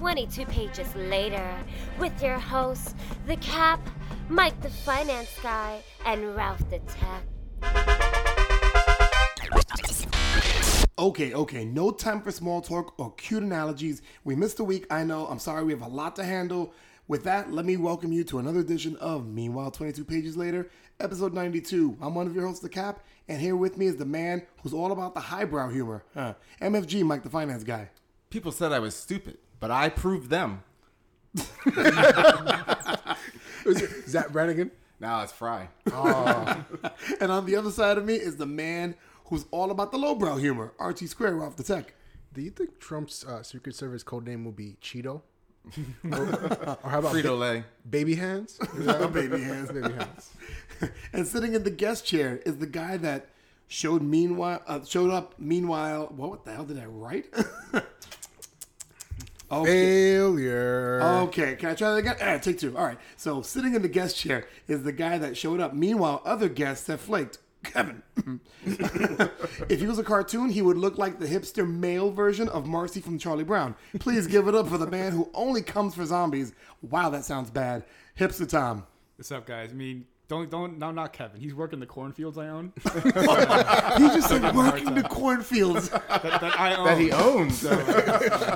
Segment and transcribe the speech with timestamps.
[0.00, 1.54] 22 pages later
[1.98, 2.94] with your hosts,
[3.26, 3.78] The Cap,
[4.30, 7.22] Mike the Finance Guy, and Ralph the Tech.
[10.98, 14.00] Okay, okay, no time for small talk or cute analogies.
[14.24, 15.26] We missed a week, I know.
[15.26, 16.72] I'm sorry, we have a lot to handle.
[17.06, 21.34] With that, let me welcome you to another edition of Meanwhile 22 Pages Later, episode
[21.34, 21.98] 92.
[22.00, 24.72] I'm one of your hosts, The Cap, and here with me is the man who's
[24.72, 26.04] all about the highbrow humor.
[26.14, 26.36] Huh.
[26.62, 27.90] MFG, Mike the Finance Guy.
[28.30, 30.62] People said I was stupid, but I proved them.
[33.66, 34.70] Is that Brannigan?
[34.98, 35.68] Now it's Fry.
[37.20, 38.94] And on the other side of me is the man
[39.26, 41.94] who's all about the lowbrow humor, Archie Square off the tech.
[42.32, 45.22] Do you think Trump's uh, Secret Service code name will be Cheeto?
[46.10, 47.64] or, or how about Frito ba- Lay.
[47.88, 48.58] Baby Hands?
[49.12, 49.70] Baby hands.
[49.70, 50.30] Baby Hands.
[51.12, 53.28] and sitting in the guest chair is the guy that
[53.68, 57.26] showed meanwhile uh, showed up meanwhile what the hell did i write
[59.50, 60.16] okay.
[60.16, 61.00] Failure.
[61.02, 62.16] okay can i try that again?
[62.20, 62.76] Ah, take two.
[62.76, 65.74] All right so sitting in the guest chair is the guy that showed up.
[65.74, 67.38] Meanwhile other guests have flaked.
[67.62, 68.02] Kevin.
[69.68, 73.00] If he was a cartoon he would look like the hipster male version of marcy
[73.00, 73.74] from charlie brown.
[73.98, 76.52] Please give it up for the man who only comes for zombies.
[76.82, 77.84] Wow that sounds bad.
[78.18, 78.86] Hipster tom.
[79.16, 79.68] What's up, guys?
[79.70, 81.40] I mean, don't don't no, not Kevin.
[81.40, 82.72] He's working the cornfields I own.
[82.84, 82.90] he
[84.14, 86.86] just said working the cornfields that, that I own.
[86.90, 87.62] That he owns.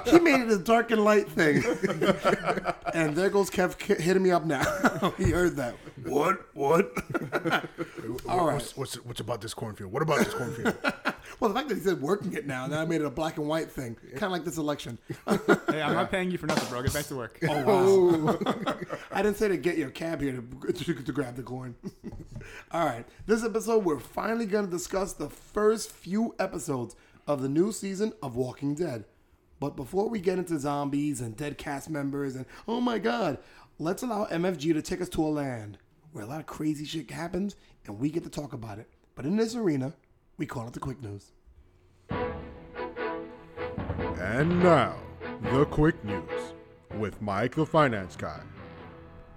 [0.09, 1.65] he made it a dark and light thing.
[2.95, 4.63] and there goes Kev k- hitting me up now.
[5.19, 5.75] he heard that.
[6.05, 6.47] What?
[6.55, 6.93] What?
[8.29, 8.55] All right.
[8.55, 9.91] What's, what's, what's about this cornfield?
[9.91, 10.77] What about this cornfield?
[11.41, 13.39] Well, the fact that he said working it now, then I made it a black
[13.39, 13.97] and white thing.
[14.13, 14.99] Kind of like this election.
[15.27, 16.83] hey, I'm not paying you for nothing, bro.
[16.83, 17.39] Get back to work.
[17.49, 18.39] Oh, wow.
[19.13, 21.75] I didn't say to get your cab here to, to, to grab the corn.
[22.73, 23.05] All right.
[23.27, 28.13] This episode, we're finally going to discuss the first few episodes of the new season
[28.23, 29.05] of Walking Dead.
[29.61, 33.39] But before we get into zombies and dead cast members and oh my god,
[33.79, 35.79] let's allow MFG to take us to a land
[36.13, 38.89] where a lot of crazy shit happens and we get to talk about it.
[39.15, 39.95] But in this arena,
[40.37, 41.31] we call it the quick news.
[44.19, 44.97] and now,
[45.43, 46.55] the quick news
[46.99, 48.41] with Mike the Finance Guy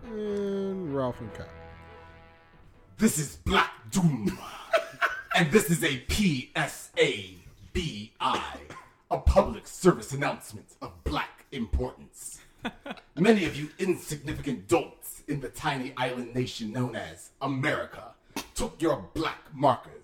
[0.05, 1.49] and Ralph and Cat.
[2.97, 4.37] This is Black Doom.
[5.35, 7.39] and this is a PSABI,
[9.11, 12.39] a public service announcement of black importance.
[13.15, 18.15] Many of you insignificant dolts in the tiny island nation known as America
[18.55, 19.96] took your black markers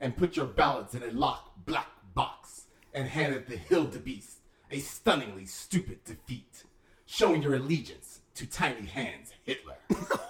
[0.00, 4.36] and put your ballots in a locked black box and handed the Hildebeest
[4.70, 6.64] a stunningly stupid defeat,
[7.06, 9.76] showing your allegiance to Tiny Hands Hitler.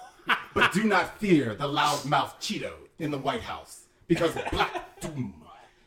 [0.53, 5.33] But do not fear the loudmouth Cheeto in the White House, because Black Doom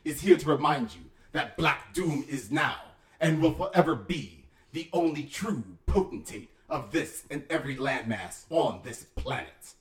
[0.03, 1.01] is here to remind you
[1.33, 2.77] that Black Doom is now
[3.19, 9.05] and will forever be the only true potentate of this and every landmass on this
[9.15, 9.73] planet.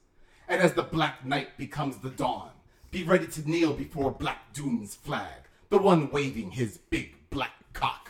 [0.49, 2.51] And as the Black Night becomes the dawn,
[2.95, 8.09] be ready to kneel before Black Doom's flag, the one waving his big black cock.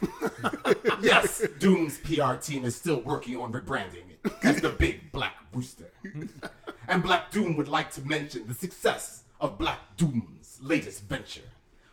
[1.01, 5.91] yes, Doom's PR team is still working on rebranding it as the Big Black Rooster.
[6.87, 11.49] and Black Doom would like to mention the success of Black Doom's latest venture.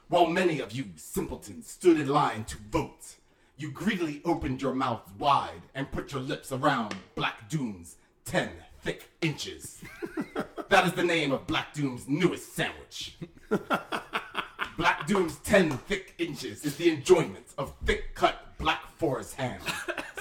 [0.10, 3.16] While many of you simpletons stood in line to vote,
[3.56, 8.50] you greedily opened your mouths wide and put your lips around Black Doom's 10
[8.82, 9.82] thick inches.
[10.72, 13.18] that is the name of Black Doom's newest sandwich.
[14.78, 19.60] Black Doom's 10 thick inches is the enjoyment of thick cut black forest ham,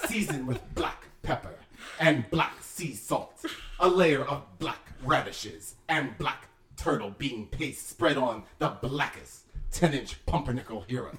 [0.08, 1.54] seasoned with black pepper
[2.00, 3.44] and black sea salt,
[3.78, 9.94] a layer of black radishes and black turtle bean paste spread on the blackest 10
[9.94, 11.16] inch pumpernickel hero.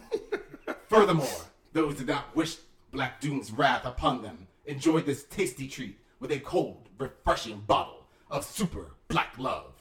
[0.89, 2.57] Furthermore, those who did not wish
[2.91, 8.00] Black Doom's wrath upon them enjoyed this tasty treat with a cold, refreshing bottle
[8.31, 9.73] of Super Black Love.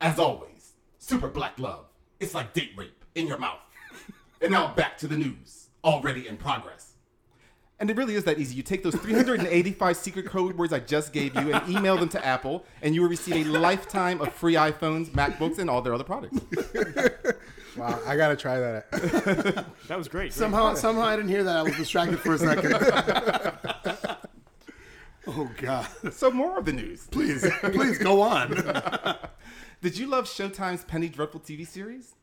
[0.00, 1.84] As always, Super Black Love.
[2.18, 3.60] It's like date rape in your mouth.
[4.40, 6.94] and now back to the news, already in progress.
[7.80, 8.56] And it really is that easy.
[8.56, 12.26] You take those 385 secret code words I just gave you and email them to
[12.26, 16.04] Apple, and you will receive a lifetime of free iPhones, MacBooks, and all their other
[16.04, 16.40] products.
[17.76, 18.90] Wow, I gotta try that.
[19.86, 20.32] That was great.
[20.32, 21.56] Somehow, somehow I didn't hear that.
[21.58, 22.72] I was distracted for a second.
[25.28, 25.86] oh God!
[26.12, 27.06] So, more of the news.
[27.10, 28.50] Please, please go on.
[29.80, 32.14] Did you love Showtime's Penny Dreadful TV series?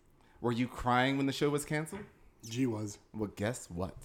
[0.42, 2.04] Were you crying when the show was canceled?
[2.50, 3.96] G was Well, guess what?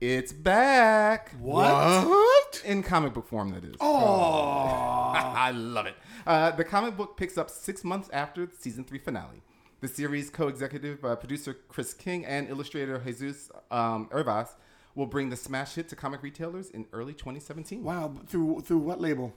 [0.00, 1.32] It's back.
[1.40, 2.62] what?
[2.66, 3.76] In comic book form, that is.
[3.80, 5.94] Oh, I love it.
[6.26, 9.42] Uh, the comic book picks up six months after the season three finale.
[9.80, 14.50] The series co-executive uh, producer Chris King and illustrator Jesus um, Hervas
[14.96, 17.84] will bring the smash hit to comic retailers in early 2017.
[17.84, 19.32] Wow, through through what label?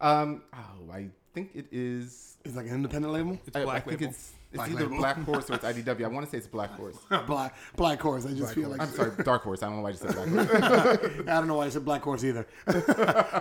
[0.00, 2.36] Um, oh, I think it is.
[2.44, 3.36] It's like an independent label.
[3.46, 4.10] It's I, I Black think Label.
[4.12, 4.96] it's it's Black either Label.
[4.98, 6.04] Black Horse or it's IDW.
[6.04, 6.96] I want to say it's Black Horse.
[7.26, 8.24] Black Black Horse.
[8.26, 9.62] I just feel like I'm sorry, Dark Horse.
[9.62, 11.10] I don't know why I just said Black Horse.
[11.20, 12.46] I don't know why I said Black Horse either.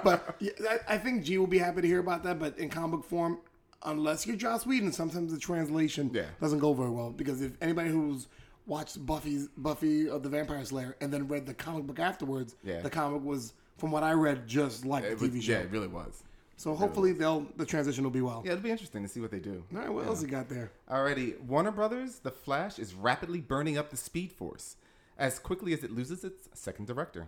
[0.03, 2.39] but yeah, I, I think G will be happy to hear about that.
[2.39, 3.39] But in comic book form,
[3.83, 6.25] unless you're Joss Whedon, sometimes the translation Yeah.
[6.41, 7.11] doesn't go very well.
[7.11, 8.27] Because if anybody who's
[8.67, 12.81] watched Buffy's Buffy of the Vampire Slayer and then read the comic book afterwards, Yeah.
[12.81, 15.51] the comic was, from what I read, just like It the was- TV show.
[15.53, 16.23] yeah, it really was.
[16.59, 18.41] so hopefully they'll the transition will be well.
[18.43, 19.63] Yeah, it'll be interesting to see what they do.
[19.73, 20.71] All right, what else you got there?
[20.89, 24.75] Alrighty, Warner Brothers, The Flash is rapidly burning up the Speed Force
[25.19, 27.27] as quickly as it loses its second director.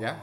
[0.00, 0.16] Yeah,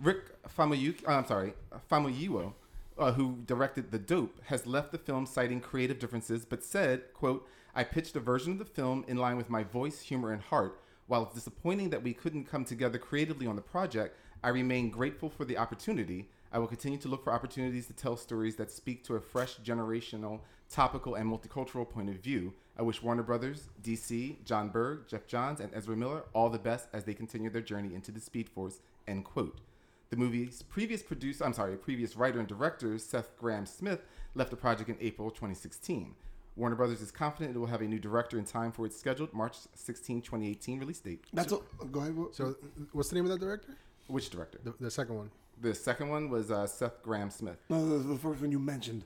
[0.00, 1.52] Rick Famuyiwa, uh, I'm sorry,
[1.90, 2.52] Famuyiwa,
[2.98, 7.46] uh, who directed The Dope, has left the film citing creative differences, but said, "quote
[7.74, 10.78] I pitched a version of the film in line with my voice, humor, and heart.
[11.06, 15.30] While it's disappointing that we couldn't come together creatively on the project, I remain grateful
[15.30, 19.04] for the opportunity." I will continue to look for opportunities to tell stories that speak
[19.04, 22.52] to a fresh generational, topical, and multicultural point of view.
[22.76, 26.88] I wish Warner Brothers, DC, Jon Berg, Geoff Johns, and Ezra Miller all the best
[26.92, 28.80] as they continue their journey into the Speed Force.
[29.08, 29.62] End quote.
[30.10, 34.04] The movie's previous producer, I'm sorry, previous writer and director, Seth Grahame-Smith,
[34.34, 36.14] left the project in April 2016.
[36.56, 39.32] Warner Brothers is confident it will have a new director in time for its scheduled
[39.32, 41.24] March 16, 2018 release date.
[41.32, 41.62] That's all.
[41.90, 42.14] Go ahead.
[42.32, 42.56] So,
[42.92, 43.74] what's the name of that director?
[44.08, 44.58] Which director?
[44.62, 45.30] The, the second one.
[45.60, 47.56] The second one was uh, Seth Grahame-Smith.
[47.70, 49.04] no, the, the first one you mentioned.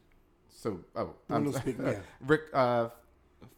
[0.48, 1.62] So, oh, No, I'm no, sorry.
[1.62, 1.98] speak- yeah.
[2.26, 2.88] Rick uh,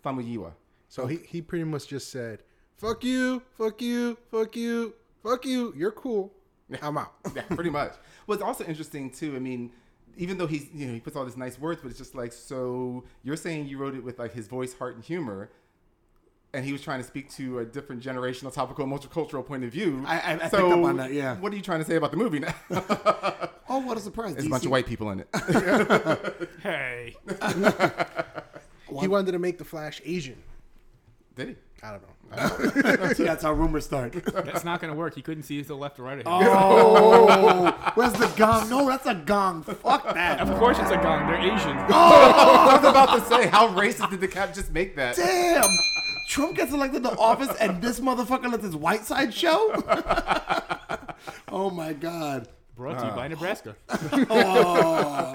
[0.04, 0.52] Famuyiwa.
[0.88, 2.42] So he, he pretty much just said,
[2.76, 5.72] "Fuck you, fuck you, fuck you, fuck you.
[5.76, 6.32] You're cool.
[6.82, 7.92] I'm out." yeah, pretty much.
[8.26, 9.36] Well, it's also interesting too.
[9.36, 9.70] I mean,
[10.18, 12.32] even though he's you know he puts all these nice words, but it's just like
[12.32, 13.04] so.
[13.22, 15.50] You're saying you wrote it with like his voice, heart, and humor,
[16.52, 20.02] and he was trying to speak to a different generational, topical, multicultural point of view.
[20.06, 21.36] I- I- I picked up on that, yeah.
[21.36, 22.54] What are you trying to say about the movie now?
[23.70, 24.32] Oh, what a surprise!
[24.32, 25.28] There's a bunch of white people in it.
[26.62, 27.14] Hey,
[29.00, 30.42] He wanted to make the Flash Asian.
[31.38, 31.56] Did he?
[31.84, 33.12] I don't know.
[33.14, 34.12] See, that's how rumors start.
[34.12, 35.14] that's not gonna work.
[35.14, 36.26] He couldn't see to the left or right of him.
[36.26, 38.68] Oh, where's the gong?
[38.68, 39.62] No, that's a gong.
[39.62, 40.40] Fuck that.
[40.40, 41.28] Of course, it's a gong.
[41.28, 41.76] They're Asian.
[41.78, 45.14] I was about to say, how racist did the cap just make that?
[45.14, 45.62] Damn.
[46.28, 49.72] Trump gets elected to office and this motherfucker lets his white side show?
[51.48, 52.48] oh my God.
[52.74, 53.76] Brought to you by Nebraska.
[54.28, 55.34] Oh,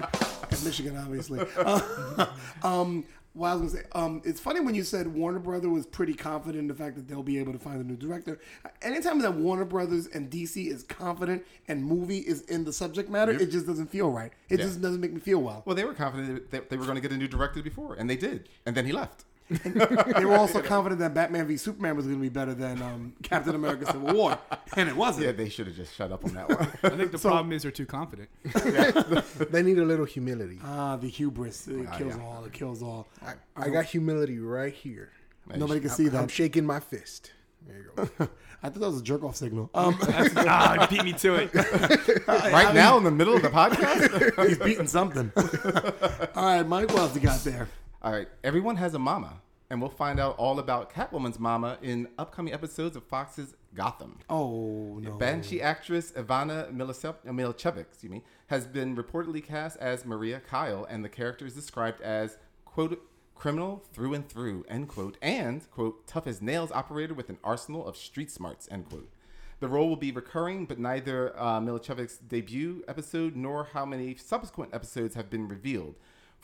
[0.50, 1.40] and Michigan, obviously.
[1.56, 2.26] Uh,
[2.62, 3.04] um,
[3.34, 6.14] what I was gonna say, um, it's funny when you said Warner Brother was pretty
[6.14, 8.38] confident in the fact that they'll be able to find a new director.
[8.80, 13.32] Anytime that Warner Brothers and DC is confident and movie is in the subject matter,
[13.32, 14.32] it just doesn't feel right.
[14.48, 14.66] It Yeah.
[14.66, 15.62] just doesn't make me feel well.
[15.66, 18.08] Well, they were confident that they were going to get a new director before, and
[18.08, 19.24] they did, and then he left.
[20.18, 23.12] They were also confident that Batman v Superman was going to be better than um,
[23.22, 24.38] Captain America: Civil War,
[24.76, 25.26] and it wasn't.
[25.26, 26.58] Yeah, they should have just shut up on that one.
[26.92, 28.28] I think the problem is they're too confident.
[29.50, 30.58] They need a little humility.
[30.64, 31.68] Ah, the hubris.
[31.68, 32.22] It Ah, kills yeah.
[32.22, 32.44] all.
[32.44, 33.06] It kills all.
[33.24, 35.10] I, I got humility right here.
[35.54, 36.20] Nobody can see that.
[36.22, 37.32] I'm shaking my fist.
[37.66, 38.28] There you go.
[38.62, 39.68] I thought that was a jerk off signal.
[39.74, 41.54] Um, ah, beat me to it.
[42.26, 44.48] right now, in the middle of the podcast.
[44.48, 45.30] he's beating something.
[46.34, 47.68] all right, Mike, what else you got there?
[48.04, 49.40] All right, everyone has a mama,
[49.70, 54.18] and we'll find out all about Catwoman's mama in upcoming episodes of Fox's Gotham.
[54.28, 55.12] Oh no.
[55.12, 60.84] Banshee actress Ivana Milicev- uh, Milicevic, excuse me, has been reportedly cast as Maria Kyle,
[60.84, 63.00] and the character is described as quote
[63.34, 67.86] criminal through and through end quote and quote tough as nails operator with an arsenal
[67.86, 69.08] of street smarts end quote.
[69.60, 74.74] The role will be recurring, but neither uh, Milicevic's debut episode nor how many subsequent
[74.74, 75.94] episodes have been revealed.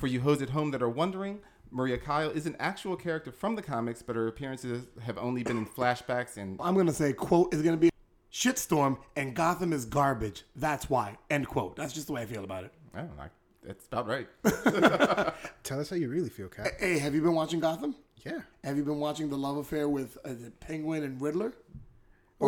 [0.00, 1.40] For you hoes at home that are wondering,
[1.70, 5.58] Maria Kyle is an actual character from the comics, but her appearances have only been
[5.58, 7.90] in flashbacks and I'm gonna say quote is gonna be
[8.32, 10.44] shitstorm and Gotham is garbage.
[10.56, 11.18] That's why.
[11.28, 11.76] End quote.
[11.76, 12.72] That's just the way I feel about it.
[12.94, 13.24] I don't know.
[13.62, 14.26] That's about right.
[15.64, 16.72] Tell us how you really feel, Cat.
[16.78, 17.94] Hey, have you been watching Gotham?
[18.24, 18.40] Yeah.
[18.64, 21.52] Have you been watching the love affair with uh, the Penguin and Riddler?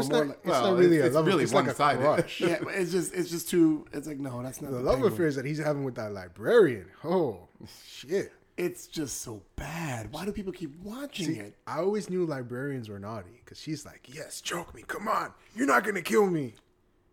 [0.01, 2.01] It's not, like- it's well, not really it's- a love really It's like a one-sided.
[2.01, 2.41] crush.
[2.41, 3.87] Yeah, it's just it's just too.
[3.93, 6.87] It's like no, that's not The the, love affairs that he's having with that librarian.
[7.05, 7.49] Oh,
[7.87, 8.33] shit.
[8.57, 10.13] It's just so bad.
[10.13, 11.57] Why do people keep watching See, it?
[11.67, 14.83] I always knew librarians were naughty because she's like, yes, choke me.
[14.87, 15.33] Come on.
[15.57, 16.55] You're not going to kill me.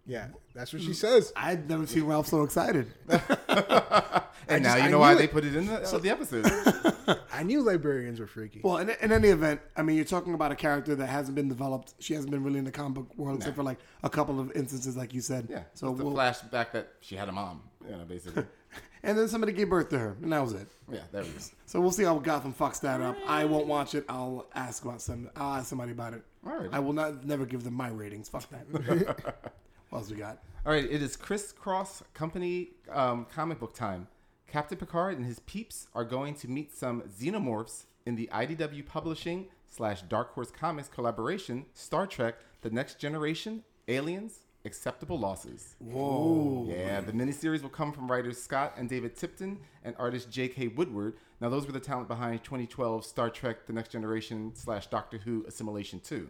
[0.09, 1.31] Yeah, that's what she says.
[1.35, 2.87] I'd never seen Ralph so excited.
[4.51, 6.09] And just- now you I know why knew they put it in the, uh, the
[6.09, 7.19] episode.
[7.31, 8.61] I knew librarians were freaky.
[8.63, 11.47] Well, in, in any event, I mean, you're talking about a character that hasn't been
[11.47, 11.93] developed.
[11.99, 14.51] She hasn't been really in the comic book world except for like a couple of
[14.53, 15.47] instances, like you said.
[15.51, 15.63] yeah.
[15.75, 18.43] So So the we'll, flashback that she had a mom, you know, basically.
[19.03, 20.67] and then somebody gave birth to her, and that was it.
[20.91, 21.35] Yeah, there we go.
[21.67, 23.17] So we'll see how Gotham fucks that up.
[23.27, 24.03] I won't watch it.
[24.09, 25.29] I'll ask about some.
[25.35, 26.23] I'll ask somebody about it.
[26.43, 26.69] All right.
[26.71, 28.29] I will not never give them my ratings.
[28.29, 29.51] Fuck that.
[29.89, 30.39] What else we got?
[30.65, 34.07] All right, it is Crisscross Company um, comic book time.
[34.47, 39.47] Captain Picard and his peeps are going to meet some xenomorphs in the IDW Publishing
[39.67, 45.75] slash Dark Horse Comics collaboration Star Trek: The Next Generation, Aliens, Acceptable Losses.
[45.79, 46.67] Whoa.
[46.69, 50.69] Yeah, the miniseries will come from writers Scott and David Tipton and artist J.K.
[50.69, 51.15] Woodward.
[51.39, 55.45] Now, those were the talent behind 2012 Star Trek: The Next Generation slash Doctor Who
[55.47, 56.29] Assimilation 2.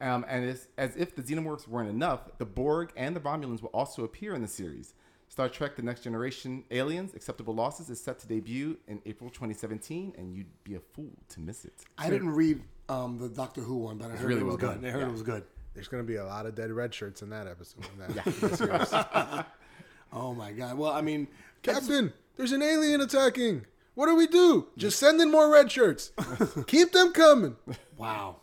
[0.00, 3.70] Um, and it's, as if the Xenomorphs weren't enough, the Borg and the Romulans will
[3.70, 4.94] also appear in the series.
[5.28, 10.14] Star Trek: The Next Generation Aliens Acceptable Losses is set to debut in April 2017,
[10.18, 11.72] and you'd be a fool to miss it.
[11.98, 14.72] I didn't read um, the Doctor Who one, but I heard really it was well
[14.72, 14.80] good.
[14.82, 14.84] done.
[14.84, 15.08] I heard Yeah.
[15.08, 15.44] it was good.
[15.74, 17.84] There's gonna be a lot of dead red shirts in that episode.
[17.94, 19.44] In that, in that series.
[20.12, 20.78] Oh my god.
[20.78, 21.26] Well, I mean,
[21.64, 23.66] Captain, there's an alien attacking.
[23.94, 24.68] What do we do?
[24.76, 26.12] Just send in more red shirts.
[26.68, 27.56] Keep them coming.
[27.96, 28.36] wow.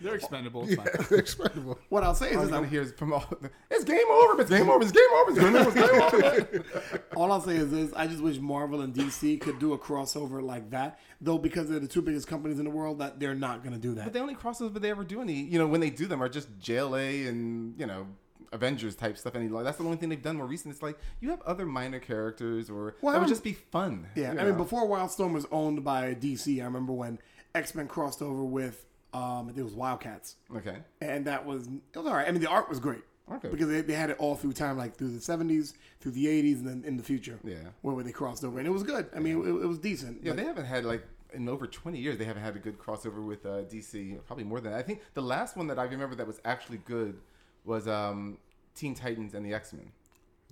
[0.00, 0.64] They're expendable.
[0.64, 0.88] It's fine.
[1.08, 1.78] They're expendable.
[1.88, 3.24] What I'll say is, is I'm gonna that, hear is from all.
[3.70, 4.40] It's game over.
[4.40, 4.82] It's game over.
[4.82, 5.30] It's game over.
[5.30, 5.70] It's game over.
[5.70, 7.04] It's game over.
[7.16, 10.42] all I'll say is this: I just wish Marvel and DC could do a crossover
[10.42, 10.98] like that.
[11.20, 13.80] Though, because they're the two biggest companies in the world, that they're not going to
[13.80, 14.04] do that.
[14.04, 16.28] But the only crossovers they ever do any, you know, when they do them are
[16.28, 18.06] just JLA and you know
[18.54, 19.34] Avengers type stuff.
[19.34, 20.72] Any that's the only thing they've done more recent.
[20.72, 24.06] It's like you have other minor characters, or Well, that would just be fun.
[24.14, 27.18] Yeah, you I mean, before Wildstorm was owned by DC, I remember when
[27.54, 30.76] X Men crossed over with, um, it was Wildcats, Okay.
[31.00, 32.28] and that was it was all right.
[32.28, 33.02] I mean, the art was great.
[33.32, 33.48] Okay.
[33.48, 36.58] Because they, they had it all through time, like through the seventies, through the eighties,
[36.60, 37.38] and then in the future.
[37.42, 37.56] Yeah.
[37.80, 39.06] Where, where they crossed over, and it was good.
[39.16, 40.18] I mean, it, it was decent.
[40.22, 42.18] Yeah, but- they haven't had like in over 20 years.
[42.18, 44.18] They haven't had a good crossover with uh, DC.
[44.26, 44.78] Probably more than that.
[44.78, 47.18] I think the last one that I remember that was actually good
[47.64, 48.36] was um,
[48.74, 49.90] Teen Titans and the X Men.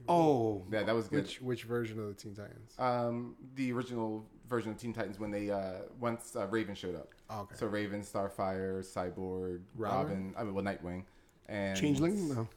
[0.08, 1.22] Oh, Yeah, that was good.
[1.22, 2.74] Which which version of the Teen Titans?
[2.78, 7.08] Um, the original version of Teen Titans when they uh, once uh, Raven showed up.
[7.30, 7.56] Oh, okay.
[7.56, 9.74] So Raven, Starfire, Cyborg, Robin?
[9.76, 10.34] Robin.
[10.36, 11.04] I mean, well, Nightwing,
[11.48, 12.34] and Changeling.
[12.34, 12.48] No.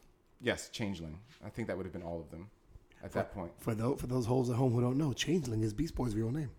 [0.41, 1.19] Yes, Changeling.
[1.45, 2.49] I think that would have been all of them
[3.03, 3.51] at that point.
[3.59, 6.31] For those for those holes at home who don't know, Changeling is Beast Boy's real
[6.31, 6.51] name.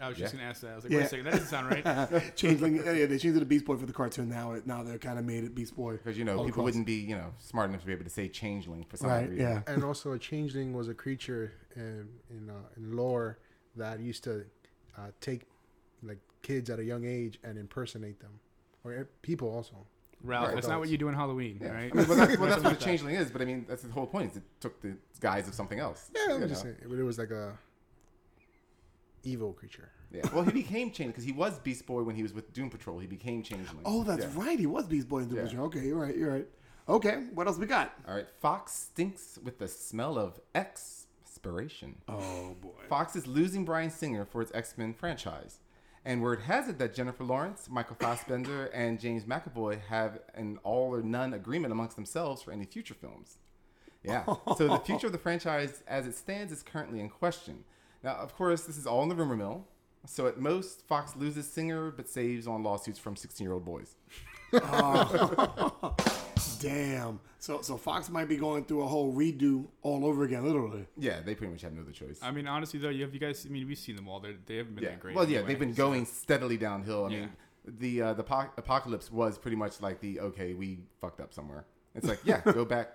[0.00, 0.38] I was just Yeah.
[0.40, 0.72] gonna ask that.
[0.72, 0.98] I was like, Yeah.
[0.98, 2.34] wait a second, that doesn't sound right.
[2.36, 2.76] Changeling.
[2.76, 4.28] yeah, yeah, they changed it to Beast Boy for the cartoon.
[4.28, 6.64] Now now they're kind of made it Beast Boy Because you know people across.
[6.64, 9.28] wouldn't be you know smart enough to be able to say Changeling for some Right.
[9.30, 9.46] reason.
[9.46, 9.62] Yeah.
[9.66, 13.38] And also, a changeling was a creature in in, uh, in lore
[13.76, 14.44] that used to
[14.98, 15.46] uh, take
[16.02, 18.40] like kids at a young age and impersonate them,
[18.84, 19.86] or uh, people also.
[20.22, 20.54] Ralph, Right.
[20.54, 21.68] that's not what you do in Halloween, Yeah.
[21.72, 21.92] right?
[21.92, 23.30] I mean, well, that's, well, that's what a changeling is.
[23.30, 24.30] But I mean, that's the whole point.
[24.30, 26.10] Is it took the guise of something else.
[26.14, 26.70] Yeah, I'm just know?
[26.70, 27.58] saying, but it was like a
[29.24, 29.90] evil creature.
[30.12, 30.22] Yeah.
[30.32, 32.98] Well, he became changeling because he was Beast Boy when he was with Doom Patrol.
[33.00, 33.82] He became changeling.
[33.84, 34.30] Oh, that's Yeah.
[34.34, 34.58] right.
[34.58, 35.44] He was Beast Boy in Doom Yeah.
[35.46, 35.66] Patrol.
[35.66, 36.16] Okay, you're right.
[36.16, 36.48] You're right.
[36.88, 37.92] Okay, what else we got?
[38.06, 38.26] All right.
[38.40, 41.96] Fox stinks with the smell of expiration.
[42.08, 42.70] Oh boy.
[42.88, 45.58] Fox is losing Bryan Singer for its X Men franchise.
[46.06, 50.94] And word has it that Jennifer Lawrence, Michael Fassbender, and James McAvoy have an all
[50.94, 53.38] or none agreement amongst themselves for any future films.
[54.02, 54.24] Yeah.
[54.58, 57.64] So the future of the franchise as it stands is currently in question.
[58.04, 59.66] Now, of course, this is all in the rumor mill.
[60.06, 63.96] So at most, Fox loses Singer but saves on lawsuits from 16 year old boys.
[66.60, 67.20] Damn.
[67.38, 70.86] So so Fox might be going through a whole redo all over again, literally.
[70.98, 72.18] Yeah, they pretty much have no other choice.
[72.22, 73.46] I mean, honestly though, you have you guys.
[73.48, 74.20] I mean, we've seen them all.
[74.20, 74.90] They're, they haven't been yeah.
[74.90, 75.16] that great.
[75.16, 77.06] Well, yeah, anyway, they've been so- going steadily downhill.
[77.06, 77.20] I Yeah.
[77.20, 77.30] mean,
[77.66, 81.64] the uh, the po- apocalypse was pretty much like the okay, we fucked up somewhere.
[81.94, 82.92] It's like yeah, go back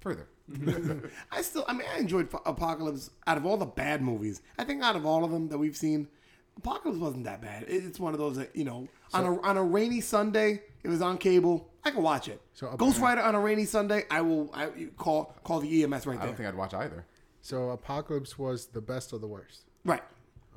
[0.00, 0.28] further.
[1.32, 3.10] I still, I mean, I enjoyed Apocalypse.
[3.26, 5.76] Out of all the bad movies, I think out of all of them that we've
[5.76, 6.08] seen,
[6.56, 7.64] Apocalypse wasn't that bad.
[7.68, 11.02] It's one of those that you know, on a on a rainy Sunday, it was
[11.02, 11.68] on cable.
[11.84, 12.40] I can watch it.
[12.54, 14.50] So, Ap- Ghost Rider on a rainy Sunday, I will.
[14.54, 16.22] I call call the EMS right there.
[16.22, 17.04] I don't think I'd watch either.
[17.42, 19.66] So Apocalypse was the best of the worst.
[19.84, 20.02] right.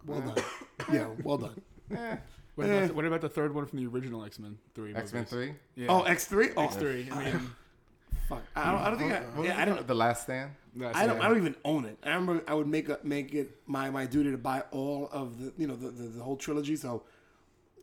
[0.06, 0.44] Well done.
[0.94, 1.08] yeah.
[1.24, 1.62] Well done.
[1.92, 2.18] Eh.
[2.56, 2.88] What about, the, eh.
[2.96, 4.94] what about the third one from the original X Men Three?
[4.94, 5.26] X Men?
[5.26, 5.54] Three.
[5.76, 5.88] Yeah.
[5.90, 6.50] Oh, X three.
[6.56, 7.10] Oh, X Three.
[7.12, 7.52] I mean,
[8.30, 8.44] fuck.
[8.56, 8.82] I don't.
[8.82, 9.12] I don't think.
[9.14, 9.78] I, What was yeah, I called?
[9.78, 9.88] don't.
[9.88, 10.52] The Last Stand.
[10.94, 11.20] I don't.
[11.20, 11.98] I don't even own it.
[12.04, 15.40] I remember I would make a, make it my, my duty to buy all of
[15.40, 16.76] the you know the, the, the whole trilogy.
[16.76, 17.04] So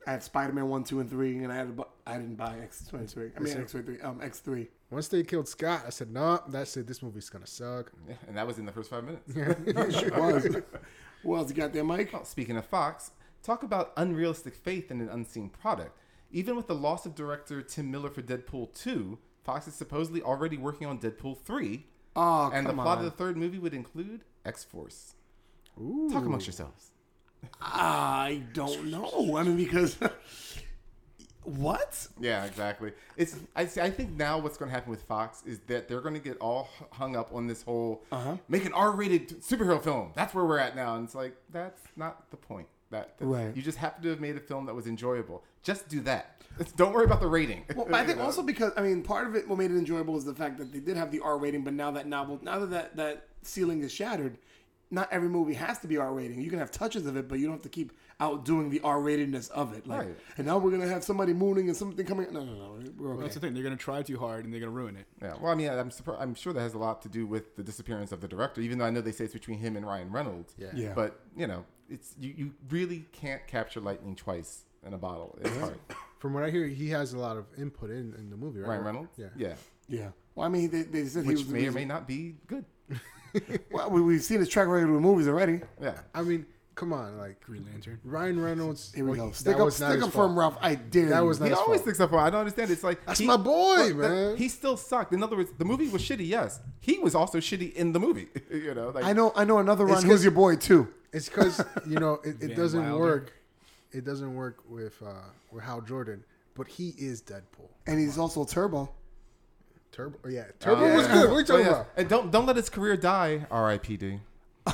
[0.06, 2.36] I had Spider Man one, two, and three, and I had to bu- I didn't
[2.36, 3.30] buy X twenty three.
[3.36, 4.00] I mean X twenty three.
[4.00, 4.68] Um, X three.
[4.90, 6.86] Once they killed Scott, I said, "No, that's it.
[6.86, 9.32] This movie's gonna suck." Yeah, and that was in the first five minutes.
[9.34, 10.46] It was.
[11.22, 12.12] what else you got there, Mike?
[12.12, 13.10] Well, speaking of Fox,
[13.42, 15.98] talk about unrealistic faith in an unseen product.
[16.30, 20.58] Even with the loss of director Tim Miller for Deadpool 2, Fox is supposedly already
[20.58, 21.86] working on Deadpool 3,
[22.16, 22.98] Oh, and the plot on.
[22.98, 25.14] of the third movie would include X Force.
[26.10, 26.90] Talk amongst yourselves.
[27.62, 29.36] I don't know.
[29.36, 29.96] I mean, because
[31.44, 32.08] What?
[32.18, 32.92] Yeah, exactly.
[33.16, 36.00] It's I, see- I think now what's going to happen with Fox is that they're
[36.00, 38.36] going to get all hung up on this whole Uh-huh.
[38.48, 40.10] make an R-rated superhero film.
[40.16, 42.66] That's where we're at now, and it's like that's not the point.
[42.90, 43.54] That, Right.
[43.56, 45.42] You just happen to have made a film that was enjoyable.
[45.62, 46.40] Just do that.
[46.58, 47.64] It's- don't worry about the rating.
[47.74, 50.24] Well, I think also because I mean, part of it what made it enjoyable is
[50.24, 52.70] the fact that they did have the R rating, but now that novel, now that
[52.70, 54.38] that, that ceiling is shattered,
[54.90, 56.40] not every movie has to be R rating.
[56.40, 58.98] You can have touches of it, but you don't have to keep outdoing the R
[58.98, 59.86] ratedness of it.
[59.86, 60.16] Like, Right.
[60.38, 62.32] and now we're gonna have somebody mooning and something coming.
[62.32, 63.22] No, no, no, we're okay.
[63.22, 63.52] That's the thing.
[63.54, 65.06] They're gonna try too hard and they're gonna ruin it.
[65.20, 67.56] Yeah, well, I mean, I'm surprised, I'm sure that has a lot to do with
[67.56, 69.86] the disappearance of the director, even though I know they say it's between him and
[69.86, 70.54] Ryan Reynolds.
[70.56, 70.68] Yeah.
[70.74, 70.92] Yeah.
[70.94, 75.38] But you know, it's you, you really can't capture lightning twice in a bottle.
[75.42, 75.78] It's hard.
[76.18, 78.70] From what I hear, he has a lot of input in, in the movie, right?
[78.70, 79.12] Ryan Reynolds.
[79.18, 79.26] Yeah.
[79.36, 79.54] Yeah.
[79.88, 80.08] Yeah.
[80.34, 82.64] Well, I mean, they, they said he was the may or may not be good.
[83.70, 85.60] Well, we, we've seen his track record with movies already.
[85.80, 85.98] Yeah.
[86.14, 86.46] I mean,
[86.76, 87.98] come on, like Green Lantern.
[88.04, 88.92] Ryan Reynolds.
[88.94, 89.30] Here we well, go.
[89.30, 90.36] that Stick up, was stick up for him, fault.
[90.38, 90.58] Ralph.
[90.60, 91.86] I dare That was not He his always fault.
[91.88, 92.16] sticks up for.
[92.18, 92.22] it.
[92.22, 92.70] I don't understand.
[92.70, 94.36] It's like That's he- my boy, but the- man.
[94.36, 95.12] he still sucked.
[95.12, 96.28] In other words, the movie was shitty.
[96.28, 98.28] Yes, he was also shitty in the movie.
[98.52, 99.32] you know, like I know.
[99.34, 100.02] I know another It's run.
[100.04, 100.88] Who's 'cause- your boy too?
[101.12, 102.98] It's because you know it, it doesn't Wilder.
[103.02, 103.32] work.
[103.92, 105.12] It doesn't work with uh,
[105.50, 106.22] with Hal Jordan,
[106.54, 107.68] but he is Deadpool.
[107.86, 108.90] And he's also Turbo.
[109.92, 111.12] Turbo, oh, yeah, Turbo Oh, was yeah.
[111.14, 111.30] good.
[111.30, 111.86] What are you But talking yeah, about?
[111.96, 113.46] And don't don't let his career die.
[113.50, 114.20] R.I.P.D.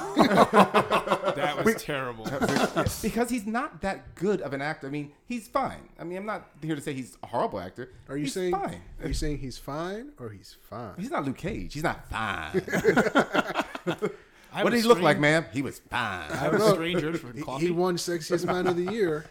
[1.32, 2.24] That was terrible.
[3.02, 4.86] because he's not that good of an actor.
[4.86, 5.88] I mean, he's fine.
[5.98, 7.90] I mean, I'm not here to say he's a horrible actor.
[8.08, 8.52] Are you he's saying?
[8.52, 8.80] fine?
[9.02, 10.92] Are you saying he's fine or he's fine?
[10.98, 11.72] He's not Luke Cage.
[11.74, 12.62] He's not fine.
[14.54, 15.46] What did he look like, strange- man?
[15.54, 16.30] He was fine.
[16.30, 16.74] I was know.
[16.74, 17.64] stranger for He, coffee.
[17.66, 19.24] he won Sexiest Man of the Year.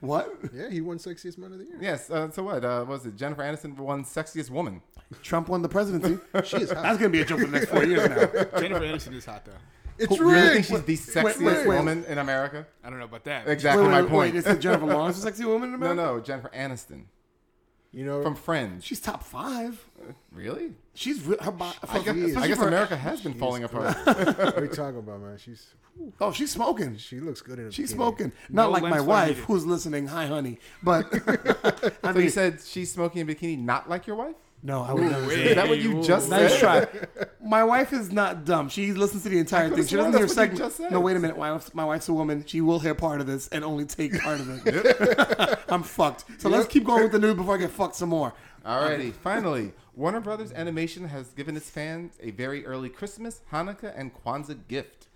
[0.00, 0.30] What?
[0.52, 1.78] Yeah, he won Sexiest Man of the Year.
[1.80, 2.10] Yes.
[2.10, 2.62] Uh, so what?
[2.62, 4.82] Uh, what was it Jennifer Aniston won sexiest woman?
[5.22, 6.18] Trump won the presidency.
[6.44, 6.82] She is hot.
[6.82, 8.60] That's gonna be a joke for the next four years now.
[8.60, 9.52] Jennifer Aniston is hot though.
[9.98, 11.76] It's You really think she's the sexiest wait, wait.
[11.76, 12.66] woman in America?
[12.84, 13.48] I don't know about that.
[13.48, 14.34] Exactly wait, my point.
[14.34, 15.96] Wait, is it Jennifer Lawrence a sexy woman in America?
[16.02, 17.04] no, no, Jennifer Aniston
[17.92, 18.84] You know, from Friends.
[18.84, 19.82] She's top five.
[20.32, 20.72] Really?
[20.92, 21.50] She's re- her.
[21.50, 22.36] Bo- I guess.
[22.36, 23.96] I guess America has been falling apart.
[24.06, 25.38] what are you talking about, man?
[25.38, 25.66] She's
[26.20, 26.98] Oh, she's smoking.
[26.98, 27.94] she looks good in a She's bikini.
[27.94, 28.32] smoking.
[28.50, 30.08] Not No like my wife, who's listening.
[30.08, 30.58] Hi, honey.
[30.82, 34.34] But I so mean, you said she's smoking in bikini, not like your wife?
[34.62, 36.36] No, I would never say Is that what you just whoa.
[36.38, 36.60] Nice said?
[37.10, 37.24] try.
[37.44, 38.68] My wife is not dumb.
[38.68, 39.76] She listens to the entire thing.
[39.76, 40.58] could've She doesn't sworn hear that's what you segment.
[40.58, 40.90] just said.
[40.90, 41.38] No, wait a minute.
[41.38, 42.44] My wife's, my wife's a woman.
[42.46, 45.58] She will hear part of this and only take part of it.
[45.68, 46.24] I'm fucked.
[46.38, 48.32] So let's keep going with the news before I get fucked some more.
[48.64, 54.10] Alrighty, finally, Warner Brothers Animation has given its fans a very early Christmas, Hanukkah, and
[54.12, 55.06] Kwanzaa gift.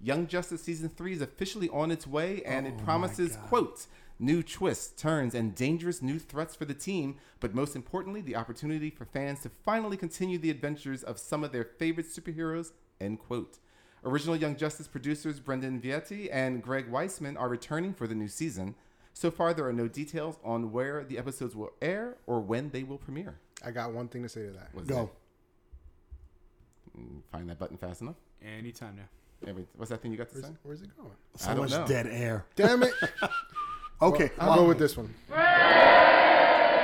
[0.00, 3.86] Young Justice season three is officially on its way, and it oh promises quote
[4.20, 7.16] new twists, turns, and dangerous new threats for the team.
[7.40, 11.50] But most importantly, the opportunity for fans to finally continue the adventures of some of
[11.52, 12.70] their favorite superheroes.
[13.00, 13.58] End quote.
[14.04, 18.74] Original Young Justice producers Brandon Vietti and Greg Weisman are returning for the new season.
[19.12, 22.82] So far, there are no details on where the episodes will air or when they
[22.84, 23.38] will premiere.
[23.64, 24.68] I got one thing to say to that.
[24.72, 25.10] What's Go.
[26.94, 27.00] that?
[27.00, 28.16] Mm, Find that button fast enough.
[28.42, 29.02] Anytime now.
[29.46, 30.52] Yeah, what's that thing you got to Where's, say?
[30.62, 31.10] where's it going?
[31.36, 31.86] So I don't much know.
[31.86, 32.44] dead air.
[32.56, 32.92] Damn it!
[34.02, 34.30] Okay.
[34.38, 34.56] I'll wow.
[34.56, 35.14] go with this one.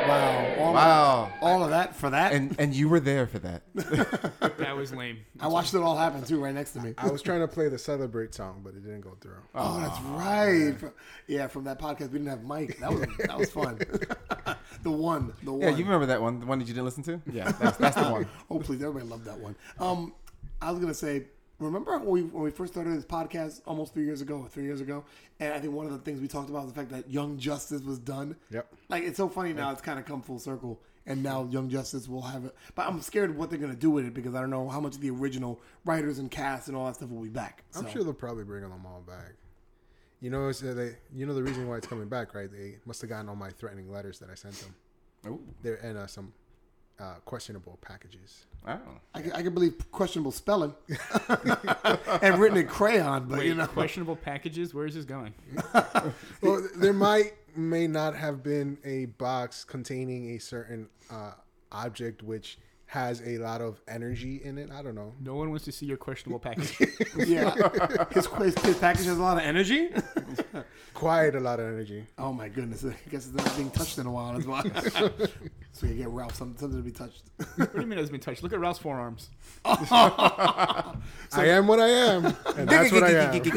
[0.07, 0.55] Wow.
[0.59, 1.33] All, Wow.
[1.41, 2.33] all of that for that?
[2.33, 3.63] And and you were there for that.
[4.59, 5.19] That was lame.
[5.41, 6.95] I watched it all happen too, right next to me.
[6.99, 9.37] I was trying to play the Celebrate song, but it didn't go through.
[9.55, 10.79] Oh, that's right.
[10.79, 10.93] From-
[11.27, 12.79] Yeah, from that podcast, we didn't have Mike.
[12.81, 13.79] That was that was fun.
[14.83, 15.61] the one, the one.
[15.63, 17.21] Yeah, you remember that one, the one that you didn't listen to?
[17.33, 18.27] Yeah, that's, that's the one.
[18.51, 19.55] Oh, please, everybody loved that one.
[19.79, 20.15] Um,
[20.61, 21.25] I was gonna say,
[21.59, 24.81] remember when we when we first started this podcast almost three years ago three years
[24.81, 25.05] ago,
[25.41, 27.39] and I think one of the things we talked about was the fact that Young
[27.39, 28.37] Justice was done.
[28.51, 28.73] Yep.
[28.89, 32.09] Like it's so funny now; it's kind of come full circle, and now Young Justice
[32.09, 32.55] will have it.
[32.75, 34.97] But I'm scared what they're gonna do with it because I don't know how much
[34.97, 37.65] of the original writers and cast and all that stuff will be back.
[37.75, 39.33] I'm sure they'll probably bring them all back.
[40.21, 42.51] You know, uh, they, you know the reason why it's coming back, right?
[42.51, 44.75] They must have gotten all my threatening letters that I sent them.
[45.27, 45.41] Oh.
[45.63, 46.33] They're and uh, some
[46.99, 48.47] uh, questionable packages.
[48.67, 48.79] Oh.
[49.15, 50.75] I can, I can believe questionable spelling
[52.23, 54.75] and written in crayon, but Wait, you know, questionable packages.
[54.75, 55.35] Where is this going?
[56.43, 61.33] well, there might may not have been a box containing a certain uh,
[61.71, 64.71] object which has a lot of energy in it.
[64.71, 65.13] I don't know.
[65.21, 66.79] No one wants to see your questionable package.
[67.27, 67.55] yeah,
[68.13, 69.91] his, his, his package has a lot of energy.
[70.95, 72.07] Quite a lot of energy.
[72.17, 72.85] Oh my goodness!
[72.85, 74.39] I guess it's not being touched in a while.
[74.39, 75.11] That's why.
[75.77, 77.25] So you get Ralph something, something to be touched.
[77.57, 78.43] what do you mean it has been touched?
[78.43, 79.29] Look at Ralph's forearms.
[79.67, 80.95] I
[81.35, 82.25] am what I am,
[82.57, 83.35] and that's what I am.
[83.45, 83.51] You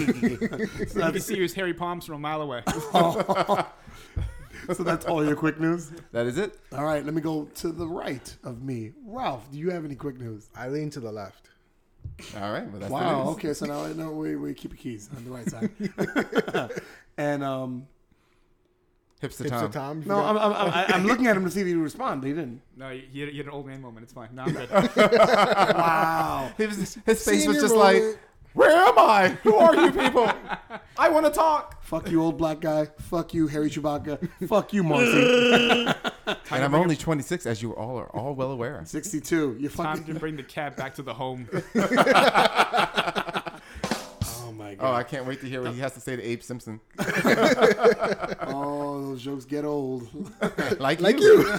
[1.14, 2.62] can see his hairy palms from a mile away.
[4.74, 5.94] so that's all your quick news.
[6.12, 6.60] That is it?
[6.74, 8.92] All right, let me go to the right of me.
[9.06, 10.50] Ralph, do you have any quick news?
[10.58, 11.50] I lean to the left.
[12.36, 12.70] All right.
[12.70, 13.24] Well, that's the Wow.
[13.28, 13.36] news.
[13.36, 16.82] Okay, so now I know we we keep your keys on the right side.
[17.18, 17.88] and um,
[19.22, 19.72] Hipster Hipster Tom.
[19.72, 20.04] Tom.
[20.06, 20.38] No, I'm.
[20.38, 22.62] I'm, I'm, I'm looking at him to see if he would respond, but he didn't.
[22.78, 24.04] No, he had, he had an old man moment.
[24.06, 24.30] It's fine.
[24.34, 24.70] No, I'm good.
[24.96, 26.52] Wow.
[26.58, 28.06] He was, his face was just moment.
[28.06, 28.20] like,
[28.54, 29.38] "Where am I?
[29.44, 30.32] Who are you people?
[30.98, 32.86] I want to talk." Fuck you, old black guy.
[33.00, 34.30] Fuck you, Harry Chewbacca.
[34.48, 35.88] Fuck you, Marcy.
[36.52, 38.80] And I'm only 26, as you all are all well aware.
[38.86, 39.58] 62.
[39.60, 40.14] You Time fucking.
[40.14, 41.50] to bring the cat back to the home.
[44.60, 44.94] Oh my Oh.
[44.94, 46.80] I can't wait to hear what he has to say to Abe Simpson.
[48.52, 50.08] Oh, those jokes get old.
[50.80, 51.44] Like, like you.
[51.44, 51.54] you.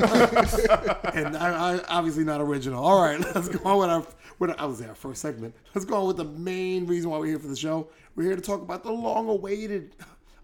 [1.14, 2.82] and I, I obviously not original.
[2.82, 4.06] All right, let's go on with our.
[4.38, 5.54] With our I was there first segment.
[5.74, 7.88] Let's go on with the main reason why we're here for the show.
[8.16, 9.94] We're here to talk about the long-awaited.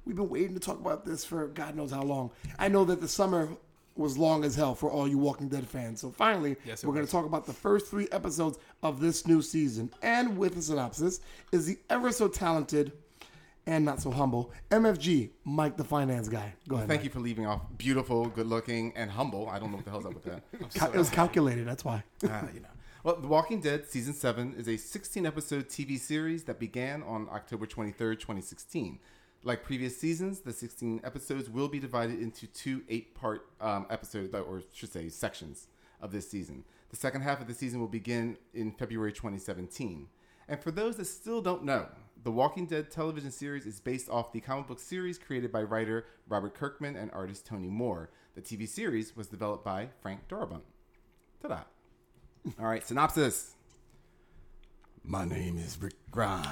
[0.04, 2.30] We've been waiting to talk about this for God knows how long.
[2.58, 3.48] I know that the summer
[3.98, 6.00] was long as hell for all you Walking Dead fans.
[6.00, 9.42] So finally, Yes, we're going to talk about the first three episodes of this new
[9.42, 9.90] season.
[10.02, 11.20] And with the synopsis
[11.52, 12.92] is the ever so talented
[13.66, 16.54] and not so humble MFG Mike the Finance Guy.
[16.68, 16.88] Go ahead.
[16.88, 17.04] Thank Mike.
[17.04, 19.48] you for leaving off beautiful, good looking, and humble.
[19.48, 20.42] I don't know what the hell's up with that.
[20.74, 21.66] Cal- it was calculated.
[21.66, 22.02] That's why.
[22.28, 22.68] Ah, you know.
[23.02, 27.28] Well, The Walking Dead season seven is a 16 episode TV series that began on
[27.32, 28.98] October 23rd, 2016.
[29.46, 34.34] Like previous seasons, the 16 episodes will be divided into two eight part um, episodes,
[34.34, 35.68] or should say sections
[36.00, 36.64] of this season.
[36.90, 40.08] The second half of the season will begin in February 2017.
[40.48, 41.86] And for those that still don't know,
[42.24, 46.06] the Walking Dead television series is based off the comic book series created by writer
[46.28, 48.10] Robert Kirkman and artist Tony Moore.
[48.34, 50.62] The TV series was developed by Frank Darabont.
[51.40, 51.60] Ta-da.
[52.58, 53.54] All right, synopsis.
[55.04, 56.48] My name is Rick Grimes.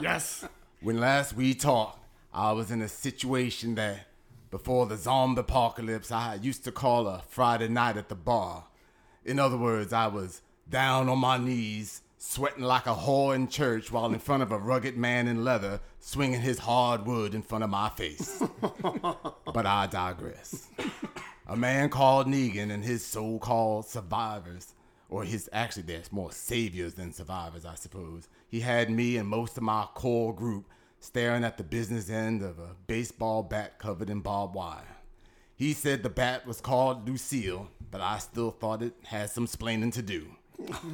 [0.00, 0.44] yes.
[0.82, 1.98] When last we talked,
[2.32, 4.06] I was in a situation that
[4.50, 8.64] before the zombie apocalypse I used to call a Friday night at the bar.
[9.22, 10.40] In other words, I was
[10.70, 14.58] down on my knees, sweating like a whore in church while in front of a
[14.58, 18.42] rugged man in leather swinging his hard wood in front of my face.
[18.62, 20.66] but I digress.
[21.46, 24.72] A man called Negan and his so called survivors,
[25.10, 28.28] or his actually, there's more saviors than survivors, I suppose.
[28.50, 30.66] He had me and most of my core group
[30.98, 34.96] staring at the business end of a baseball bat covered in barbed wire.
[35.54, 39.92] He said the bat was called Lucille, but I still thought it had some splaining
[39.92, 40.26] to do.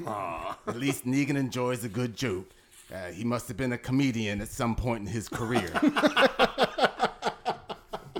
[0.06, 2.50] At least Negan enjoys a good joke.
[2.92, 5.70] Uh, he must have been a comedian at some point in his career.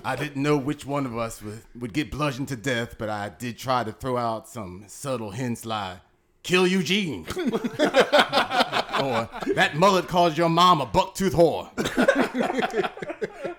[0.05, 3.29] I didn't know which one of us would, would get bludgeoned to death, but I
[3.29, 5.99] did try to throw out some subtle hints like,
[6.43, 7.27] kill Eugene.
[9.03, 11.71] or, that mullet calls your mom a bucktooth whore.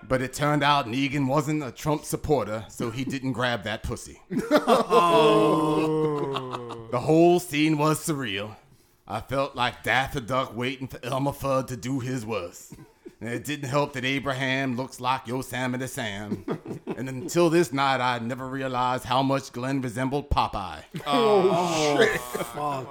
[0.08, 4.20] but it turned out Negan wasn't a Trump supporter, so he didn't grab that pussy.
[6.90, 8.56] The whole scene was surreal.
[9.06, 12.74] I felt like Daffy Duck waiting for Elmer Fudd to do his worst.
[13.20, 16.44] And it didn't help that Abraham looks like Yosemite Sam.
[16.46, 20.82] and the Sam And until this night, I never realized how much Glenn resembled Popeye.
[21.06, 22.08] Oh,
[22.56, 22.86] oh,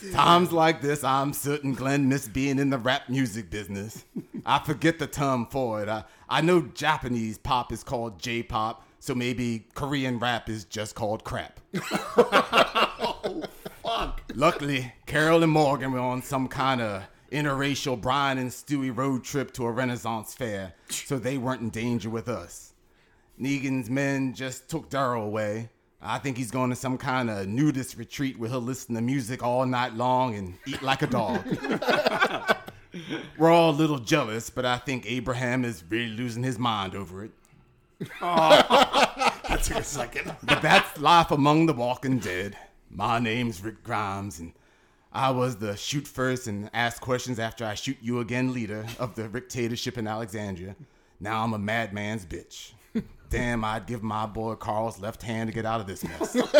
[0.12, 4.04] Times like this, I'm certain Glenn missed being in the rap music business.
[4.46, 5.88] I forget the term for it.
[5.88, 11.24] I, I know Japanese pop is called J-pop, so maybe Korean rap is just called
[11.24, 11.60] crap.
[13.22, 13.42] Oh,
[13.82, 14.22] fuck.
[14.34, 19.52] Luckily, Carol and Morgan were on some kind of interracial Brian and Stewie road trip
[19.54, 22.72] to a Renaissance fair, so they weren't in danger with us.
[23.40, 25.70] Negan's men just took Daryl away.
[26.02, 29.42] I think he's going to some kind of nudist retreat where he'll listen to music
[29.42, 31.44] all night long and eat like a dog.
[33.38, 37.24] We're all a little jealous, but I think Abraham is really losing his mind over
[37.24, 37.30] it.
[39.50, 40.32] That took a second.
[40.44, 42.56] But that's life among the walking dead.
[42.88, 44.52] My name's Rick Grimes, and
[45.12, 49.16] I was the shoot first and ask questions after I shoot you again leader of
[49.16, 50.76] the dictatorship in Alexandria.
[51.18, 52.72] Now I'm a madman's bitch.
[53.30, 56.34] Damn, I'd give my boy Carl's left hand to get out of this mess.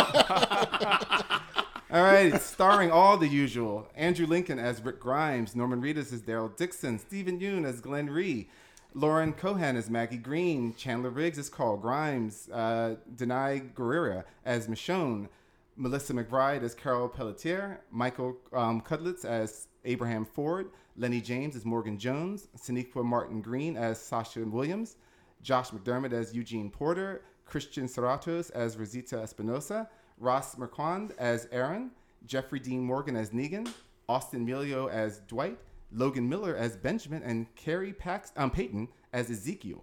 [1.90, 3.88] all right, starring all the usual.
[3.96, 8.48] Andrew Lincoln as Rick Grimes, Norman Reedus as Daryl Dixon, Steven Yeun as Glenn Rhee,
[8.94, 15.28] Lauren Cohan as Maggie Greene, Chandler Riggs as Carl Grimes, uh, Danai Gurira as Michonne,
[15.76, 21.98] Melissa McBride as Carol Pelletier, Michael um, Cudlitz as Abraham Ford, Lennie James as Morgan
[21.98, 24.96] Jones, Sonequa Martin-Green as Sasha Williams,
[25.42, 31.90] Josh McDermitt as Eugene Porter, Christian Serratos as Rosita Espinosa, Ross Marquand as Aaron,
[32.26, 33.68] Jeffrey Dean Morgan as Negan,
[34.08, 35.58] Austin Amelio as Dwight,
[35.92, 39.82] Logan Miller as Benjamin, and Khary Pax- um, Payton as Ezekiel.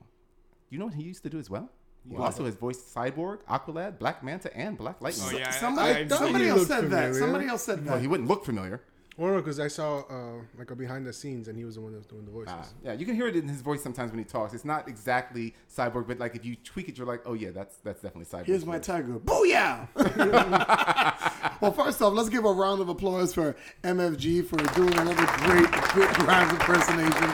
[0.69, 1.69] You know what he used to do as well?
[2.09, 5.25] He also has voiced Cyborg, Aqualad, Black Manta, and Black Lightning.
[5.29, 5.49] Oh, yeah.
[5.49, 7.15] Somebody, I- I- somebody he else looked said that.
[7.15, 7.85] Somebody else said that.
[7.85, 8.01] Well, that.
[8.01, 8.81] he wouldn't look familiar.
[9.17, 11.81] Well, no, because I saw uh, like a behind the scenes, and he was the
[11.81, 12.53] one that was doing the voices.
[12.55, 14.53] Ah, yeah, you can hear it in his voice sometimes when he talks.
[14.53, 17.77] It's not exactly cyborg, but like if you tweak it, you're like, oh yeah, that's
[17.77, 18.45] that's definitely cyborg.
[18.45, 19.17] Here's my tiger.
[19.17, 19.87] Booyah!
[21.61, 25.71] well, first off, let's give a round of applause for MFG for doing another great,
[25.71, 27.33] great Grimes impersonation.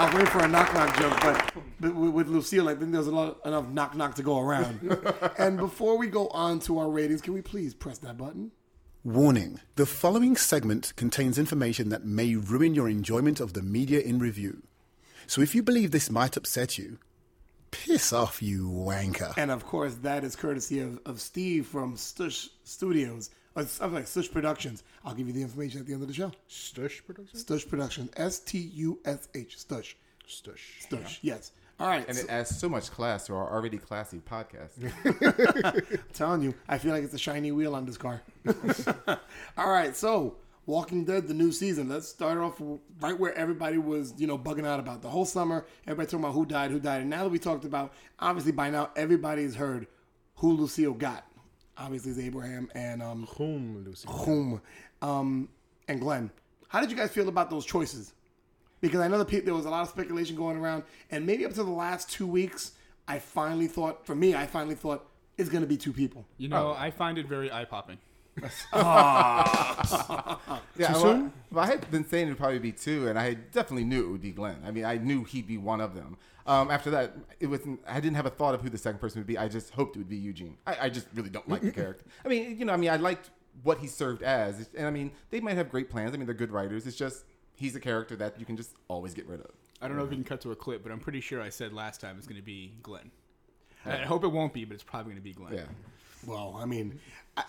[0.00, 2.90] I was waiting for a knock knock joke, but, but with with Lucille, I think
[2.90, 4.98] there's a lot enough knock knock to go around.
[5.38, 8.50] and before we go on to our ratings, can we please press that button?
[9.02, 14.18] Warning the following segment contains information that may ruin your enjoyment of the media in
[14.18, 14.62] review.
[15.26, 16.98] So if you believe this might upset you,
[17.70, 19.32] piss off, you wanker.
[19.38, 24.04] And of course, that is courtesy of, of Steve from Stush Studios, or something like
[24.04, 24.82] Stush Productions.
[25.02, 26.32] I'll give you the information at the end of the show.
[26.50, 27.42] Stush Productions?
[27.42, 29.94] Stush Productions, S T U S H, Stush.
[30.28, 30.86] Stush.
[30.86, 31.52] Stush, yes.
[31.80, 32.06] All right.
[32.06, 34.70] and so- it adds so much class to our already classy podcast.
[36.12, 38.22] telling you, I feel like it's a shiny wheel on this car.
[39.56, 41.88] All right, so Walking Dead, the new season.
[41.88, 42.60] Let's start off
[43.00, 45.64] right where everybody was, you know, bugging out about the whole summer.
[45.86, 48.70] Everybody talking about who died, who died, and now that we talked about, obviously by
[48.70, 49.86] now everybody's heard
[50.36, 51.24] who Lucille got.
[51.78, 54.06] Obviously, it's Abraham and um, Whom, Lucy?
[54.10, 54.60] whom,
[55.00, 55.48] um,
[55.88, 56.30] and Glenn.
[56.68, 58.12] How did you guys feel about those choices?
[58.80, 61.44] Because I know the pe- there was a lot of speculation going around, and maybe
[61.44, 62.72] up to the last two weeks,
[63.06, 66.26] I finally thought, for me, I finally thought it's going to be two people.
[66.38, 67.98] You know, I find it very eye popping.
[70.76, 74.02] Yeah, well, well, I had been saying it'd probably be two, and I definitely knew
[74.04, 74.62] it would be Glenn.
[74.64, 76.16] I mean, I knew he'd be one of them.
[76.46, 79.20] Um, after that, it was I didn't have a thought of who the second person
[79.20, 79.36] would be.
[79.36, 80.56] I just hoped it would be Eugene.
[80.66, 82.04] I, I just really don't like the character.
[82.24, 83.30] I mean, you know, I mean, I liked
[83.62, 86.14] what he served as, and I mean, they might have great plans.
[86.14, 86.86] I mean, they're good writers.
[86.86, 87.24] It's just
[87.60, 89.50] he's a character that you can just always get rid of.
[89.82, 91.50] I don't know if you can cut to a clip, but I'm pretty sure I
[91.50, 93.10] said last time it's going to be Glenn.
[93.84, 95.52] I hope it won't be, but it's probably going to be Glenn.
[95.52, 95.64] Yeah.
[96.26, 96.98] Well, I mean,
[97.36, 97.44] I,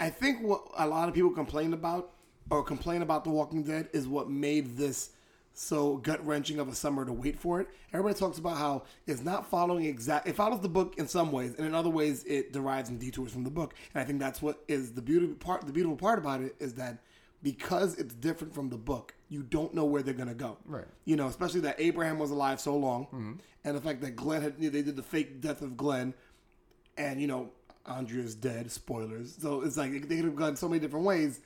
[0.00, 2.10] I think what a lot of people complain about
[2.50, 5.10] or complain about The Walking Dead is what made this
[5.52, 7.68] so gut wrenching of a summer to wait for it.
[7.92, 10.28] Everybody talks about how it's not following exact.
[10.28, 13.32] It follows the book in some ways, and in other ways, it derives and detours
[13.32, 13.74] from the book.
[13.94, 15.64] And I think that's what is the beautiful part.
[15.64, 16.98] The beautiful part about it is that
[17.44, 20.56] because it's different from the book, you don't know where they're gonna go.
[20.64, 20.86] Right.
[21.04, 23.32] You know, especially that Abraham was alive so long, mm-hmm.
[23.64, 26.14] and the fact that Glenn had they did the fake death of Glenn,
[26.96, 27.50] and you know
[27.86, 28.72] Andrea's dead.
[28.72, 29.36] Spoilers.
[29.40, 31.40] So it's like they could have gone so many different ways.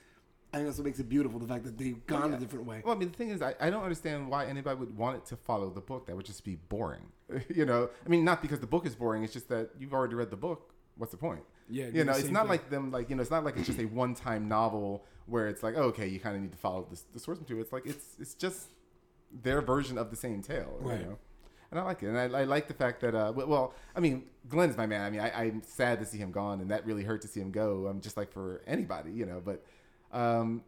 [0.52, 1.40] I think that's what makes it beautiful.
[1.40, 2.80] The fact that they've gone a different way.
[2.82, 5.26] Well, I mean, the thing is, I, I don't understand why anybody would want it
[5.26, 6.06] to follow the book.
[6.06, 7.12] That would just be boring.
[7.54, 9.24] you know, I mean, not because the book is boring.
[9.24, 10.72] It's just that you've already read the book.
[10.96, 11.42] What's the point?
[11.68, 12.48] Yeah, you know, it's not thing.
[12.48, 12.90] like them.
[12.92, 15.84] Like you know, it's not like it's just a one-time novel where it's like, oh,
[15.84, 17.62] okay, you kind of need to follow this, the source material.
[17.64, 18.68] It's like it's it's just
[19.42, 20.76] their version of the same tale.
[20.80, 21.00] Right.
[21.00, 21.18] You know.
[21.70, 24.24] And I like it, and I, I like the fact that, uh, well- I mean,
[24.48, 25.02] Glenn's my man.
[25.02, 27.40] I mean, I, I'm sad to see him gone, and that really hurt to see
[27.40, 27.86] him go.
[27.86, 29.42] I'm just like for anybody, you know.
[29.44, 29.62] But
[30.10, 30.62] um,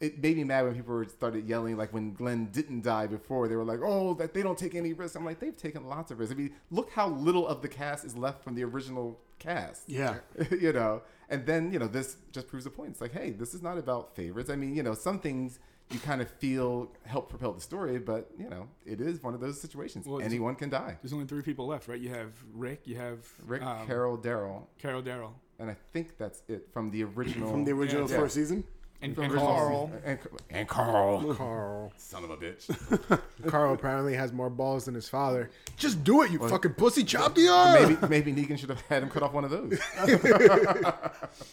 [0.00, 3.46] it made me mad when people were started yelling like when Glenn didn't die before
[3.48, 6.10] they were like oh that they don't take any risks I'm like they've taken lots
[6.10, 9.20] of risks I mean look how little of the cast is left from the original
[9.38, 10.16] cast Yeah.
[10.50, 12.90] you know and then you know this just proves a point.
[12.90, 14.50] It's like hey this is not about favorites.
[14.50, 15.58] I mean you know some things
[15.90, 19.40] you kind of feel help propel the story but you know it is one of
[19.40, 20.06] those situations.
[20.06, 20.96] Well, anyone can die.
[21.02, 21.98] There's only three people left, right?
[22.00, 24.66] You have Rick, you have Rick um, Carol Daryl.
[24.78, 28.16] Carol Daryl, and I think that's it from the original From the original Yeah.
[28.18, 28.64] first season.
[29.02, 29.90] And, From and the Carl.
[30.04, 30.18] and,
[30.50, 31.92] and Carl Carl.
[31.96, 35.50] son of a bitch Carl apparently has more balls than his father.
[35.76, 37.02] Just do it, you fucking pussy.
[37.04, 37.98] Chop the arm.
[38.08, 39.78] maybe maybe Negan should have had him cut off one of those.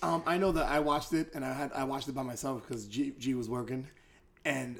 [0.01, 2.61] Um, I know that I watched it, and I had I watched it by myself
[2.67, 3.87] because G, G was working,
[4.45, 4.79] and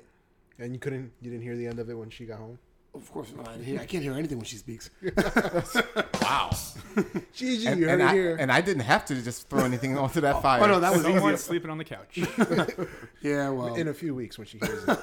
[0.60, 2.60] And you couldn't, you didn't hear the end of it when she got home.
[2.94, 4.90] Of course I, I can't hear anything when she speaks.
[6.22, 6.52] Wow.
[7.34, 8.36] Gigi, And, you heard and it I, here.
[8.40, 10.62] and I didn't have to just throw anything onto that fire.
[10.64, 11.42] Oh no, that was Someone easy.
[11.42, 12.20] sleeping on the couch.
[13.22, 15.00] Yeah, well, in a few weeks when she hears it.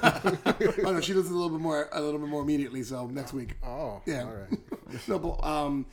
[0.85, 2.83] oh no, she does it a little bit more, a little bit more immediately.
[2.83, 3.55] So next week.
[3.63, 4.23] Oh, Yeah.
[4.23, 5.07] all right.
[5.07, 5.85] no, but um,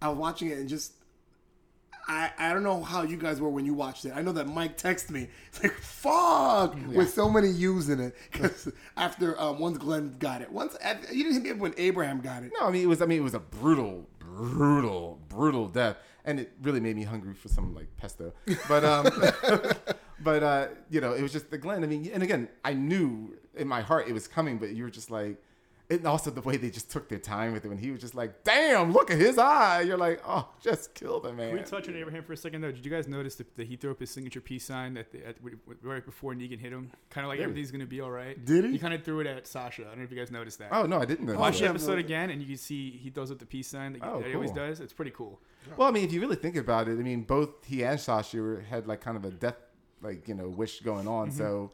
[0.00, 0.92] I was watching it and just.
[2.08, 4.12] I, I don't know how you guys were when you watched it.
[4.16, 5.28] I know that Mike texted me.
[5.48, 8.16] It's like fuck with so many U's in it.
[8.32, 10.76] Because after um, once Glenn got it, once
[11.12, 12.52] you didn't hit me up when Abraham got it.
[12.58, 13.02] no, I mean it was.
[13.02, 17.34] I mean it was a brutal, brutal, brutal death, and it really made me hungry
[17.34, 18.32] for some like pesto.
[18.68, 19.06] But um,
[20.20, 21.84] but uh, you know, it was just the Glenn.
[21.84, 24.90] I mean, and again, I knew in my heart it was coming, but you were
[24.90, 25.42] just like.
[25.90, 28.14] And also the way they just took their time with it when he was just
[28.14, 31.64] like, "Damn, look at his eye." You're like, "Oh, just kill the man." Can we
[31.64, 32.70] touch on Abraham for a second, though?
[32.70, 35.26] Did you guys notice that, that he threw up his signature peace sign at the,
[35.26, 35.36] at,
[35.82, 36.90] right before Negan hit him?
[37.08, 38.44] Kind of like everything's going to be all right.
[38.44, 38.72] Did he?
[38.72, 39.82] He kind of threw it at Sasha.
[39.82, 40.68] I don't know if you guys noticed that.
[40.72, 41.38] Oh no, I didn't know.
[41.38, 41.64] Watch that.
[41.64, 44.20] the episode again, and you can see he throws up the peace sign that, Oh,
[44.20, 44.80] that he always does.
[44.80, 45.40] It's pretty cool.
[45.78, 48.38] Well, I mean, if you really think about it, I mean, both he and Sasha
[48.42, 49.56] were- had like kind of a death
[50.02, 51.28] like you know wish going on.
[51.28, 51.38] Mm-hmm.
[51.38, 51.72] So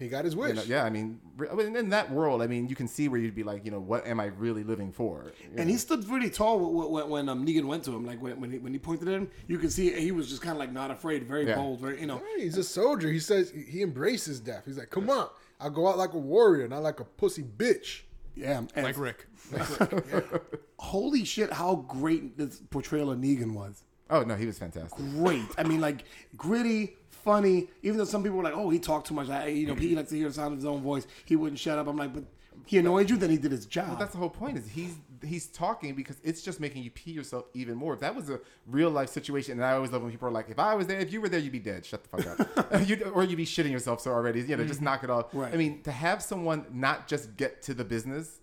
[0.00, 0.48] He got his wish.
[0.48, 2.88] you know, yeah, I mean, re- I mean, in that world, I mean, you can
[2.88, 5.26] see where you'd be like, you know, what am I really living for?
[5.42, 5.64] You And know?
[5.72, 8.04] he stood pretty tall when, when, when um, Negan went to him.
[8.06, 10.40] Like when when he, when he pointed at him, you can see he was just
[10.42, 11.54] kind of like not afraid, very Yeah.
[11.56, 12.22] bold, very you know.
[12.36, 13.08] Hey, He's a soldier.
[13.12, 14.62] He says he embraces death.
[14.66, 15.28] He's like, "Come on,
[15.60, 18.00] I'll go out like a warrior, not like a pussy bitch."
[18.34, 19.26] Yeah, and Like Rick.
[20.78, 23.82] holy shit, how great this portrayal of Negan was.
[24.08, 24.98] oh no, he was fantastic.
[25.16, 25.44] Great.
[25.58, 26.04] I mean, like
[26.36, 27.68] gritty, funny.
[27.82, 29.94] Even though some people were like, "Oh, he talked too much," I, you know, he
[29.94, 31.06] likes to hear the sound of his own voice.
[31.24, 31.86] He wouldn't shut up.
[31.86, 32.24] I'm like, but
[32.66, 33.88] he annoyed you, then he did his job.
[33.88, 34.56] Well, that's the whole point.
[34.58, 37.94] Is he's he's talking because it's just making you pee yourself even more.
[37.94, 40.48] If that was a real life situation, and I always love when people are like,
[40.48, 41.84] "If I was there, if you were there, you'd be dead.
[41.84, 44.40] Shut the fuck up, you'd, or you'd be shitting yourself so already.
[44.40, 44.84] You know, just mm-hmm.
[44.84, 45.52] knock it off." Right.
[45.52, 48.39] I mean, to have someone not just get to the business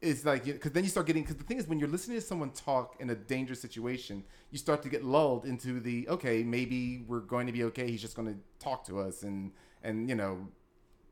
[0.00, 2.24] is like because then you start getting because the thing is when you're listening to
[2.24, 7.04] someone talk in a dangerous situation, you start to get lulled into the okay, maybe
[7.06, 7.90] we're going to be okay.
[7.90, 10.48] He's just going to talk to us and and you know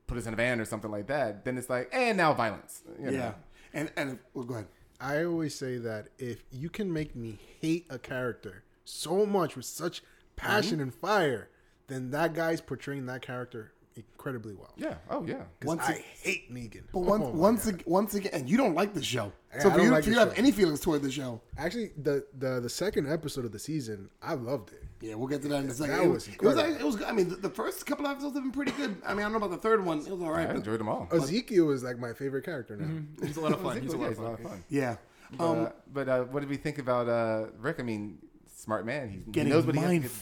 [0.07, 1.44] put us in a van or something like that.
[1.44, 2.83] Then it's like and now violence.
[3.01, 3.12] You know?
[3.12, 3.33] yeah.
[3.72, 4.66] And and well, go ahead.
[5.01, 9.66] I always say that if you can make me hate a character so much with
[9.66, 10.37] such mm-hmm.
[10.37, 11.51] passion and fire,
[11.88, 14.72] then that guy's portraying that character incredibly well.
[14.76, 14.94] Yeah.
[15.11, 15.35] Oh yeah.
[15.35, 16.82] 'Cause Once I hate Negan.
[16.92, 19.32] But once Oh once ag- once again, and you don't like the show.
[19.54, 20.35] Yeah, so I you, like if you have show.
[20.38, 24.35] any feelings toward the show, actually the, the the second episode of the season, I
[24.35, 24.85] loved it.
[25.00, 25.96] yeah, we'll get to that in a second.
[25.96, 27.02] That it, was it was it was.
[27.02, 28.96] I mean, the, the first couple of episodes have been pretty good.
[29.06, 29.98] I mean, I don't know about the third one.
[30.00, 30.44] It was all right.
[30.44, 31.09] I but- enjoyed them all.
[31.12, 33.02] Ezekiel is like my favorite character now.
[33.26, 33.80] He's a lot of fun.
[33.80, 34.37] He's a lot Yeah, of fun.
[34.37, 34.64] fun.
[34.68, 34.96] yeah.
[35.37, 37.80] But, Um, uh, but uh, what did we think about uh, Rick?
[37.80, 38.18] I mean,
[38.54, 39.09] smart man.
[39.09, 40.16] He, he Getting knows what he has to mind get do.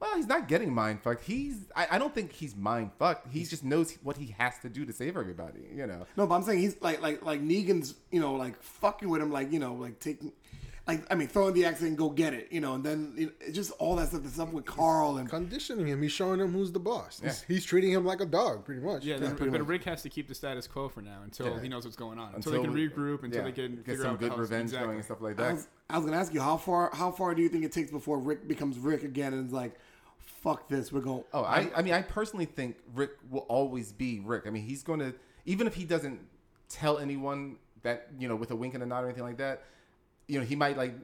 [0.00, 0.10] Fucked.
[0.10, 1.24] Well, he's not getting mind fucked.
[1.24, 1.68] He's.
[1.76, 3.32] I, I don't think he's mind fucked.
[3.32, 5.60] He just knows what he has to do to save everybody.
[5.74, 6.06] You know.
[6.16, 9.30] No, but I'm saying he's like like like Negan's, you know, like fucking with him,
[9.30, 10.32] like you know, like taking,
[10.86, 13.26] like I mean, throwing the axe and go get it, you know, and then you
[13.26, 14.22] know, just all that stuff.
[14.22, 17.20] The stuff with Carl and Conditioning him, he's showing him who's the boss.
[17.22, 17.54] He's, Yeah.
[17.54, 19.04] he's treating him like a dog, pretty much.
[19.04, 19.68] Yeah, then, pretty but much.
[19.68, 21.60] Rick has to keep the status quo for now until Yeah.
[21.60, 22.34] he knows what's going on.
[22.34, 24.86] Until, they can regroup, until yeah, they can get some out good revenge exactly.
[24.86, 25.52] going and stuff like I that.
[25.54, 27.90] was, I was gonna ask you how far how far do you think it takes
[27.90, 29.78] before Rick becomes Rick again and is like,
[30.20, 31.24] fuck this, we're going.
[31.32, 34.44] Oh, I, I mean, I personally think Rick will always be Rick.
[34.46, 36.20] I mean, he's going to, even if he doesn't
[36.68, 39.64] tell anyone that, you know, with a wink and a nod or anything like that,
[40.28, 40.94] you know, he might like,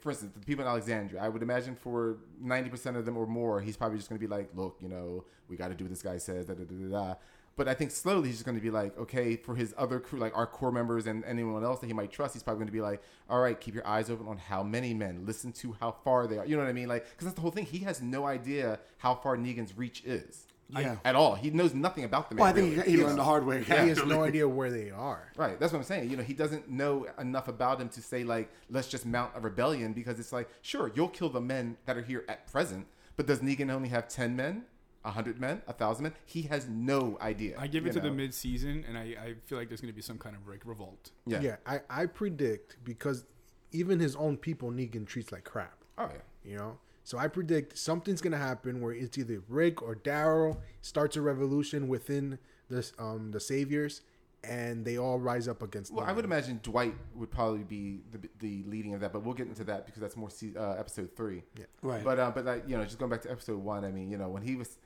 [0.00, 3.60] for instance, the people in Alexandria, I would imagine for 90% of them or more,
[3.60, 5.90] he's probably just going to be like, look, you know, we got to do what
[5.90, 7.14] this guy says, da da da da da.
[7.56, 10.18] But I think slowly he's just going to be like, okay, for his other crew,
[10.18, 12.72] like our core members and anyone else that he might trust, he's probably going to
[12.72, 15.92] be like, all right, keep your eyes open on how many men, listen to how
[16.04, 16.44] far they are.
[16.44, 16.88] You know what I mean?
[16.88, 17.64] Like, because that's the whole thing.
[17.64, 20.96] He has no idea how far Negan's reach is Yeah.
[21.02, 21.34] at all.
[21.34, 22.36] He knows nothing about them.
[22.36, 22.90] well, I think really.
[22.90, 23.62] he, he learned the hard way.
[23.62, 25.32] He has no idea where they are.
[25.38, 26.10] Right, that's what I'm saying.
[26.10, 29.40] You know, he doesn't know enough about them to say like, let's just mount a
[29.40, 33.26] rebellion because it's like, sure, you'll kill the men that are here at present, but
[33.26, 34.64] does Negan only have ten men,
[35.10, 36.12] hundred men, a thousand men?
[36.24, 37.56] He has no idea.
[37.58, 38.14] I give it you to the know?
[38.14, 41.10] mid-season, and I, I feel like there's going to be some kind of Rick revolt.
[41.26, 41.40] Yeah.
[41.40, 43.24] Yeah, I, I predict because
[43.72, 45.84] even his own people Negan treats like crap.
[45.98, 46.50] Oh yeah.
[46.50, 46.78] You know?
[47.04, 51.88] So I predict something's gonna happen where it's either Rick or Daryl starts a revolution
[51.88, 52.38] within
[52.68, 54.02] the um the saviors
[54.48, 56.10] and they all rise up against Well, them.
[56.10, 59.48] I would imagine Dwight would probably be the, the leading of that, but we'll get
[59.48, 61.42] into that because that's more uh, episode three.
[61.58, 61.64] Yeah.
[61.82, 62.04] Right.
[62.04, 64.18] But uh, but like you know, just going back to episode one, I mean, you
[64.18, 64.78] know, when he was,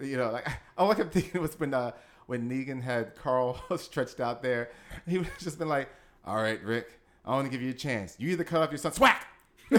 [0.00, 1.92] you know, like I all I kept thinking was when uh,
[2.26, 4.70] when Negan had Carl stretched out there,
[5.06, 5.88] he would just been like,
[6.24, 8.16] "All right, Rick, I want to give you a chance.
[8.18, 9.28] You either cut off your son, swack."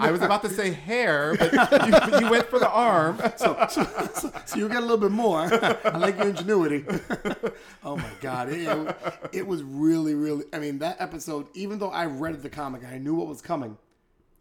[0.00, 1.52] I was about to say hair, but
[1.86, 3.20] you, you went for the arm.
[3.36, 5.42] so, so, so you get a little bit more.
[5.84, 6.84] I like your ingenuity.
[7.84, 8.96] oh my god, it,
[9.32, 10.46] it was really, really.
[10.52, 11.46] I mean, that episode.
[11.54, 13.76] Even though I read the comic, I knew what was coming.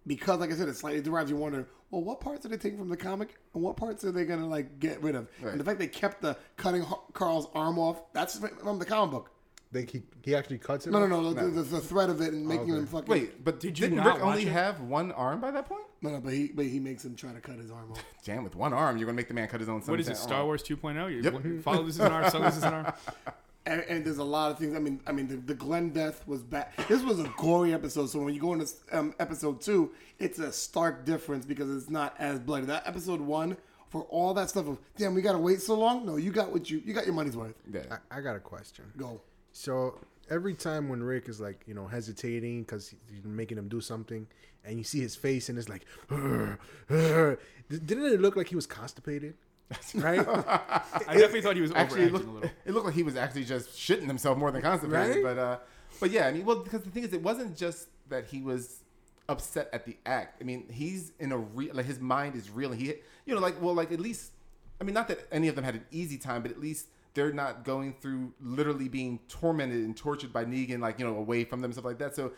[0.08, 1.68] Because, like I said, it slightly derives you wonder.
[1.92, 4.48] Well, what parts are they taking from the comic, and what parts are they gonna
[4.48, 5.28] like get rid of?
[5.42, 5.52] Right.
[5.52, 6.84] And the fact they kept the cutting
[7.14, 9.32] Carl's arm off—that's from the comic book.
[9.74, 10.92] They, he, he actually cuts it.
[10.92, 11.36] No, no, off?
[11.36, 13.08] no, the, the, the threat of it and making him fucking.
[13.08, 14.50] Wait, but Did you didn't not Rick only it?
[14.50, 15.84] have one arm by that point?
[16.02, 18.04] no, no, but he, but he makes him try to cut his arm off.
[18.26, 19.80] Damn, with one arm, you're gonna make the man cut his own.
[19.82, 20.48] What is it, son's Star arm.
[20.48, 21.12] Wars 2.0?
[21.12, 21.62] You Yep.
[21.64, 22.94] follow this is an arm, so this is an arm.
[23.66, 24.76] And, and there's a lot of things.
[24.76, 26.70] I mean, I mean, the, the Glenn death was bad.
[26.88, 28.10] This was a gory episode.
[28.10, 32.16] So when you go into um, episode two, it's a stark difference because it's not
[32.18, 32.66] as bloody.
[32.66, 33.58] That episode one,
[33.90, 36.06] for all that stuff of damn, we gotta wait so long.
[36.06, 37.56] No, you got what you you got your money's worth.
[37.72, 37.98] Yeah.
[38.10, 38.86] I, I got a question.
[38.98, 39.22] Go.
[39.52, 40.00] So
[40.30, 44.26] every time when Rick is like, you know, hesitating because he's making him do something,
[44.64, 46.58] and you see his face and it's like, "Ugh,
[46.90, 47.38] ugh,"
[47.70, 49.36] didn't it look like he was constipated?
[49.96, 50.20] Right?
[50.28, 52.50] I definitely thought he was actually, it looked, a little.
[52.66, 55.24] it looked like he was actually just shitting himself more than constipated.
[55.24, 55.24] Right?
[55.24, 55.58] But uh,
[56.00, 58.82] but yeah, I mean, well, because the thing is, it wasn't just that he was
[59.30, 60.42] upset at the act.
[60.42, 62.72] I mean, he's in a real like his mind is real.
[62.72, 62.94] He
[63.26, 64.32] you know like well like at least
[64.80, 67.34] I mean not that any of them had an easy time, but at least they're
[67.34, 71.62] not going through literally being tormented and tortured by Negan like you know away from
[71.62, 72.16] them stuff like that.
[72.16, 72.32] So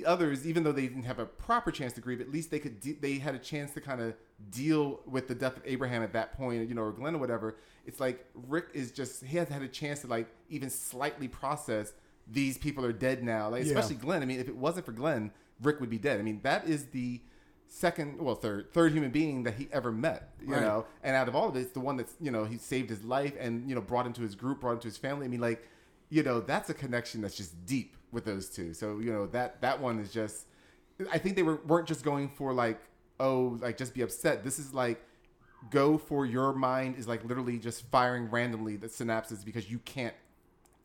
[0.00, 2.58] the others, even though they didn't have a proper chance to grieve, at least they
[2.58, 2.80] could.
[2.80, 4.14] De- they had a chance to kind of
[4.50, 7.56] deal with the death of Abraham at that point, you know, or Glenn or whatever.
[7.86, 11.92] It's like Rick is just he has had a chance to like even slightly process
[12.30, 13.48] these people are dead now.
[13.48, 13.70] Like Yeah.
[13.72, 14.22] especially Glenn.
[14.22, 15.30] I mean, if it wasn't for Glenn,
[15.62, 16.20] Rick would be dead.
[16.20, 17.20] I mean, that is the
[17.66, 20.34] second, well, third, third human being that he ever met.
[20.40, 20.60] You Right.
[20.62, 22.90] know, and out of all of it, it's the one that's you know he saved
[22.90, 25.24] his life and you know brought into his group, brought into his family.
[25.26, 25.66] I mean, like
[26.10, 28.74] you know that's a connection that's just deep with those two.
[28.74, 30.46] So you know that that one is just.
[31.12, 32.80] I think they were weren't just going for like
[33.20, 34.42] oh like just be upset.
[34.44, 35.00] This is like
[35.70, 40.14] go for your mind is like literally just firing randomly the synapses because you can't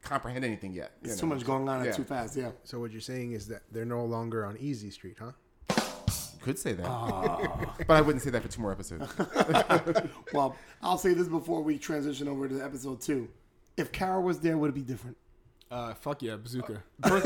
[0.02, 0.92] comprehend anything yet.
[1.02, 1.30] you It's know?
[1.30, 1.92] too much going on and Yeah.
[1.94, 2.36] too fast.
[2.36, 2.52] Yeah.
[2.64, 5.32] So what you're saying is that they're no longer on Easy Street, huh?
[6.42, 7.74] Could say that, Ah.
[7.88, 9.08] but I wouldn't say that for two more episodes.
[10.34, 13.30] Well, I'll say this before we transition over to episode two.
[13.78, 15.16] If Carol was there, would it be different?
[15.74, 16.84] Uh, fuck yeah, bazooka.
[17.08, 17.26] First,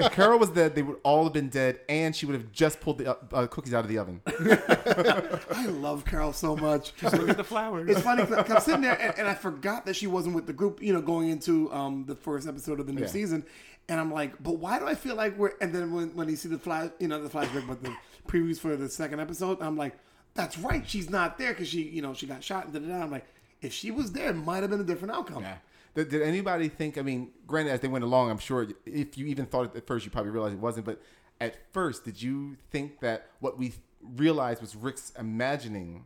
[0.00, 2.80] if Carol was dead, they would all have been dead, and she would have just
[2.80, 4.22] pulled the uh, cookies out of the oven.
[4.26, 6.92] I love Carol so much.
[7.02, 7.90] Look at the flowers.
[7.90, 10.52] It's funny 'cause I'm sitting there and, and I forgot that she wasn't with the
[10.54, 13.06] group, you know, going into um, the first episode of the new Yeah.
[13.08, 13.44] season.
[13.88, 15.52] And I'm like, but why do I feel like we're?
[15.60, 17.94] And then when, when you see the flash, you know, the flashback, but the
[18.26, 19.94] previews for the second episode, I'm like,
[20.32, 22.64] that's right, she's not there because she, you know, she got shot.
[22.64, 23.04] And da, da, da.
[23.04, 23.26] I'm like,
[23.60, 25.42] if she was there, it might have been a different outcome.
[25.42, 25.56] Yeah.
[25.94, 26.98] Did, did anybody think?
[26.98, 29.86] I mean, granted, as they went along, I'm sure if you even thought it at
[29.86, 30.86] first, you probably realized it wasn't.
[30.86, 31.00] But
[31.40, 33.72] at first, did you think that what we
[34.16, 36.04] realized was Rick's imagining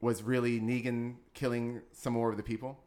[0.00, 2.78] was really Negan killing some more of the people?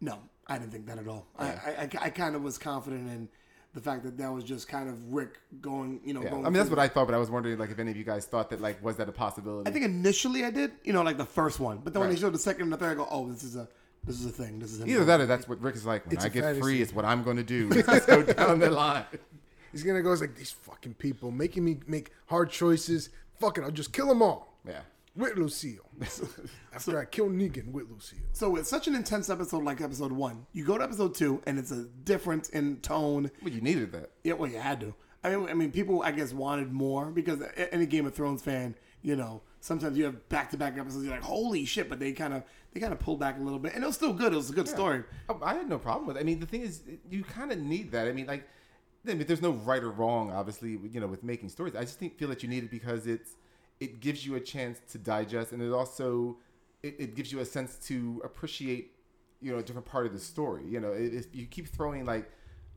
[0.00, 1.26] No, I didn't think that at all.
[1.38, 3.28] I, I, I, I kind of was confident in
[3.74, 6.34] the fact that that was just kind of Rick going, you know, Yeah.
[6.34, 8.04] I mean, that's what I thought, but I was wondering, like, if any of you
[8.04, 9.68] guys thought that, like, was that a possibility?
[9.68, 12.16] I think initially I did, you know, like the first one, but then when they
[12.16, 13.68] showed the second and the third, I go, oh, this is a,
[14.06, 14.58] this is a thing.
[14.58, 16.06] This is a Either that or that's what Rick is like.
[16.06, 16.60] When It's I a get fantasy.
[16.62, 17.68] free, it's what I'm going to do.
[17.86, 19.04] Let's go down the line.
[19.72, 23.10] He's gonna go it's like these fucking people making me make hard choices.
[23.40, 24.80] Fucking, I'll just kill them all Yeah.
[25.14, 25.84] with Lucille.
[26.74, 28.20] After I kill Negan with Lucille.
[28.32, 31.58] So with such an intense episode like episode one, you go to episode two, and
[31.58, 33.30] it's a difference in tone.
[33.42, 34.10] Well, you needed that.
[34.24, 34.94] Yeah, well, you had to.
[35.22, 37.40] I mean, I mean, people, I guess, wanted more because
[37.72, 38.74] any Game of Thrones fan,
[39.06, 41.04] you know, sometimes you have back to back episodes.
[41.04, 41.88] You're like, holy shit!
[41.88, 42.42] But they kind of,
[42.72, 44.32] they kind of pulled back a little bit, and it was still good.
[44.32, 45.04] It was a good story.
[45.28, 46.20] Oh, I had no problem with it.
[46.20, 48.08] I mean, the thing is, you kind of need that.
[48.08, 48.48] I mean, like,
[49.08, 51.76] I mean, there's no right or wrong, obviously, you know, with making stories.
[51.76, 53.36] I just think feel that you need it because it's
[53.78, 56.38] it gives you a chance to digest, and it also
[56.82, 58.90] it, it gives you a sense to appreciate,
[59.40, 60.64] you know, a different part of the story.
[60.66, 62.28] You know, if you keep throwing like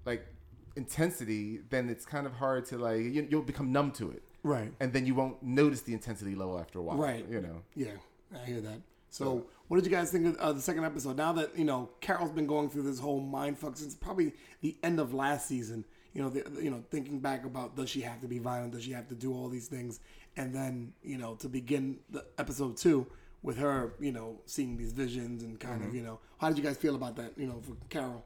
[0.06, 0.28] like
[0.76, 4.72] intensity, then it's kind of hard to like you, you'll become numb to it, Right.
[4.80, 6.98] and then you won't notice the intensity level after a while.
[6.98, 7.26] Right.
[7.30, 7.62] You know.
[7.76, 7.92] Yeah,
[8.34, 8.82] I hear that.
[9.12, 11.18] So, what did you guys think of uh, the second episode?
[11.18, 14.78] Now that you know Carol's been going through this whole mind fuck since probably the
[14.84, 15.84] end of last season.
[16.14, 18.74] You know, the, you know, thinking back about does she have to be violent?
[18.74, 20.00] Does she have to do all these things?
[20.38, 23.08] And then you know to begin the episode two
[23.42, 26.64] with her, you know, seeing these visions and kind of, you know, how did you
[26.64, 27.32] guys feel about that?
[27.38, 28.24] You know, for Carol.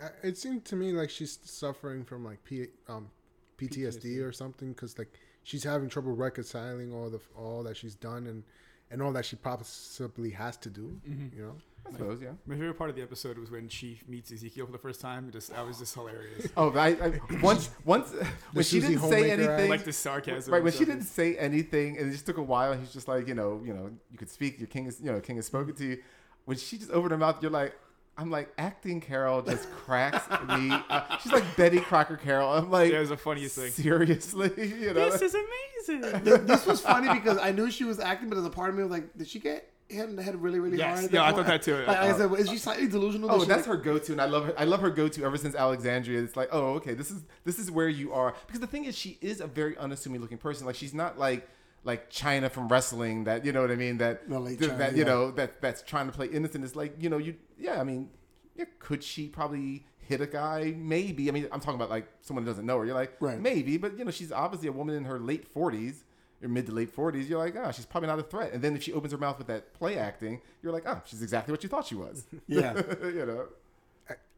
[0.00, 3.10] I- It seemed to me like she's suffering from like P, um,
[3.58, 8.26] PTSD, or something because like she's having trouble reconciling all the all that she's done
[8.26, 8.44] and
[8.90, 11.00] and all that she possibly has to do.
[11.08, 11.36] Mm-hmm.
[11.36, 11.54] You know,
[11.86, 12.30] I suppose, yeah.
[12.46, 15.30] My favorite part of the episode was when she meets Ezekiel for the first time.
[15.32, 16.48] Just that was just hilarious.
[16.56, 18.12] Oh, I, I once once
[18.52, 20.52] when she didn't say Homemaker anything, like the sarcasm.
[20.52, 22.74] right when she didn't say anything, and it just took a while.
[22.74, 24.58] He's just like, you know, you know, you could speak.
[24.58, 25.98] Your king is, you know, king has spoken to you.
[26.44, 27.74] When she just opened her mouth, you're like,
[28.16, 30.70] I'm like, acting Carol just cracks me.
[30.88, 32.48] Uh, she's like Betty Crocker Carol.
[32.52, 33.70] I'm like, Yeah, it was the funniest thing.
[33.72, 34.50] Seriously,
[34.80, 36.22] you know, This is amazing.
[36.46, 38.82] this was funny because I knew she was acting, but as a part of me
[38.82, 40.92] was like, did she get hit in the head really, really Yes.
[41.00, 41.04] hard?
[41.06, 41.36] at Yeah, I point?
[41.38, 41.74] thought that too.
[41.78, 43.30] Like, like I said, is she slightly delusional?
[43.30, 44.54] Oh, Does she, that's like- her go-to, and I love her.
[44.56, 46.22] I love her go-to ever since Alexandria.
[46.22, 48.34] It's like, oh, okay, this is this is where you are.
[48.46, 50.66] Because the thing is, she is a very unassuming looking person.
[50.66, 51.48] Like she's not like
[51.84, 53.24] like Chyna from wrestling.
[53.24, 53.98] That you know what I mean.
[53.98, 55.04] That that, Chyna, that, you yeah.
[55.04, 56.64] know that that's trying to play innocent.
[56.64, 57.80] It's like you know you yeah.
[57.80, 58.10] I mean,
[58.56, 60.74] yeah, could she probably hit a guy?
[60.76, 61.28] Maybe.
[61.28, 62.84] I mean, I'm talking about like someone who doesn't know her.
[62.84, 63.40] You're like, Right.
[63.40, 66.02] maybe, but you know, she's obviously a woman in her late 40s.
[66.42, 68.52] Or mid to late 40s, you're like, ah, she's probably not a threat.
[68.52, 71.22] And then if she opens her mouth with that play acting, you're like, ah, she's
[71.22, 72.26] exactly what you thought she was.
[72.48, 72.74] yeah.
[73.02, 73.46] you know.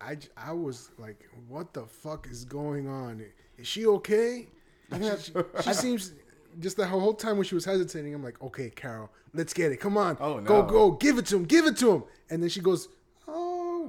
[0.01, 3.25] I I was like, what the fuck is going on?
[3.59, 4.47] Is she okay?
[4.93, 5.33] She, she-
[5.63, 6.13] she seems
[6.61, 8.15] just the whole time when she was hesitating.
[8.15, 9.77] I'm like, okay, Carol, let's get it.
[9.79, 10.67] Come on, Oh, go no.
[10.69, 12.05] go, give it to him, give it to him.
[12.31, 12.89] And then she goes,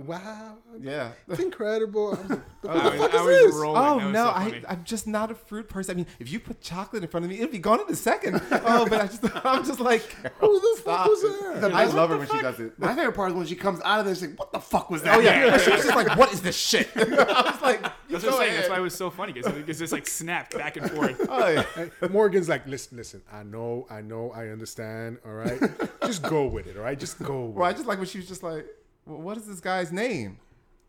[0.06, 1.12] wow, Yeah.
[1.28, 2.10] it's incredible.
[2.18, 3.56] I was like, the I fuck I is this?
[3.56, 3.82] rolling.
[3.82, 4.64] Oh was no, so I, funny.
[4.70, 5.92] I'm just not a fruit person.
[5.92, 7.96] I mean, if you put chocolate in front of me, it'd be gone in a
[7.96, 8.42] second.
[8.52, 10.02] Oh, but I just, I'm just like,
[10.40, 11.22] Who the fuck was
[11.62, 11.72] that?
[11.74, 12.78] I love her when she does it.
[12.80, 14.16] My favorite part is when she comes out of there.
[14.16, 16.42] She's like, "What the fuck was that?" Oh yeah, she was just like, "What is
[16.42, 18.54] this shit?" I was like, That's "Go what I'm saying.
[18.56, 21.26] That's why it was so funny because it's just like snapped back and forth.
[21.30, 21.64] Oh yeah.
[22.02, 23.22] And Morgan's like, listen, listen.
[23.32, 25.18] I know, I know, I understand.
[25.26, 25.60] All right,
[26.06, 26.78] just go with it.
[26.78, 27.46] All right, just go.
[27.46, 27.74] With Well, I it.
[27.76, 28.77] just like when she was just like, well,
[29.08, 30.38] "What is this guy's name?"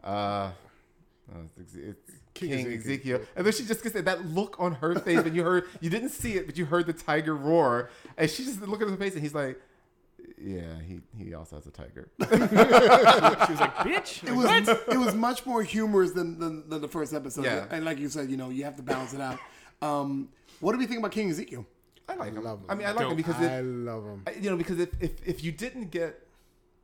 [0.03, 0.51] Uh,
[1.33, 2.81] oh, it's, it's King King, Ezekiel.
[2.81, 3.21] Ezekiel.
[3.37, 5.91] and then she just gets that- that look on her face when you heard, you
[5.91, 8.97] didn't see it, but you heard the tiger roar, and she just looked at her
[8.97, 9.61] face, and he's like,
[10.41, 15.14] "Yeah, he he also has a tiger." She was like, "Bitch." It was it was
[15.14, 17.45] much more humorous than, than, than the first episode.
[17.45, 17.66] Yeah.
[17.71, 19.39] And like you said, you know, you have to balance it out.
[19.83, 20.29] Um,
[20.61, 21.64] what do we think about King Ezekiel?
[22.09, 22.43] I like him.
[22.43, 22.66] love him.
[22.69, 23.16] I mean, I like him Dope.
[23.19, 24.25] because I love him.
[24.41, 26.27] You know because if, if if you didn't get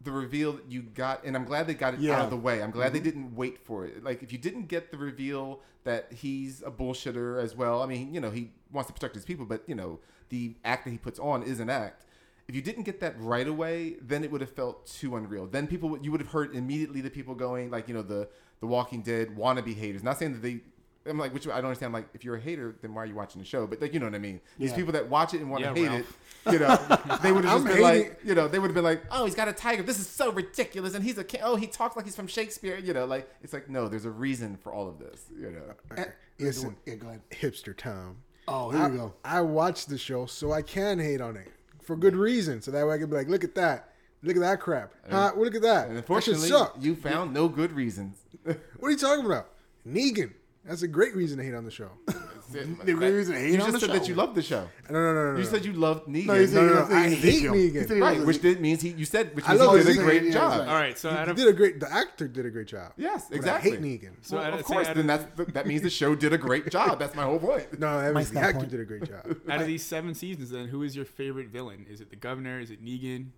[0.04, 2.16] the reveal that you got and i'm glad they got it Yeah.
[2.18, 2.62] out of the way.
[2.62, 3.04] I'm glad they mm-hmm.
[3.04, 4.04] didn't wait for it.
[4.04, 8.14] Like if you didn't get the reveal that he's a bullshitter as well i mean
[8.14, 9.98] you know he wants to protect his people but you know
[10.30, 12.06] the act that he puts on is an act.
[12.48, 15.46] If you didn't get that right away then it would have felt too unreal.
[15.46, 18.28] Then people would- you would have heard immediately the people going like you know the
[18.60, 20.02] the walking dead wannabe haters.
[20.02, 20.60] Not saying that they
[21.06, 21.92] I'm like, which I don't understand.
[21.92, 23.66] Like, if you're a hater, then why are you watching the show?
[23.66, 24.40] But like, you know what I mean.
[24.58, 24.76] These Yeah.
[24.76, 26.18] people that watch it and want to hate Ralph.
[26.46, 26.76] it, you know,
[27.22, 29.02] they would have I'm just been hating- like, you know, they would have been like,
[29.10, 29.82] oh, he's got a tiger.
[29.82, 31.40] This is so ridiculous, and he's a king.
[31.44, 32.78] Oh, he talks like he's from Shakespeare.
[32.78, 35.26] You know, like it's like no, there's a reason for all of this.
[35.38, 36.04] You know, Eh,
[36.38, 36.76] Listen.
[36.86, 37.20] yeah, go ahead.
[37.30, 38.16] Hipster Tom.
[38.48, 39.14] Oh, here I, we go.
[39.24, 41.48] I watched the show so I can hate on it
[41.82, 42.60] for good reason.
[42.62, 43.90] So that way I can be like, look at that.
[44.22, 44.94] Look at that crap.
[45.10, 45.32] Huh?
[45.36, 45.88] Look at that.
[45.88, 46.76] and That should unfortunately, suck.
[46.80, 48.16] you found no good reasons.
[48.44, 49.50] What are you talking about?
[49.86, 50.32] Negan.
[50.66, 51.90] That's a great reason to hate on the show.
[52.52, 54.68] The reason to hate you on just the said that you loved the show.
[54.90, 55.38] No, no, no, no.
[55.38, 55.50] You no.
[55.50, 56.26] said you loved Negan.
[56.26, 57.52] No, he said No, he no, no, I hate Ezekiel.
[57.54, 57.88] Negan.
[57.88, 58.52] Said he right, which Ezekiel.
[58.52, 58.88] did, means he.
[58.90, 60.04] You said which I means love he did a Ezekiel.
[60.04, 60.50] great Yeah, job.
[60.58, 61.80] that's All right, so he out of did a great.
[61.80, 62.92] The actor did a great job.
[62.98, 63.72] Yes, But exactly.
[63.72, 64.10] I hate Negan.
[64.20, 66.38] So Well, I'd of course, out then of- that's that means the show did a
[66.38, 66.98] great job.
[66.98, 67.80] That's my whole point.
[67.80, 68.70] No, that was, the actor point.
[68.70, 69.36] did a great job.
[69.48, 71.86] out of these seven seasons, then who is your favorite villain?
[71.90, 72.60] Is it the governor?
[72.60, 73.28] Is it Negan?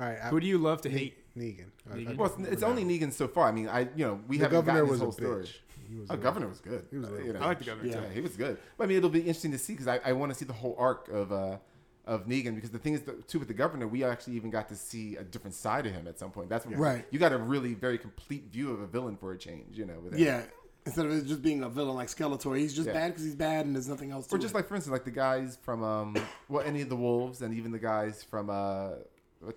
[0.00, 1.14] All right, Who do you love to hate?
[1.38, 1.66] Negan.
[1.90, 2.16] Negan.
[2.16, 3.46] Well, it's, it's only Negan so far.
[3.48, 5.48] I mean, I you know we haven't governor gotten his was a whole story.
[5.88, 6.84] He was Oh, a- governor was good.
[6.90, 7.40] He was a- you know.
[7.40, 8.08] I like the governor Yeah, too.
[8.14, 8.58] he was good.
[8.76, 10.52] But, I mean, it'll be interesting to see because I, I want to see the
[10.52, 11.58] whole arc of uh,
[12.06, 14.68] of Negan because the thing is that, too with the governor, we actually even got
[14.68, 16.48] to see a different side of him at some point.
[16.48, 17.04] That's when Right.
[17.10, 19.76] You got a really very complete view of a villain for a change.
[19.76, 20.16] You know, with.
[20.18, 20.42] Yeah.
[20.84, 22.92] Instead of it just being a villain like Skeletor, he's just Yeah.
[22.92, 24.56] bad because he's bad and there's nothing else to Or just it.
[24.56, 26.16] like, for instance, like the guys from um,
[26.48, 28.90] well, any of the wolves, and even the guys from uh,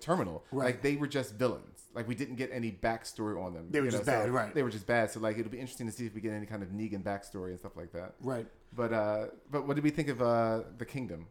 [0.00, 0.64] Terminus, Right.
[0.66, 1.79] like they were just villains.
[1.92, 3.66] Like we didn't get any backstory on them.
[3.70, 4.54] They were you just so bad, right.
[4.54, 5.10] They were just bad.
[5.10, 7.50] So like it'll be interesting to see if we get any kind of Negan backstory
[7.50, 8.14] and stuff like that.
[8.20, 8.46] Right.
[8.74, 11.26] But uh, but what did we think of uh, the Kingdom?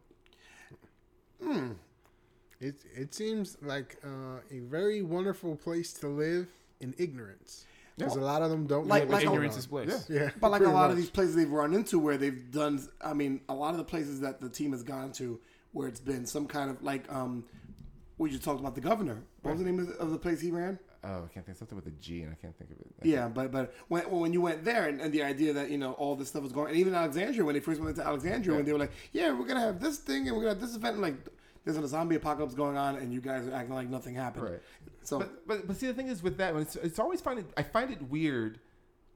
[2.60, 6.48] It it seems like uh, a very wonderful place to live
[6.82, 7.66] in ignorance
[7.98, 10.08] because a lot of them don't Like- like Ignorance is bliss.
[10.10, 12.82] Yeah, But like a pretty lot of these places they've run into where they've done,
[13.02, 15.40] I mean, a lot of the places that the team has gone to
[15.74, 17.44] where it's been some kind of like, um,
[18.20, 19.24] we just talked about the governor.
[19.42, 20.78] What was the name of the, of the place he ran?
[21.04, 22.88] Oh, I can't think something with a G, and I can't think of it.
[23.04, 25.94] Yeah, but but when when you went there and, and the idea that you know
[25.94, 28.66] all this stuff was going, and even Alexandria when they first went into Alexandria, when
[28.66, 30.96] they were like, yeah, we're gonna have this thing and we're gonna have this event,
[30.96, 31.16] and like
[31.64, 34.44] there's a zombie apocalypse going on, and you guys are acting like nothing happened.
[34.44, 34.62] Right.
[35.04, 37.40] So But, but but see the thing is with that one, it's, it's always find
[37.40, 37.46] it.
[37.56, 38.60] I find it weird.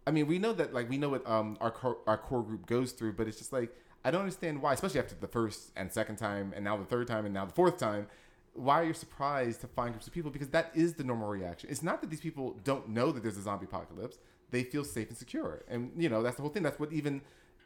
[0.08, 2.66] I mean, we know that like we know what um our core, our core group
[2.66, 3.76] goes through, but it's just like
[4.06, 7.08] I don't understand why, especially after the first and second time, and now the third
[7.08, 8.08] time, and now the fourth time.
[8.54, 10.32] Why are you surprised to find groups of people?
[10.32, 11.70] Because that is the normal reaction.
[11.70, 14.20] It's not that these people don't know that there's a zombie apocalypse;
[14.52, 16.64] they feel safe and secure, and you know that's the whole thing.
[16.64, 17.22] That's what even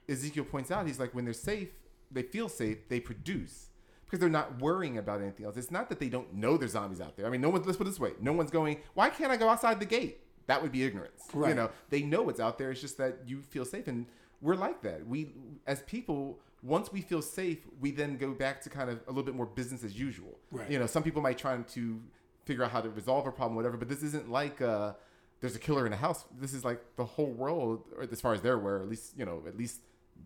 [0.09, 0.87] Ezekiel points out.
[0.87, 1.69] He's like, when they're safe,
[2.11, 3.67] they feel safe, they produce
[4.05, 5.57] because they're not worrying about anything else.
[5.57, 7.27] It's not that they don't know there's zombies out there.
[7.27, 8.13] I mean, no one's, let's put it this way.
[8.21, 10.21] No one's going, why can't I go outside the gate?
[10.45, 11.23] That would be ignorance.
[11.49, 12.71] You know, they know what's out there.
[12.71, 13.87] It's just that you feel safe.
[13.87, 14.05] And
[14.39, 15.05] we're like that.
[15.05, 15.33] We,
[15.65, 19.23] as people, once we feel safe, we then go back to kind of a little
[19.23, 20.37] bit more business as usual.
[20.51, 20.69] Right.
[20.69, 22.01] You know, some people might try to
[22.45, 24.93] figure out how to resolve a problem, whatever, but this isn't like, uh,
[25.39, 26.25] there's a killer in a house.
[26.39, 29.25] This is like the whole world, or as far as they're aware, at least, you
[29.25, 29.81] know, at least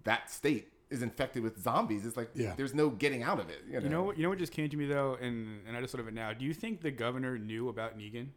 [0.06, 2.06] that state is infected with zombies.
[2.06, 2.54] It's like Yeah.
[2.56, 3.60] there's no getting out of it.
[3.68, 4.18] You know, You know what?
[4.18, 6.14] You know what just came to me though, and and I just thought of it
[6.14, 6.32] now.
[6.34, 8.28] Do you think the governor knew about Negan?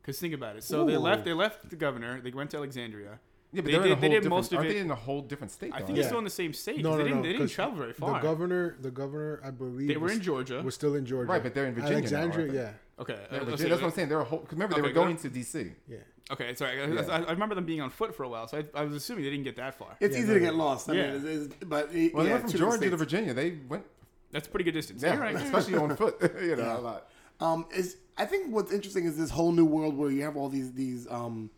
[0.00, 0.62] Because think about it.
[0.64, 1.24] So they left.
[1.24, 2.20] They left the governor.
[2.20, 3.20] They went to Alexandria.
[3.54, 4.74] Yeah, but they they're did, in a they did most of aren't it.
[4.74, 5.72] they in a whole different state?
[5.72, 6.82] I though, think aren't they're still in the same state.
[6.82, 7.22] No, no, they didn't, no.
[7.22, 8.20] they didn't 'cause travel very far.
[8.20, 10.60] The governor, the governor, I believe, They were was- in Georgia.
[10.64, 11.30] We're still in Georgia.
[11.30, 13.70] Right, but they're in Virginia Alexandria, aren't yeah, Okay, Yeah, uh, that's see.
[13.70, 14.08] what I'm saying.
[14.08, 14.40] They're a whole.
[14.40, 15.72] 'cause Remember, they were going to DC.
[15.88, 15.98] yeah.
[16.30, 16.80] Okay, sorry.
[16.82, 17.00] I, Yeah.
[17.10, 19.24] I, I remember them being on foot for a while, so I, I was assuming
[19.24, 19.96] they didn't get that far.
[20.00, 20.88] it's Yeah, easy no, to get lost.
[20.88, 21.12] I Yeah.
[21.12, 22.96] mean, it's, it's, but it, Well, they went from two Georgia to.
[22.96, 23.34] Virginia.
[23.34, 23.84] They went,
[24.30, 25.02] That's a pretty good distance.
[25.02, 25.36] yeah, right.
[25.36, 26.16] especially on foot.
[26.42, 27.08] you know, a lot.
[27.40, 30.48] Um, is I think what's interesting is this whole new world where you have all
[30.48, 31.50] these these um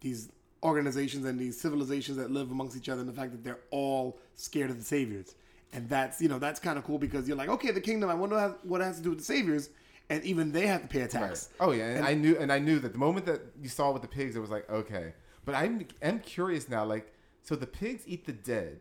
[0.00, 0.28] these
[0.62, 4.18] organizations and these civilizations that live amongst each other, and the fact that they're all
[4.34, 5.34] scared of the saviors,
[5.72, 8.10] and that's you know that's kind of cool because you're like, okay, the kingdom.
[8.10, 9.70] I wonder what it has to do with the saviors,
[10.10, 11.50] and even they have to pay a tax.
[11.60, 14.02] Oh yeah, and, I knew, and I knew that the moment that you saw with
[14.02, 15.14] the pigs, it was like okay.
[15.44, 18.80] But I'm am curious now, like, so the pigs eat the dead,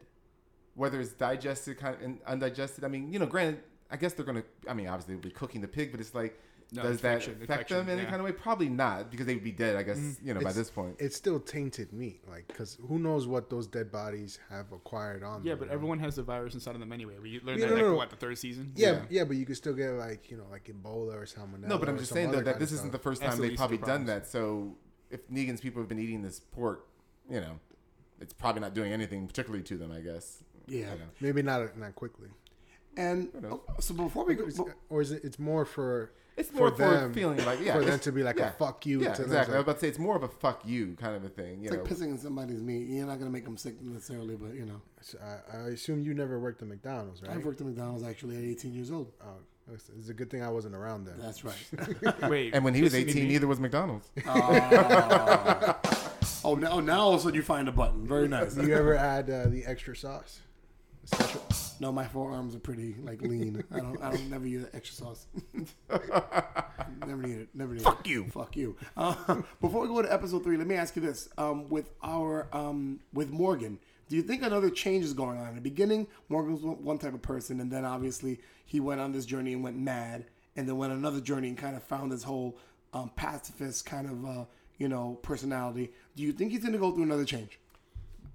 [0.74, 2.84] whether it's digested, kind of and undigested.
[2.84, 3.62] I mean, you know, granted,
[3.92, 4.44] I guess they're gonna.
[4.68, 6.40] I mean, obviously they'll be cooking the pig, but it's like,
[6.72, 8.32] No, does that infection- affect them infection, in any kind of way?
[8.32, 9.76] Probably not, because they would be dead.
[9.76, 10.16] I guess mm.
[10.24, 10.96] you know by It's- this point.
[11.00, 15.40] it's still tainted meat, like because who knows what those dead bodies have acquired on
[15.40, 15.46] them.
[15.46, 15.60] Yeah, them.
[15.60, 15.76] but you know?
[15.76, 17.16] everyone has the virus inside of them anyway.
[17.22, 17.96] We learned Yeah, that no, like no.
[17.96, 18.74] what the third season.
[18.76, 19.02] Yeah, Yeah.
[19.10, 21.68] yeah, but you could still get like you know like Ebola or salmonella.
[21.68, 22.98] No, but I'm or just some saying though other that kind this of isn't the
[22.98, 23.04] stuff.
[23.04, 24.28] first That's time the they've least probably the done that.
[24.28, 24.78] So
[25.12, 26.88] if Negan's people have been eating this pork,
[27.30, 27.60] you know,
[28.20, 29.92] it's probably not doing anything particularly to them.
[29.92, 30.44] I guess.
[30.68, 30.80] Yeah.
[30.80, 31.06] You know.
[31.22, 32.30] maybe not not quickly.
[32.98, 33.30] And
[33.80, 34.48] so before we go,
[34.90, 35.24] or is it?
[35.24, 38.38] It's more for It's more for, them feeling like yeah, for them to be like
[38.38, 39.02] yeah, a fuck you.
[39.02, 39.32] Yeah, to them.
[39.32, 39.56] exactly.
[39.56, 41.60] I was about to say it's more of a fuck you kind of a thing.
[41.60, 42.88] You it's know, like pissing in somebody's meat.
[42.88, 46.14] You're not gonna make them sick necessarily, but you know, so I, I assume you
[46.14, 47.32] never worked at McDonald's, right?
[47.32, 49.12] I've worked at McDonald's actually at 18 years old.
[49.22, 51.16] Oh, it's, it's a good thing I wasn't around then.
[51.20, 51.56] That's right.
[52.30, 54.10] Wait, and when he was 18, neither was McDonald's.
[56.46, 58.06] oh, now, now all of a sudden you find a button.
[58.06, 58.56] Very nice.
[58.56, 60.42] You ever add uh, the extra sauce?
[61.02, 61.45] The Special.
[61.80, 63.64] No, my forearms are pretty like lean.
[63.72, 64.02] I don't.
[64.02, 65.28] I don't never use extra sauce.
[67.06, 67.50] never need it.
[67.54, 68.12] Never need Fuck it.
[68.12, 68.26] you.
[68.26, 68.76] Fuck you.
[68.96, 72.48] Uh, before we go to episode three, let me ask you this: um, with our
[72.54, 75.50] um, with Morgan, do you think another change is going on?
[75.50, 79.02] In the beginning, Morgan was one one type of person, and then obviously he went
[79.02, 82.12] on this journey and went mad, and then went another journey and kind of found
[82.12, 82.58] this whole
[82.94, 84.46] um, pacifist kind of uh,
[84.78, 85.92] you know personality.
[86.16, 87.60] Do you think he's going to go through another change?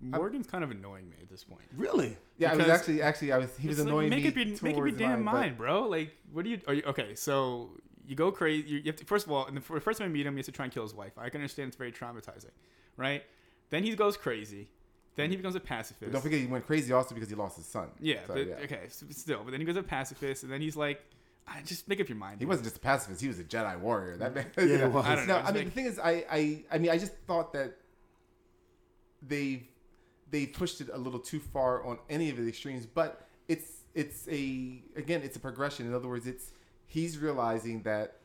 [0.02, 1.62] Morgan's kind of annoying me at this point.
[1.76, 2.16] Really?
[2.38, 4.36] Yeah, I was actually actually I was he was It's like, annoying make me up
[4.36, 5.82] your, make up your damn mine, but- mind, bro.
[5.88, 6.60] Like, what do you?
[6.66, 7.14] Are you okay?
[7.14, 7.70] So
[8.06, 8.66] you go crazy.
[8.68, 10.38] You, you have to, first of all, in the first time I meet him, he
[10.38, 11.12] has to try and kill his wife.
[11.18, 12.50] I can understand it's very traumatizing,
[12.96, 13.22] right?
[13.68, 14.70] Then he goes crazy.
[15.16, 16.00] Then he becomes a pacifist.
[16.00, 17.88] But don't forget he went crazy also because he lost his son.
[18.00, 19.42] Yeah, So, but okay, s still.
[19.44, 21.04] But then he goes a pacifist, and then he's like,
[21.46, 22.36] I just make up your mind.
[22.36, 24.16] He dude." wasn't just a pacifist; he was a Jedi warrior.
[24.16, 24.88] That man, Yeah, you know.
[24.88, 25.04] was.
[25.04, 27.12] I don't No, I mean like- the thing is, I, I, I mean, I just
[27.26, 27.76] thought that
[29.22, 29.68] they
[30.30, 32.86] they pushed it a little too far on any of the extremes.
[32.86, 35.86] But it's it's a again, it's a progression.
[35.86, 36.52] In other words, it's
[36.86, 38.16] he's realizing that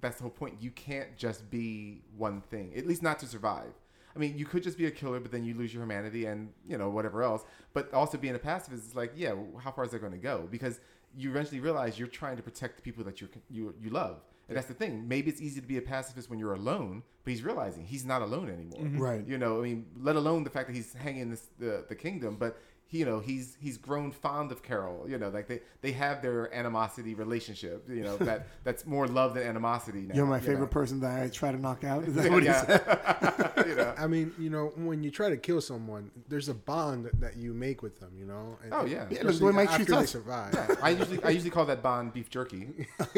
[0.00, 0.56] that's the whole point.
[0.60, 3.72] You can't just be one thing, at least not to survive.
[4.14, 6.50] I mean, you could just be a killer, but then you lose your humanity and
[6.66, 7.44] you know whatever else.
[7.74, 10.48] But also being a pacifist is like, yeah, how far is that going to go?
[10.50, 10.80] Because
[11.16, 14.56] you eventually realize you're trying to protect the people that you you you love, and
[14.56, 15.06] that's the thing.
[15.08, 18.22] Maybe it's easy to be a pacifist when you're alone, but he's realizing he's not
[18.22, 18.80] alone anymore.
[18.80, 18.98] Mm-hmm.
[19.02, 19.26] Right.
[19.26, 22.36] You know, I mean, let alone the fact that he's hanging this the the kingdom,
[22.38, 25.06] but he, you know, he's he's grown fond of Carol.
[25.10, 27.84] You know, like they they have their animosity relationship.
[27.88, 30.02] You know, that that's more love than animosity.
[30.02, 30.80] Now, You're my you favorite know?
[30.80, 32.04] person that I try to knock out.
[32.04, 32.62] Is that what he Yeah.
[32.64, 33.52] said?
[33.66, 33.92] you know.
[33.98, 37.52] I mean, you know, when you try to kill someone, there's a bond that you
[37.52, 38.12] make with them.
[38.16, 38.56] You know.
[38.62, 39.06] And- Oh, yeah.
[39.10, 40.10] Yeah, that's the way Mike after treats they us.
[40.10, 40.54] survive.
[40.54, 42.86] Yeah, I usually I usually call that bond beef jerky.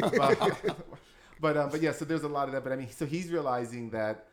[1.41, 2.65] but um, but yeah, so there's a lot of that.
[2.65, 4.27] But I mean, so he's realizing that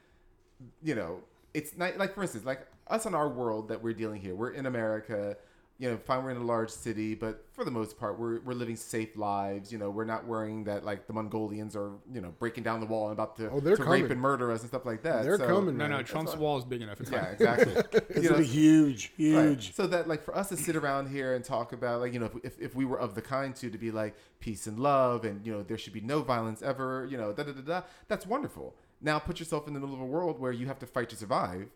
[0.84, 1.20] you know
[1.54, 4.36] it's not like for instance, like us in our world that we're dealing here.
[4.36, 5.38] We're in America.
[5.78, 8.54] You know, fine, we're in a large city, but for the most part, we're, we're
[8.54, 9.74] living safe lives.
[9.74, 12.86] You know, we're not worrying that like the Mongolians are you know breaking down the
[12.86, 15.24] wall and about to, Oh, they're to rape and murder us and stuff like that.
[15.24, 15.76] They're So- coming.
[15.76, 16.06] No, no, man.
[16.06, 17.02] Trump's wall is big enough.
[17.02, 17.74] It's Yeah, exactly.
[18.08, 19.26] It's You gonna know, be huge, Right.
[19.28, 19.76] huge.
[19.76, 22.28] So that like for us to sit around here and talk about like you know
[22.28, 25.26] if, if, if we were of the kind to to be like peace and love
[25.26, 27.82] and you know there should be no violence ever you know da da da da
[28.08, 28.76] that's wonderful.
[29.02, 31.18] Now put yourself in the middle of a world where you have to fight to
[31.18, 31.68] survive.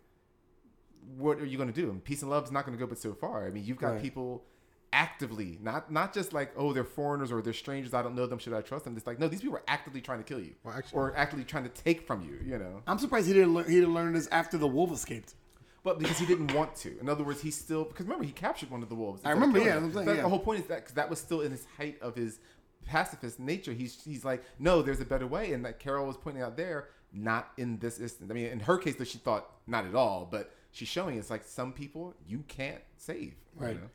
[1.18, 1.90] What are you going to do?
[1.90, 3.46] And peace and love is not going to go but so far.
[3.48, 4.02] I mean, you've got Right.
[4.02, 4.44] people
[4.92, 8.40] actively not not just like oh they're foreigners or they're strangers I don't know them
[8.40, 10.56] should I trust them it's like no these people are actively trying to kill you
[10.64, 13.54] Well, actually- or actively trying to take from you you know I'm surprised he didn't
[13.54, 15.36] learn, he didn't learn this after the wolf escaped.
[15.84, 17.00] But because he didn't want to.
[17.00, 19.22] In other words, he still because remember he captured one of the wolves.
[19.24, 19.78] I remember, killing yeah.
[19.78, 20.24] I'm saying, yeah.
[20.24, 22.40] The whole point is that because that was still in his height of his
[22.86, 23.72] pacifist nature.
[23.74, 26.90] He's he's like, no, there's a better way, and that Carol was pointing out there,
[27.14, 28.30] not in this instance.
[28.30, 31.30] I mean, in her case, though, she thought not at all, but she's showing it's
[31.30, 33.20] like some people you can't save.
[33.60, 33.76] you Right.
[33.76, 33.90] know?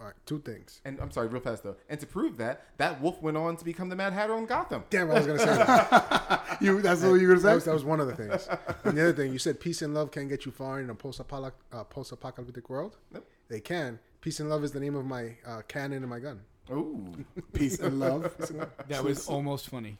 [0.00, 0.80] All right, two things.
[0.84, 1.76] And I'm sorry, real fast though.
[1.88, 4.82] And to prove that, that wolf went on to become the Mad Hatter in Gotham.
[4.90, 6.38] Damn, I was gonna say that.
[6.60, 7.70] You, that's what you were that, gonna was, say.
[7.70, 8.48] that was one of the things.
[8.84, 10.94] And the other thing, you said peace and love can get you far in a
[10.94, 12.96] post-apocalyptic, uh, world.
[13.12, 13.26] Nope.
[13.48, 13.98] They can.
[14.20, 16.40] Peace and love is the name of my uh, cannon and my gun.
[16.70, 17.12] Ooh,
[17.52, 18.32] Peace and love.
[18.88, 19.96] That was almost funny.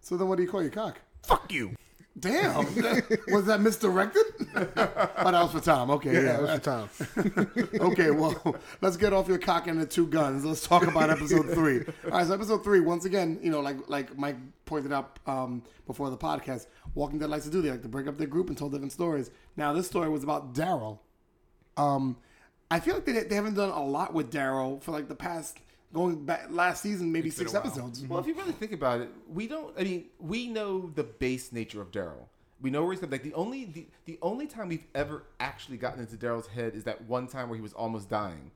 [0.00, 0.98] So then, what do you call your cock?
[1.22, 1.74] Fuck you.
[2.18, 2.66] Damn,
[3.28, 4.22] was that misdirected?
[4.56, 5.90] oh, that was for Tom.
[5.92, 6.20] Okay, yeah.
[6.20, 7.70] Yeah, that was for Tom.
[7.92, 10.44] okay, well, let's get off your cock and the two guns.
[10.44, 11.84] Let's talk about episode three.
[12.06, 14.36] All right, so episode three, once again, you know, like like Mike
[14.66, 17.62] pointed out um, before the podcast, Walking Dead likes to do.
[17.62, 19.30] They like to break up their group and tell different stories.
[19.56, 20.98] Now, this story was about Daryl.
[21.76, 22.16] Um,
[22.70, 25.58] I feel like they, they haven't done a lot with Daryl for like the past
[25.92, 28.04] going back last season, maybe It's six episodes.
[28.06, 29.74] Well, if you really think about it, we don't.
[29.78, 32.26] I mean, we know the base nature of Daryl.
[32.60, 33.10] We know where he's going.
[33.10, 36.84] like the only the, the only time we've ever actually gotten into Daryl's head is
[36.84, 38.50] that one time where he was almost dying,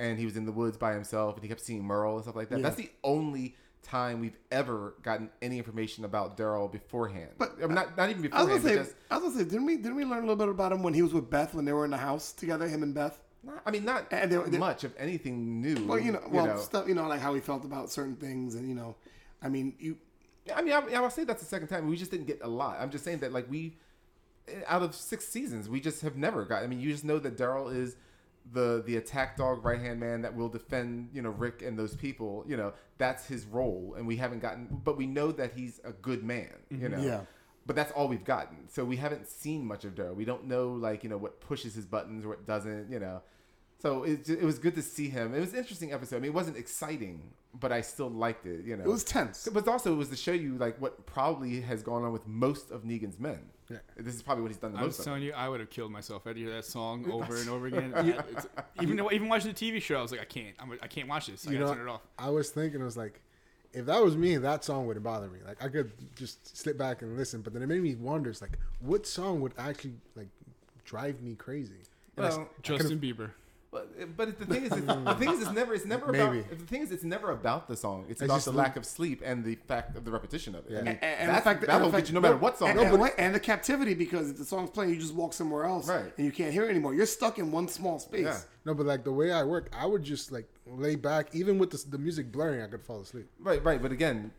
[0.00, 2.36] and he was in the woods by himself, and he kept seeing Merle and stuff
[2.36, 2.62] like that.
[2.62, 7.30] That's the only time we've ever gotten any information about Daryl beforehand.
[7.38, 8.62] But- I mean, not not even I was beforehand.
[8.62, 10.48] gonna say, just, I was gonna say, didn't we didn't we learn a little bit
[10.48, 12.82] about him when he was with Beth when they were in the house together, him
[12.82, 13.20] and Beth?
[13.44, 15.86] Not, I mean, not And much of anything new.
[15.86, 18.68] Well, you know, well, stuff, you know, like how he felt about certain things, and
[18.68, 18.96] you know,
[19.42, 19.96] I mean, you,
[20.54, 21.88] I mean, I, I would say that's the second time.
[21.88, 22.78] We just didn't get a lot.
[22.80, 23.76] I'm just saying that, like, we,
[24.48, 26.62] eh, out of six seasons, we just have never got.
[26.62, 27.96] I mean, you just know that Daryl is
[28.52, 31.94] the the attack dog, right hand man that will defend, you know, Rick and those
[31.96, 32.44] people.
[32.46, 34.68] You know, that's his role, and we haven't gotten.
[34.84, 36.50] But we know that he's a good man.
[36.70, 36.90] You mm-hmm.
[36.90, 37.02] know.
[37.02, 37.20] Yeah.
[37.66, 38.68] But that's all we've gotten.
[38.68, 40.14] So we haven't seen much of Daryl.
[40.14, 42.90] We don't know, like, you know, what pushes his buttons or what doesn't.
[42.90, 43.22] You know.
[43.80, 45.34] So it, it was good to see him.
[45.34, 46.16] It was an interesting episode.
[46.16, 47.20] I mean, it wasn't exciting,
[47.60, 48.64] but I still liked it.
[48.64, 49.46] You know, it was tense.
[49.52, 52.70] but also, it was to show you like what probably has gone on with most
[52.70, 53.40] of Negan's men.
[53.70, 53.78] Yeah.
[53.96, 54.82] This is probably what he's done the most.
[54.82, 54.98] I was most.
[55.00, 55.04] Of.
[55.06, 56.26] telling you, I would have killed myself.
[56.26, 57.92] I'd hear that song over and over again.
[58.30, 58.46] It's-
[58.80, 60.54] even though, even watching the TV show, I was like, I can't.
[60.58, 61.46] I'm, I can't watch this.
[61.46, 62.00] I You gotta know, turn it off.
[62.18, 63.20] I was thinking, I was like,
[63.74, 65.40] if that was me, that song wouldn't bother me.
[65.46, 67.42] Like I could just sit back and listen.
[67.42, 70.28] But then it made me wonder, it's like, what song would actually like
[70.84, 71.74] drive me crazy?
[72.16, 73.30] And I s- Well, Justin Bieber.
[73.74, 76.48] But, eh, but the thing is, it's, the thing is, it's never, it's never about.
[76.48, 78.06] The thing is, it's never about the song.
[78.08, 80.64] It's I about the look- lack of sleep and the fact of the repetition of
[80.66, 80.72] it.
[80.72, 82.70] I mean, And, and that's, the fact that, that'll get you no matter what song.
[82.70, 83.10] And, it and, is.
[83.18, 86.12] and the captivity because if the song's playing, you just walk somewhere else, Right.
[86.16, 86.94] And you can't hear it anymore.
[86.94, 88.24] You're stuck in one small space.
[88.24, 88.38] Yeah.
[88.64, 91.70] no, but like the way I work, I would just like lay back, even with
[91.70, 93.26] the, the music blaring, I could fall asleep.
[93.40, 93.82] Right, right.
[93.82, 94.30] But again,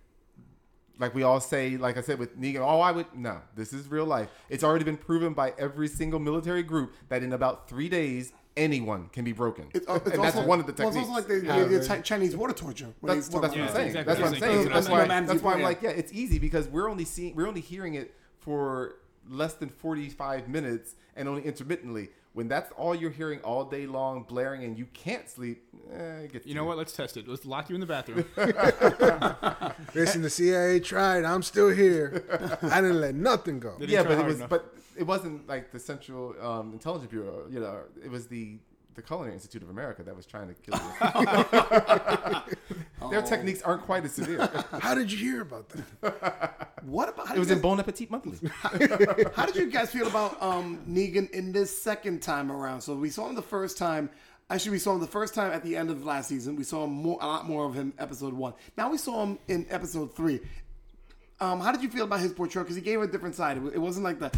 [0.99, 3.41] like we all say, like I said with Negan, oh, I would no.
[3.55, 4.29] This is real life.
[4.49, 9.09] It's already been proven by every single military group that in about three days, anyone
[9.11, 9.67] can be broken.
[9.73, 11.59] It's, uh, it's and that's also, one of the well, it's also like the, Yeah,
[11.59, 12.93] the, the very- Chi- Chinese water torture.
[13.01, 13.87] when That's, well, talk that's what I'm saying.
[13.87, 14.13] exactly.
[14.13, 14.57] That's what I'm saying.
[14.63, 14.99] That's That's why.
[15.01, 15.65] what I'm That's why I'm saying.
[15.65, 18.95] like, yeah, it's easy because we're only seeing, we're only hearing it for
[19.29, 22.09] less than 45 minutes and only intermittently.
[22.35, 26.45] When that's all you're hearing all day long, blaring, and you can't sleep, eh, gets
[26.45, 26.77] You know what?
[26.77, 27.29] Let's test it.
[27.29, 28.25] Let's lock you in the bathroom.
[29.95, 31.23] Listen, the CIA tried.
[31.23, 32.25] I'm still here.
[32.61, 33.77] I didn't let nothing go.
[33.79, 34.49] Yeah, but it was, enough.
[34.49, 37.47] but it wasn't like the Central um, Intelligence Bureau.
[37.49, 38.59] You know, it was the
[38.95, 42.55] the Culinary Institute of America that was trying to kill you.
[43.11, 44.49] Their techniques aren't quite as severe.
[44.79, 46.69] How did you hear about that?
[46.83, 47.27] What about?
[47.27, 48.37] How It was you in Bon Appetit Monthly.
[48.49, 52.81] guys- How did you guys feel about um, Negan in this second time around?
[52.81, 54.09] So we saw him the first time.
[54.49, 56.55] Actually, we saw him the first time at the end of last season.
[56.55, 58.53] We saw more, a lot more of him episode one.
[58.77, 60.39] Now we saw him in episode three.
[61.41, 62.63] Um, how did you feel about his portrayal?
[62.63, 63.57] Because he gave a different side.
[63.57, 64.31] It wasn't like the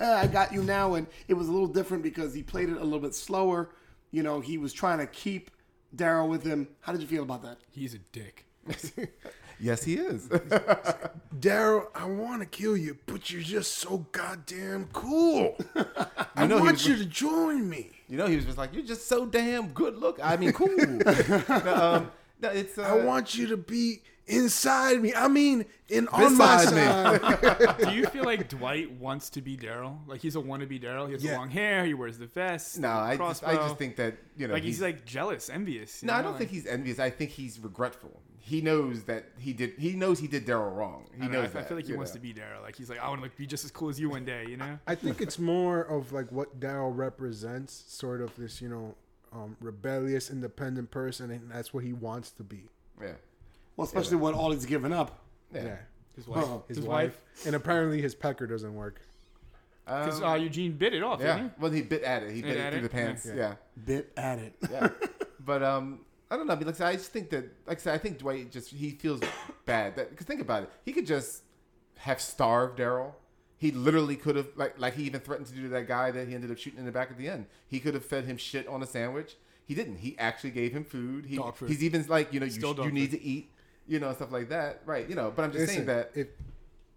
[0.00, 2.84] "I got you now," and it was a little different because he played it a
[2.84, 3.70] little bit slower.
[4.10, 5.50] You know, he was trying to keep
[5.94, 6.68] Daryl with him.
[6.80, 7.58] How did you feel about that?
[7.70, 8.46] He's a dick.
[9.60, 10.28] yes, he is.
[11.40, 15.56] Daryl, I want to kill you, but you're just so goddamn cool.
[16.36, 17.90] I know he want was- you to join me.
[18.08, 20.68] you know, he was just like, "You're just so damn good look." I mean, cool.
[20.76, 22.78] no, um, no, it's.
[22.78, 25.14] Uh, I want you to be inside me.
[25.14, 27.78] I mean, in on my side.
[27.84, 29.98] Do you feel like Dwight wants to be Daryl?
[30.06, 31.06] Like he's a wannabe Daryl.
[31.06, 31.38] He has Yeah.
[31.38, 31.84] long hair.
[31.84, 32.78] He wears the vest.
[32.78, 36.02] No, the I just, I just think that you know, like he's, like jealous, envious.
[36.02, 36.98] you No, I don't Like, think he's envious.
[36.98, 38.20] I think he's regretful.
[38.38, 39.74] He knows that he did.
[39.78, 41.04] He knows he did Daryl wrong.
[41.14, 41.64] He I, don't know, knows I, that.
[41.64, 42.16] I feel like he wants know.
[42.16, 42.62] to be Daryl.
[42.62, 44.46] Like he's like, I want to like, be just as cool as you one day.
[44.48, 44.78] You know?
[44.86, 48.94] I think it's more of like what Daryl represents, sort of this, you know,
[49.32, 52.62] um, rebellious, independent person, and that's what he wants to be.
[53.02, 53.12] Yeah.
[53.78, 55.24] Well, especially what all he's given up.
[55.54, 55.64] Yeah.
[55.64, 55.76] Yeah.
[56.16, 56.44] His wife.
[56.46, 57.18] Oh, His, His wife.
[57.36, 57.46] wife.
[57.46, 59.00] And apparently his pecker doesn't work.
[59.86, 61.20] Because Um, uh, Eugene bit it off.
[61.20, 61.36] yeah.
[61.36, 62.32] Didn't Well, he bit at it.
[62.32, 62.82] He bit, it at through it?
[62.82, 63.24] the pants.
[63.24, 63.34] Yeah.
[63.34, 63.54] Yeah.
[63.86, 64.54] Bit at it.
[64.70, 64.88] Yeah.
[65.40, 66.00] but um,
[66.30, 66.52] I don't know.
[66.54, 68.50] I mean, like I said, I just think that, like I said, I think Dwight
[68.50, 69.20] just he feels
[69.64, 69.94] bad.
[69.96, 71.42] That because think about it, he could just
[71.98, 73.12] have starved Daryl.
[73.56, 76.28] He literally could have like like he even threatened to do to that guy that
[76.28, 77.46] he ended up shooting in the back at the end.
[77.68, 79.36] He could have fed him shit on a sandwich.
[79.64, 79.98] He didn't.
[79.98, 81.26] He actually gave him food.
[81.26, 81.68] He, Dog food.
[81.70, 83.50] He's even like you know you, Still sh- dog you need to eat.
[83.88, 84.82] You know stuff like that.
[84.86, 85.08] Right.
[85.08, 85.32] You know.
[85.34, 86.10] But I'm just saying that.
[86.14, 86.28] if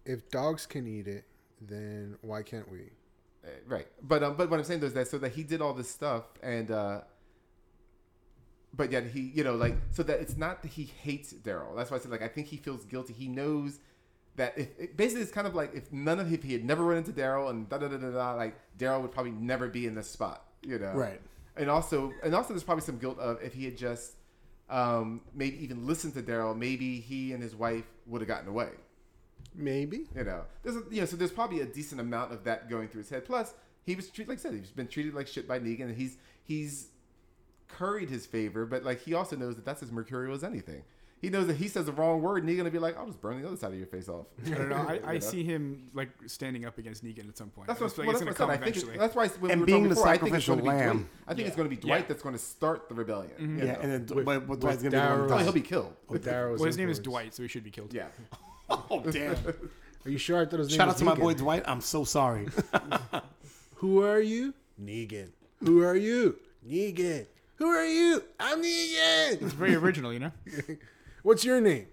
[0.04, 1.24] if dogs can eat it,
[1.60, 2.90] then why can't we?
[3.44, 5.60] Uh, right but um but what i'm saying though is that so that he did
[5.60, 7.00] all this stuff and uh
[8.72, 11.90] but yet he you know like so that it's not that he hates daryl that's
[11.90, 13.80] why i said like i think he feels guilty he knows
[14.36, 16.84] that if it, basically it's kind of like if none of if he had never
[16.84, 19.86] run into Daryl and da da da da da, like Daryl would probably never be
[19.86, 20.92] in this spot, you know.
[20.92, 21.20] Right.
[21.56, 24.14] And also, and also, there's probably some guilt of if he had just
[24.72, 28.70] um, maybe even listened to Daryl, maybe he and his wife would have gotten away.
[29.54, 30.08] Maybe.
[30.16, 32.88] You know, there's a, you know, so there's probably a decent amount of that going
[32.88, 33.26] through his head.
[33.26, 33.52] Plus,
[33.84, 36.16] he was treated like I said, he's been treated like shit by Negan, and he's
[36.42, 36.88] he's
[37.68, 40.84] curried his favor, but like he also knows that that's as mercurial as anything.
[41.22, 43.20] He knows that he says the wrong word, and Negan will be like, "I'll just
[43.20, 44.74] burn the other side of your face off." I don't know.
[44.76, 47.68] I, I You see him like standing up against Negan at some point.
[47.68, 48.94] That's I what, just feel well, that's what gonna I come I think eventually.
[48.96, 50.64] it- that's why when And we being talking the before, I think it's going to
[50.64, 50.96] be sacrificial Dwight.
[50.96, 51.08] lamb.
[51.28, 51.94] I think it's going to be Yeah.
[51.94, 53.30] Dwight that's going to start the rebellion.
[53.38, 53.78] you Yeah, know?
[53.82, 55.94] and then With- but, but Dwight's gonna be the one oh, he'll be killed.
[56.08, 56.98] With Darrow's Well, his name is.
[56.98, 57.94] Dwight, so he should be killed.
[57.94, 58.06] Yeah.
[58.90, 59.36] Oh damn!
[60.06, 60.40] Are you sure?
[60.40, 61.18] I thought his name Shout was out to my Negan.
[61.20, 61.62] boy Dwight.
[61.66, 62.48] I'm so sorry.
[63.76, 64.54] Who are you?
[64.82, 65.28] Negan.
[65.60, 66.36] Who are you?
[66.66, 67.26] Negan.
[67.56, 68.24] Who are you?
[68.40, 69.42] I'm Negan.
[69.42, 70.32] It's very original, you know.
[71.22, 71.86] What's your name?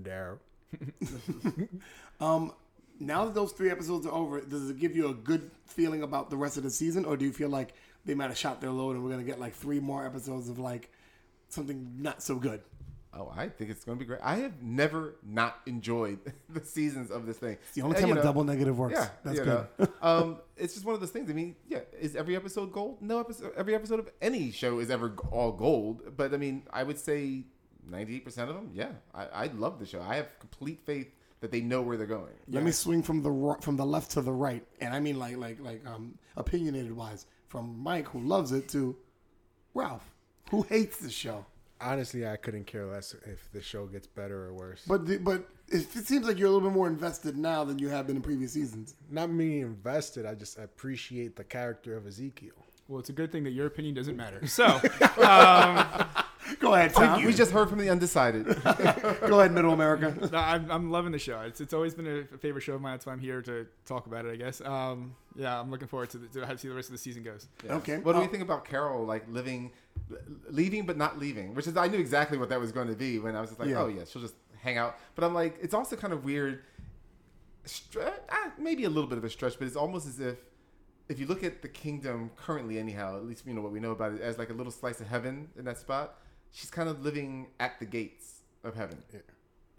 [0.00, 0.38] Daryl.
[2.20, 2.52] Um,
[2.98, 6.28] now that those three episodes are over, does it give you a good feeling about
[6.28, 7.72] the rest of the season, or do you feel like
[8.04, 10.58] they might have shot their load and we're gonna get like three more episodes of
[10.58, 10.90] like
[11.48, 12.60] something not so good?
[13.12, 14.20] Oh, I think it's going to be great.
[14.22, 17.54] I have never not enjoyed the seasons of this thing.
[17.54, 18.94] It's the only And, time you a know, double negative works.
[18.94, 19.66] Yeah, That's good.
[20.02, 21.28] um, it's just one of those things.
[21.28, 23.02] I mean, yeah, is every episode gold?
[23.02, 23.52] No episode.
[23.56, 26.16] Every episode of any show is ever all gold.
[26.16, 27.46] But I mean, I would say
[27.90, 28.70] ninety-eight percent of them.
[28.74, 30.00] Yeah, I, I love the show.
[30.00, 31.08] I have complete faith
[31.40, 32.34] that they know where they're going.
[32.48, 35.18] Let me swing from the ro- from the left to the right, and I mean
[35.18, 38.96] like like like um opinionated wise, from Mike who loves it to
[39.74, 40.14] Ralph
[40.50, 41.46] who hates the show.
[41.82, 44.82] Honestly, I couldn't care less if the show gets better or worse.
[44.86, 47.78] But the, but it, it seems like you're a little bit more invested now than
[47.78, 48.96] you have been in previous seasons.
[49.10, 50.26] Not me invested.
[50.26, 52.66] I just appreciate the character of Ezekiel.
[52.90, 54.40] Well, it's a good thing that your opinion doesn't matter.
[54.48, 55.86] So, um,
[56.58, 57.24] Go ahead, Tom.
[57.24, 58.44] We just heard from the undecided.
[58.64, 60.12] Go ahead, Middle America.
[60.32, 61.40] no, I'm, I'm loving the show.
[61.42, 62.94] It's, it's always been a favorite show of mine.
[62.94, 64.32] That's why I'm here to talk about it.
[64.32, 64.60] I guess.
[64.60, 66.98] Um, yeah, I'm looking forward to, the, to how to see the rest of the
[66.98, 67.46] season goes.
[67.64, 67.98] Okay.
[67.98, 69.70] What do Uh, you think about Carol like living,
[70.50, 71.54] leaving but not leaving?
[71.54, 73.60] Which is I knew exactly what that was going to be when I was just
[73.60, 73.82] like, Yeah.
[73.82, 74.96] oh yeah, she'll just hang out.
[75.14, 76.64] But I'm like, it's also kind of weird.
[77.64, 80.36] Stre- ah, maybe a little bit of a stretch, but it's almost as if
[81.10, 83.90] if you look at the kingdom currently, anyhow, at least you know what we know
[83.90, 86.14] about it as like a little slice of heaven in that spot.
[86.52, 89.02] She's kind of living at the gates of heaven.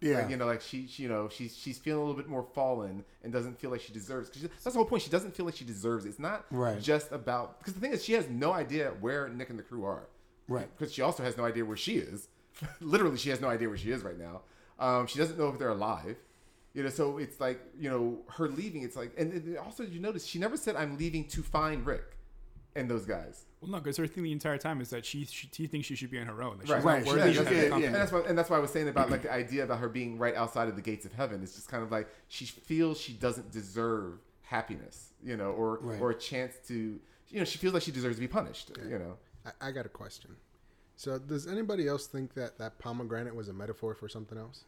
[0.02, 0.20] Yeah.
[0.22, 2.46] Like, you know, like she, she, you know, she's she's feeling a little bit more
[2.56, 4.30] fallen and doesn't feel like she deserves.
[4.30, 5.04] Cause that's the whole point.
[5.04, 6.06] She doesn't feel like she deserves.
[6.06, 6.10] It.
[6.10, 6.82] It's not Right.
[6.82, 9.86] just about because the thing is, she has no idea where Nick and the crew
[9.86, 10.08] are.
[10.48, 10.68] Right.
[10.78, 12.28] Because she also has no idea where she is.
[12.82, 14.42] Literally, she has no idea where she is right now.
[14.80, 16.18] Um, she doesn't know if they're alive.
[16.74, 18.84] You know, so it's like you know her leaving.
[18.84, 22.16] It's like, and and also you notice she never said I'm leaving to find Rick
[22.76, 23.46] and those guys.
[23.60, 25.96] Well, no, because her thing the entire time is that she she, she thinks she
[25.96, 26.60] should be on her own.
[26.66, 27.86] Right, Right, yeah, of yeah, yeah.
[27.88, 29.90] And that's why, and that's why I was saying about like the idea about her
[29.90, 31.44] being right outside of the gates of heaven.
[31.44, 36.00] It's just kind of like she feels she doesn't deserve happiness, you know, or Right.
[36.02, 37.00] or a chance to,
[37.30, 39.18] you know, she feels like she deserves to be punished, you know.
[39.46, 40.36] I, I got a question.
[40.96, 44.66] So, does anybody else think that that pomegranate was a metaphor for something else?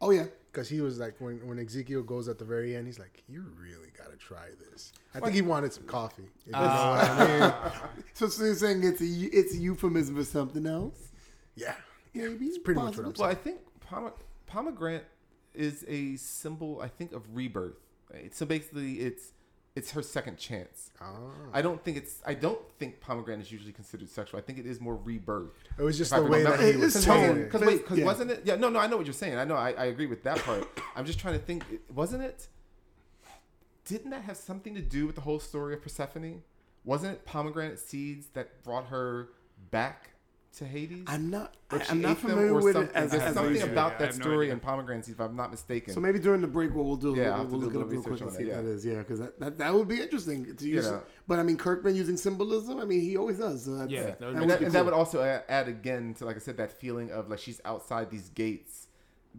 [0.00, 0.26] Oh yeah.
[0.52, 3.44] Because he was like, when, when Ezekiel goes at the very end, he's like, "You
[3.60, 6.30] really got to try this." I think he wanted some coffee.
[6.40, 7.72] if you know uh, what I mean?
[8.14, 11.10] So, so you're saying it's a it's a euphemism for something else?
[11.56, 11.74] Yeah,
[12.14, 12.46] Maybe.
[12.46, 13.28] it's pretty much what I'm Well.
[13.28, 14.12] I think pome-
[14.46, 15.06] pomegranate
[15.52, 17.76] is a symbol, I think, of rebirth.
[18.12, 18.34] Right?
[18.34, 19.32] So basically, it's
[19.76, 20.90] it's her second chance.
[21.00, 21.30] Oh.
[21.52, 22.22] I don't think it's.
[22.26, 24.40] I don't think pomegranate is usually considered sexual.
[24.40, 25.52] I think it is more rebirth.
[25.78, 27.44] It was just the way that he was tone.
[27.44, 28.04] Because wait, because Yeah.
[28.06, 28.42] wasn't it?
[28.44, 29.36] Yeah, no, no, I know what you're saying.
[29.36, 30.66] I know, I, I agree with that part.
[30.96, 31.62] I'm just trying to think.
[31.94, 32.48] Wasn't it?
[33.84, 36.42] Didn't that have something to do with the whole story of Persephone?
[36.84, 39.28] Wasn't it pomegranate seeds that brought her
[39.70, 40.10] back
[40.56, 41.04] to Hades?
[41.06, 41.54] I'm not.
[41.70, 42.90] Or she I'm not familiar with something.
[42.90, 44.54] it as, There's as something a- about I that have no story idea.
[44.54, 45.92] in pomegranate seeds, if I'm not mistaken.
[45.94, 47.60] So maybe during the break, what we'll do is Yeah, I'll we'll, have to we'll
[47.60, 48.74] do look a it up little real quick and research see on what that, that
[48.76, 48.86] is.
[48.86, 50.86] Yeah, because that, that, that would be interesting to use.
[50.90, 51.02] know.
[51.26, 52.78] But I mean, Kirkman using symbolism.
[52.80, 53.64] I mean, he always does.
[53.64, 55.44] So that's, Yeah, that that would would, and, that, be and that would also add,
[55.48, 58.88] add again to, like I said, that feeling of like she's outside these gates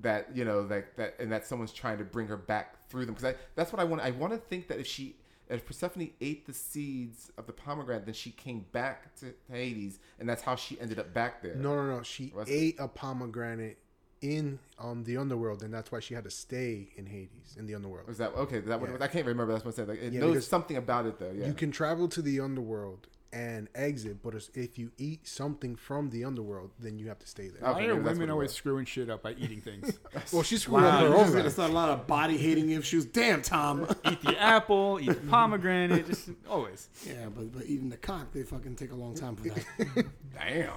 [0.01, 3.15] that you know like that and that someone's trying to bring her back through them
[3.15, 4.01] because that's what I want.
[4.01, 5.15] I want to think that if she
[5.49, 10.27] if Persephone ate the seeds of the pomegranate, then she came back to Hades, and
[10.27, 11.55] that's how she ended up back there.
[11.55, 12.03] No, no, no.
[12.03, 13.77] She ate a pomegranate
[14.21, 17.75] in um, the underworld, and that's why she had to stay in Hades in the
[17.75, 18.07] underworld.
[18.07, 18.59] Was that okay?
[18.59, 18.91] That Yeah.
[18.91, 19.01] was?
[19.01, 19.53] I can't remember.
[19.53, 19.87] That's what I said.
[19.89, 21.31] Like, it Yeah, knows something about it though.
[21.31, 21.47] Yeah.
[21.47, 26.23] You can travel to the underworld and exit, but if you eat something from the
[26.23, 27.61] underworld, then you have to stay there.
[27.61, 28.55] Okay, Why maybe are women always was.
[28.55, 29.99] screwing shit up by eating things?
[30.33, 31.51] Well, she screwed Wow, up her own gonna life.
[31.53, 33.05] start a lot of body hating issues.
[33.05, 33.87] Damn, Tom.
[34.09, 36.89] eat the apple, eat the pomegranate, just always.
[37.05, 40.05] yeah, but but eating the cock, they fucking take a long time for that.
[40.33, 40.71] Damn.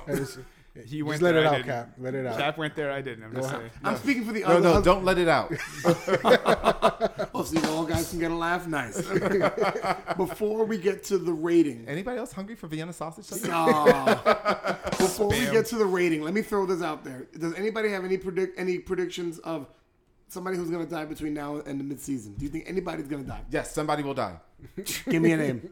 [0.80, 1.66] It's- He went Just let there, it I out, didn't.
[1.66, 1.92] Cap.
[1.98, 2.38] Let it out.
[2.38, 2.90] Cap went there.
[2.92, 3.24] I didn't.
[3.24, 3.70] I'm just saying.
[3.84, 4.60] I'm speaking for the No, other.
[4.60, 5.52] no, other- don't let it out.
[7.34, 8.66] Oh, see, all guys can get a laugh.
[8.66, 8.96] Nice.
[10.16, 13.26] Before we get to the rating, Anybody else hungry for Vienna sausage?
[13.50, 14.78] Ah.
[14.98, 17.26] before we get to the rating, let me throw this out there.
[17.38, 19.66] Does anybody have any predict any predictions of
[20.28, 22.34] somebody who's going to die between now and the mid-season?
[22.34, 23.40] Do you think anybody's going to die?
[23.50, 24.36] yes, somebody will die.
[25.08, 25.70] Give me a name.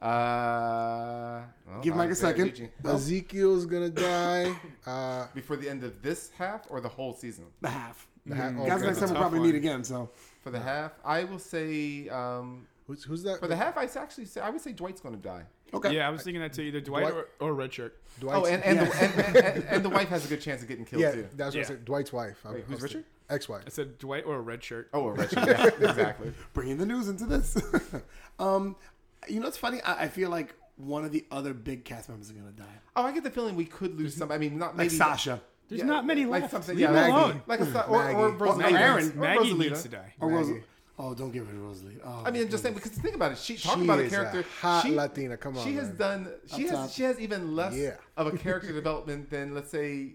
[0.00, 2.46] Uh, well, Give Mike a second.
[2.46, 2.70] Eugene.
[2.84, 4.54] Ezekiel's gonna die.
[4.86, 7.46] Uh, Before the end of this half or the whole season?
[7.62, 8.06] The half.
[8.26, 9.48] the ha- oh, Guys, next time we'll probably one.
[9.48, 9.82] meet again.
[9.84, 10.10] So
[10.42, 12.08] For the half, I will say.
[12.08, 13.40] Um, who's, who's that?
[13.40, 15.44] for the half, I actually say I would say Dwight's going to die.
[15.72, 15.94] okay.
[15.94, 16.62] Yeah, I was thinking that too.
[16.62, 17.98] Either Dwight Dwight- or, or Red Shirt.
[18.20, 20.62] Dwight's, Oh, and and, the, and, and, and, and the wife has a good chance
[20.62, 21.28] of getting killed yeah, too.
[21.34, 21.64] that's what Yeah.
[21.64, 21.84] I said.
[21.84, 22.44] Dwight's wife.
[22.48, 23.04] Wait, who's Richard?
[23.30, 23.62] Ex-wife.
[23.66, 24.90] I said Dwight or a Red Shirt.
[24.92, 25.38] Oh, Richard.
[25.48, 26.30] Yeah, exactly.
[26.52, 27.56] Bringing the news into this.
[28.38, 28.76] um,
[29.28, 29.80] you know, it's funny.
[29.82, 32.66] I, I feel like one of the other big cast members are going to die.
[32.96, 34.30] Oh, I get the feeling we could lose some.
[34.32, 35.40] I mean, not Like Sasha.
[35.68, 36.52] There's Yeah, not many like left.
[36.52, 36.76] something.
[36.76, 37.12] Leave yeah, him Maggie.
[37.12, 37.42] alone.
[37.46, 38.38] Like a or, or Maggie.
[38.38, 38.58] Rosalita.
[38.58, 39.04] Maggie, Aaron.
[39.04, 39.58] needs, Or Maggie Rosalita.
[39.58, 40.14] needs to die.
[40.20, 40.62] Or Maggie.
[40.96, 41.96] Oh, don't give it to Rosalie.
[42.04, 43.38] Oh, I mean, I'm just saying because think about it.
[43.38, 44.44] She talk She about a is a character.
[44.60, 45.36] hot she, Latina.
[45.36, 45.96] Come on, She has man.
[45.96, 46.28] done.
[46.46, 46.70] She Up has.
[46.70, 46.90] top.
[46.90, 47.96] She has even less Yeah.
[48.16, 50.12] of a character development than let's say,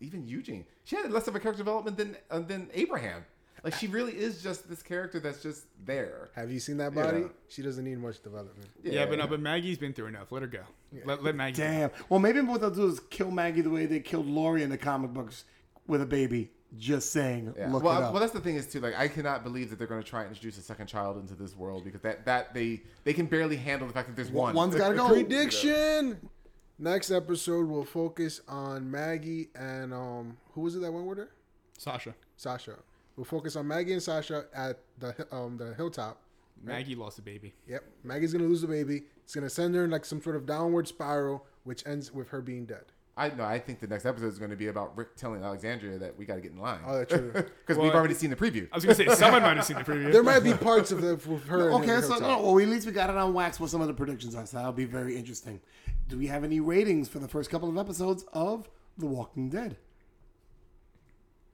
[0.00, 0.64] even Eugene.
[0.84, 3.24] She had less of a character development than uh, than Abraham.
[3.64, 6.30] Like she really is just this character that's just there.
[6.34, 7.20] Have you seen that body?
[7.20, 7.26] Yeah.
[7.48, 8.68] She doesn't need much development.
[8.82, 10.32] Yeah, but no, but Maggie's been through enough.
[10.32, 10.62] Let her go.
[11.04, 11.62] Let, let Maggie.
[11.62, 11.90] Damn.
[12.08, 14.78] Well, maybe what they'll do is kill Maggie the way they killed Lori in the
[14.78, 15.44] comic books
[15.86, 16.50] with a baby.
[16.78, 17.54] Just saying.
[17.56, 17.70] Yeah.
[17.70, 18.12] Look well, it up.
[18.12, 18.80] well, that's the thing is too.
[18.80, 21.34] Like, I cannot believe that they're going to try and introduce a second child into
[21.34, 24.54] this world because that that they they can barely handle the fact that there's one.
[24.54, 25.08] One's got to go.
[25.08, 26.30] Prediction.
[26.78, 31.28] Next episode will focus on Maggie and um who was it that went with her?
[31.76, 32.14] Sasha.
[32.36, 32.76] Sasha.
[33.16, 36.20] We'll focus on Maggie and Sasha at the um the hilltop.
[36.64, 37.52] Maggie lost a baby.
[37.66, 37.84] Yep.
[38.04, 39.02] Maggie's gonna lose the baby.
[39.24, 42.40] It's gonna send her in like some sort of downward spiral, which ends with her
[42.40, 42.84] being dead.
[43.14, 43.44] I know.
[43.44, 46.24] I think the next episode is going to be about Rick telling Alexandria that we
[46.24, 46.80] got to get in line.
[46.86, 47.30] Oh, that's true.
[47.34, 48.66] Because Well, we've already seen the preview.
[48.72, 50.10] I was gonna say someone might have seen the preview.
[50.10, 51.66] there might be parts of the with her.
[51.68, 52.20] and Okay, so hilltop.
[52.22, 54.46] no, well, at least we got it on wax what some of the predictions are.
[54.46, 55.60] So that'll be very interesting.
[56.08, 59.76] Do we have any ratings for the first couple of episodes of The Walking Dead?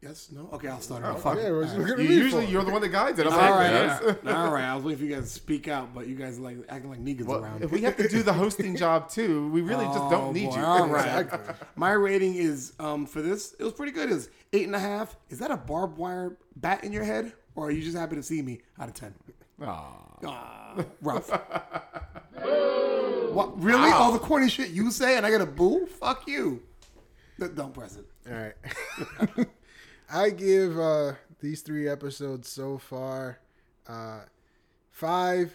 [0.00, 0.48] Yes, no.
[0.52, 1.02] Okay, I'll start.
[1.02, 1.22] it off.
[1.24, 1.88] Fuck Yeah, we're just right.
[1.88, 3.26] looking You, usually you're the one that guides it.
[3.26, 4.00] I'm All like, right, yes.
[4.28, 4.62] all right.
[4.64, 6.88] I was waiting for you guys to speak out, but you guys are like acting
[6.90, 7.64] like Negan's Well, around.
[7.64, 10.50] if we have to do the hosting job too, we really just Oh, don't need
[10.50, 10.56] boy.
[10.56, 10.62] you.
[10.64, 11.20] All right.
[11.22, 11.54] Exactly.
[11.74, 13.54] My rating is um for this.
[13.58, 14.12] It was pretty good.
[14.12, 15.16] It's eight and a half.
[15.30, 18.22] Is that a barbed wire bat in your head, or are you just happy to
[18.22, 19.12] see me out of ten?
[19.62, 19.94] Aw.
[20.26, 21.28] Ah, rough.
[23.32, 23.60] what?
[23.60, 23.90] Really?
[23.90, 25.86] All the corny shit you say, and I get a boo?
[25.86, 26.62] Fuck you.
[27.54, 28.04] Don't press it.
[28.30, 29.48] All right.
[30.10, 33.40] I give uh, these three episodes so far
[33.86, 34.20] uh,
[34.90, 35.54] five.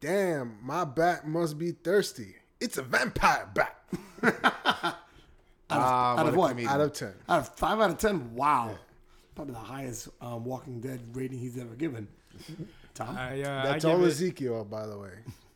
[0.00, 2.36] Damn, my bat must be thirsty.
[2.60, 3.76] It's a vampire bat.
[5.70, 6.50] Out of a what?
[6.50, 6.70] comedian.
[6.72, 7.14] Out of ten.
[7.28, 8.34] Out of five out of ten.
[8.34, 8.78] Wow.
[9.34, 12.08] Probably the highest um, Walking Dead rating he's ever given.
[12.94, 13.16] Tom.
[13.16, 15.12] I, uh, That's I give all it, Ezekiel, by the way.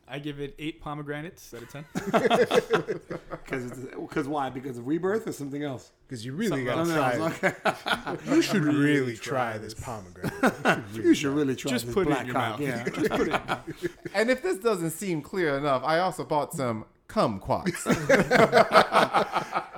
[0.09, 1.85] I give it eight pomegranates out of ten.
[3.49, 4.51] Because why?
[4.51, 5.93] Because of rebirth or something else?
[6.07, 7.43] Because you really got Something to try else.
[7.43, 7.57] it.
[7.67, 8.17] Okay.
[8.35, 10.83] You should really try this pomegranate.
[10.95, 12.59] you should really try Just this put it black in your cock.
[12.59, 12.61] mouth.
[12.61, 12.85] Yeah.
[12.89, 13.91] Just put it.
[14.15, 17.85] And if this doesn't seem clear enough, I also bought some kumquats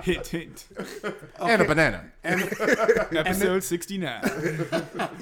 [0.03, 0.65] Hint, hint.
[1.39, 2.11] and a banana.
[2.23, 4.21] Episode sixty nine.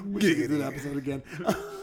[0.05, 1.21] we Get do the episode again.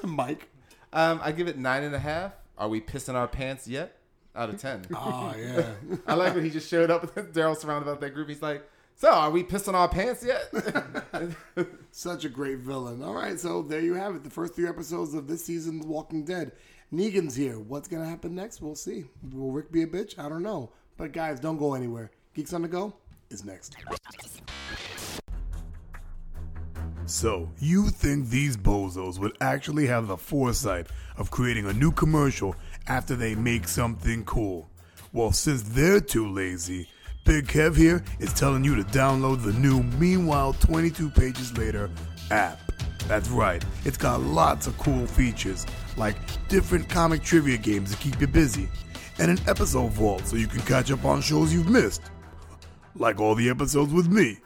[0.03, 0.49] Mike.
[0.93, 2.33] Um, I give it nine and a half.
[2.57, 3.99] Are we pissing our pants yet?
[4.37, 4.85] Out of ten.
[4.95, 5.67] Oh yeah.
[6.07, 8.29] I like when he just showed up with Daryl surrounded by that group.
[8.29, 10.53] He's like, "So, are we pissing our pants yet?"
[11.93, 13.03] Such a great villain.
[13.03, 14.25] All right, so there you have it.
[14.25, 16.53] The first three episodes of this season's Walking Dead.
[16.93, 17.61] Negan's here.
[17.61, 18.61] What's gonna happen next?
[18.61, 19.05] We'll see.
[19.33, 20.19] Will Rick be a bitch?
[20.19, 20.73] I don't know.
[20.97, 22.11] But guys, don't go anywhere.
[22.35, 22.95] Geeks on the go
[23.31, 23.77] is next.
[27.07, 30.87] So, you think these bozos would actually have the foresight
[31.19, 34.71] of creating a new commercial after they make something cool?
[35.13, 36.89] Well, since they're too lazy,
[37.25, 41.91] Big Kev here is telling you to download the new Meanwhile 22 Pages Later
[42.31, 42.59] app.
[43.07, 45.67] That's right, it's got lots of cool features,
[45.99, 46.17] like
[46.49, 48.67] different comic trivia games to keep you busy,
[49.19, 52.03] and an episode vault so you can catch up on shows you've missed.
[52.97, 54.39] Like all the episodes with me.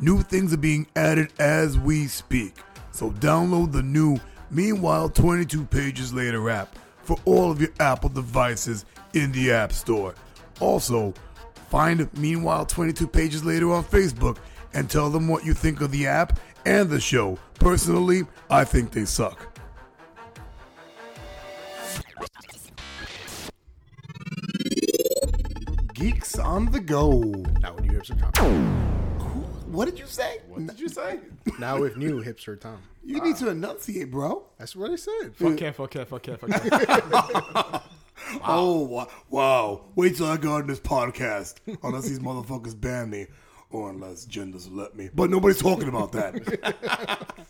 [0.00, 2.54] New things are being added as we speak.
[2.92, 4.18] So download the new
[4.50, 8.84] Meanwhile 22 Pages Later app for all of your Apple devices
[9.14, 10.14] in the App Store.
[10.60, 11.12] Also,
[11.68, 14.38] find Meanwhile 22 Pages Later on Facebook
[14.72, 17.36] and tell them what you think of the app and the show.
[17.54, 19.46] Personally, I think they suck.
[25.94, 27.20] Geeks on the Go.
[27.60, 29.07] Now with new hipster Tom.
[29.70, 30.40] What did you say?
[30.48, 31.20] What did you say?
[31.58, 32.78] Now with new hipster Tom.
[33.04, 34.44] You need to enunciate, bro.
[34.58, 35.34] That's what I said.
[35.36, 37.80] Fuck yeah, fuck yeah, fuck yeah, fuck yeah.
[38.46, 39.84] Oh, wa- wow.
[39.94, 41.54] Wait till I go on this podcast.
[41.82, 43.26] Unless these motherfuckers ban me.
[43.70, 45.08] Or unless Jen doesn't let me.
[45.14, 47.36] But nobody's talking about that.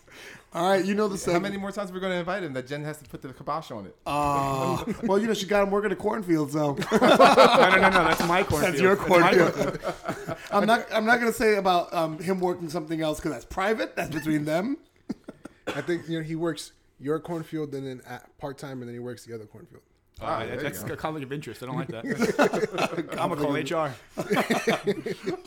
[0.54, 1.42] All right, you know the How segment.
[1.44, 3.32] many more times are we going to invite him that Jen has to put the
[3.32, 3.94] kibosh on it?
[4.06, 7.90] Uh, well, you know, she got him working a cornfield, so no, no, no, no,
[7.90, 8.72] that's my cornfield.
[8.72, 9.78] that's your cornfield.
[10.50, 10.86] I'm not.
[10.92, 13.96] I'm not gonna say about um, him working something else because that's private.
[13.96, 14.78] That's between them.
[15.68, 18.94] I think you know he works your cornfield and then at part time and then
[18.94, 19.82] he works the other cornfield.
[20.20, 21.62] Uh, there you that's a conflict of interest.
[21.62, 22.04] I don't like that.
[23.18, 23.94] I'm gonna call HR.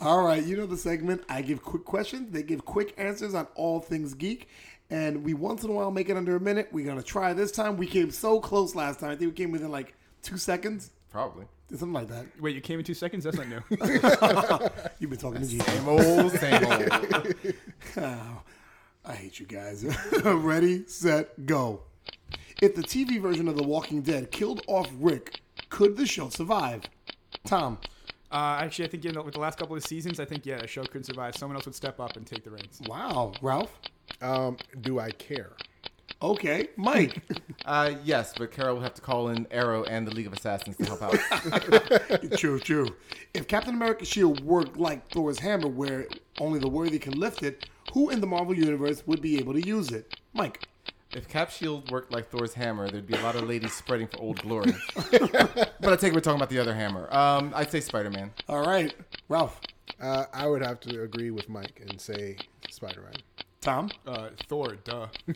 [0.00, 1.22] All right, you know the segment.
[1.28, 2.30] I give quick questions.
[2.30, 4.48] They give quick answers on all things geek.
[4.88, 6.68] And we once in a while make it under a minute.
[6.72, 7.76] We're gonna try this time.
[7.76, 9.10] We came so close last time.
[9.10, 11.44] I think we came within like two seconds, Probably.
[11.78, 12.26] Something like that.
[12.40, 13.24] Wait, you came in two seconds?
[13.24, 13.62] That's not new.
[14.98, 15.58] You've been talking to G.
[15.58, 17.34] Same old, same old.
[17.96, 18.42] Oh,
[19.04, 19.84] I hate you guys.
[20.24, 21.82] Ready, set, go.
[22.60, 26.82] If the TV version of The Walking Dead killed off Rick, could the show survive?
[27.44, 27.78] Tom.
[28.30, 30.56] Uh, actually, I think you know, with the last couple of seasons, I think yeah,
[30.56, 31.36] a show couldn't survive.
[31.36, 32.80] Someone else would step up and take the reins.
[32.86, 33.32] Wow.
[33.42, 33.78] Ralph.
[34.22, 35.52] Um, do I care?
[36.22, 36.68] Okay.
[36.76, 37.18] Mike.
[37.64, 40.76] Uh, yes, but Carol will have to call in Arrow and the League of Assassins
[40.78, 41.14] to help out.
[42.36, 42.88] true, true.
[43.34, 46.08] If Captain America's shield worked like Thor's hammer, where
[46.40, 49.64] only the worthy can lift it, who in the Marvel Universe would be able to
[49.64, 50.16] use it?
[50.32, 50.66] Mike.
[51.14, 54.18] if Cap Shield worked like Thor's hammer, there'd be a lot of ladies spreading for
[54.20, 54.74] Old Glory.
[55.12, 57.06] but I take it we're talking about the other hammer.
[57.14, 58.32] Um, I'd say Spider Man.
[58.48, 58.92] All right.
[59.28, 59.60] Ralph.
[60.00, 62.38] Uh, I would have to agree with Mike and say
[62.70, 63.14] Spider Man.
[63.62, 63.90] Tom.
[64.04, 65.06] Uh, Thor, duh.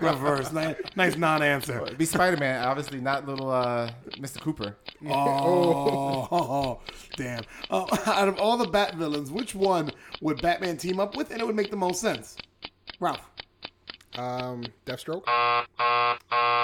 [0.00, 0.52] Reverse.
[0.52, 1.88] nice, nice non-answer.
[1.96, 4.38] Be Spider Man, obviously not little uh, Mr.
[4.40, 4.76] Cooper.
[5.08, 6.80] Oh,
[7.16, 7.42] damn.
[7.70, 11.40] Uh, out of all the Bat villains, which one would Batman team up with and
[11.40, 12.36] it would make the most sense?
[13.00, 13.30] Ralph.
[14.16, 15.24] Um, Deathstroke.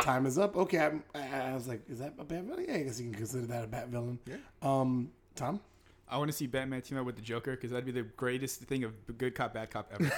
[0.02, 0.54] Time is up.
[0.54, 2.66] Okay, I'm, I, I was like, is that a Bat villain?
[2.68, 4.18] Yeah, I guess you can consider that a Bat villain.
[4.26, 4.36] Yeah.
[4.60, 5.60] Um, Tom?
[6.10, 8.60] I want to see Batman team up with the Joker because that'd be the greatest
[8.62, 10.10] thing of good cop, bad cop ever.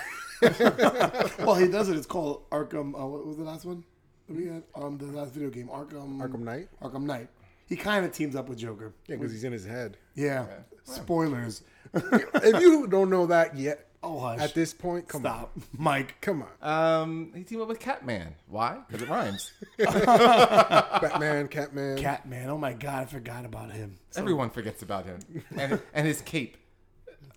[1.45, 1.97] Well, he does it.
[1.97, 2.99] It's called Arkham.
[2.99, 3.85] Uh, what was the last one?
[4.29, 6.19] We had um the last video game Arkham.
[6.19, 6.69] Arkham Knight.
[6.83, 7.29] Arkham Knight.
[7.69, 8.93] He kind of teams up with Joker.
[9.07, 9.97] Yeah, because he's in his head.
[10.15, 10.47] Yeah.
[10.85, 11.63] Spoilers.
[11.95, 14.41] if you don't know that yet, Oh, hush.
[14.41, 15.33] at this point, come on.
[15.33, 16.21] Stop, Mike.
[16.21, 16.69] come on.
[17.03, 18.35] Um, he teamed up with Catman.
[18.49, 18.79] Why?
[18.89, 19.53] Because it rhymes.
[19.79, 21.99] Batman, Catman.
[21.99, 22.49] Catman.
[22.49, 23.99] Oh my God, I forgot about him.
[24.17, 25.21] Everyone forgets about him
[25.57, 26.57] and and his cape.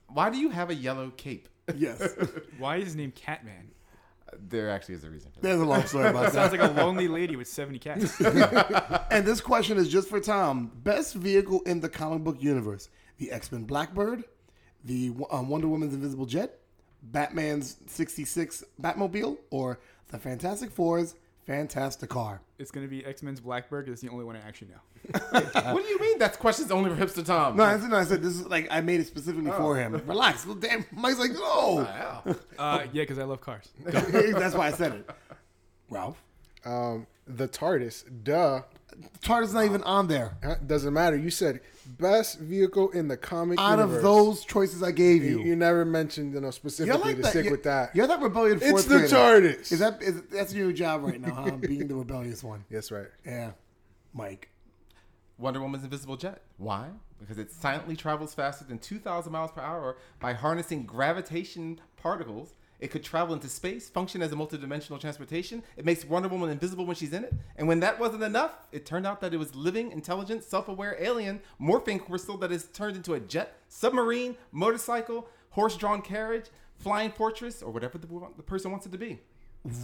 [0.08, 1.50] Why do you have a yellow cape?
[1.76, 2.08] Yes.
[2.58, 3.72] Why is his name Catman?
[4.38, 5.48] There actually is a reason for that.
[5.48, 6.34] There's a long story about that.
[6.34, 8.20] Sounds like a lonely lady with 70 cats.
[9.12, 10.72] And this question is just for Tom.
[10.84, 14.26] Best vehicle in the comic book universe: the X Men Blackbird,
[14.86, 16.60] the um, Wonder Woman's Invisible Jet,
[17.04, 19.80] Batman's '66 Batmobile, or
[20.10, 21.16] the Fantastic Four's
[21.46, 22.42] Fantastic Car.
[22.58, 23.90] It's going to be X Men's Blackbird.
[23.90, 25.20] it's the only one I actually know.
[25.74, 26.18] what do you mean?
[26.18, 27.58] That's questions only for hipster Tom.
[27.58, 29.94] No, I said, no, I said this is like I made it specifically for him.
[30.08, 30.46] Relax.
[30.46, 31.86] Well, damn, Mike's like, no.
[31.88, 32.36] Wow.
[32.58, 33.70] Uh, yeah, because I love cars.
[33.86, 35.10] That's why I said it.
[35.90, 36.24] Ralph,
[36.66, 38.24] Um, the TARDIS.
[38.24, 38.62] Duh.
[39.22, 40.38] TARDIS is not even on there.
[40.44, 40.56] Huh?
[40.66, 41.16] Doesn't matter.
[41.16, 43.98] You said best vehicle in the comic Out universe.
[43.98, 47.22] of those choices I gave you, you, you never mentioned you know specifically like to
[47.24, 47.30] that.
[47.30, 47.96] stick you're, with that.
[47.96, 48.62] You're that rebellious.
[48.62, 49.16] It's fourth the grader.
[49.16, 49.72] TARDIS.
[49.72, 51.34] Is that is that's your job right now?
[51.34, 51.52] Huh?
[51.60, 52.66] Being the rebellious one.
[52.70, 53.08] Yes, right.
[53.26, 53.52] Yeah,
[54.14, 54.50] Mike.
[55.38, 56.42] Wonder Woman's invisible jet.
[56.58, 56.90] Why?
[57.20, 62.54] Because it silently travels faster than 2,000 miles per hour by harnessing gravitation particles.
[62.80, 65.64] It could travel into space, function as a multidimensional transportation.
[65.78, 67.34] It makes Wonder Woman invisible when she's in it.
[67.56, 71.42] And when that wasn't enough, it turned out that it was living, intelligent, self-aware alien
[71.60, 76.46] morphing crystal that is turned into a jet, submarine, motorcycle, horse-drawn carriage,
[76.78, 79.20] flying fortress, or whatever the, the person wants it to be.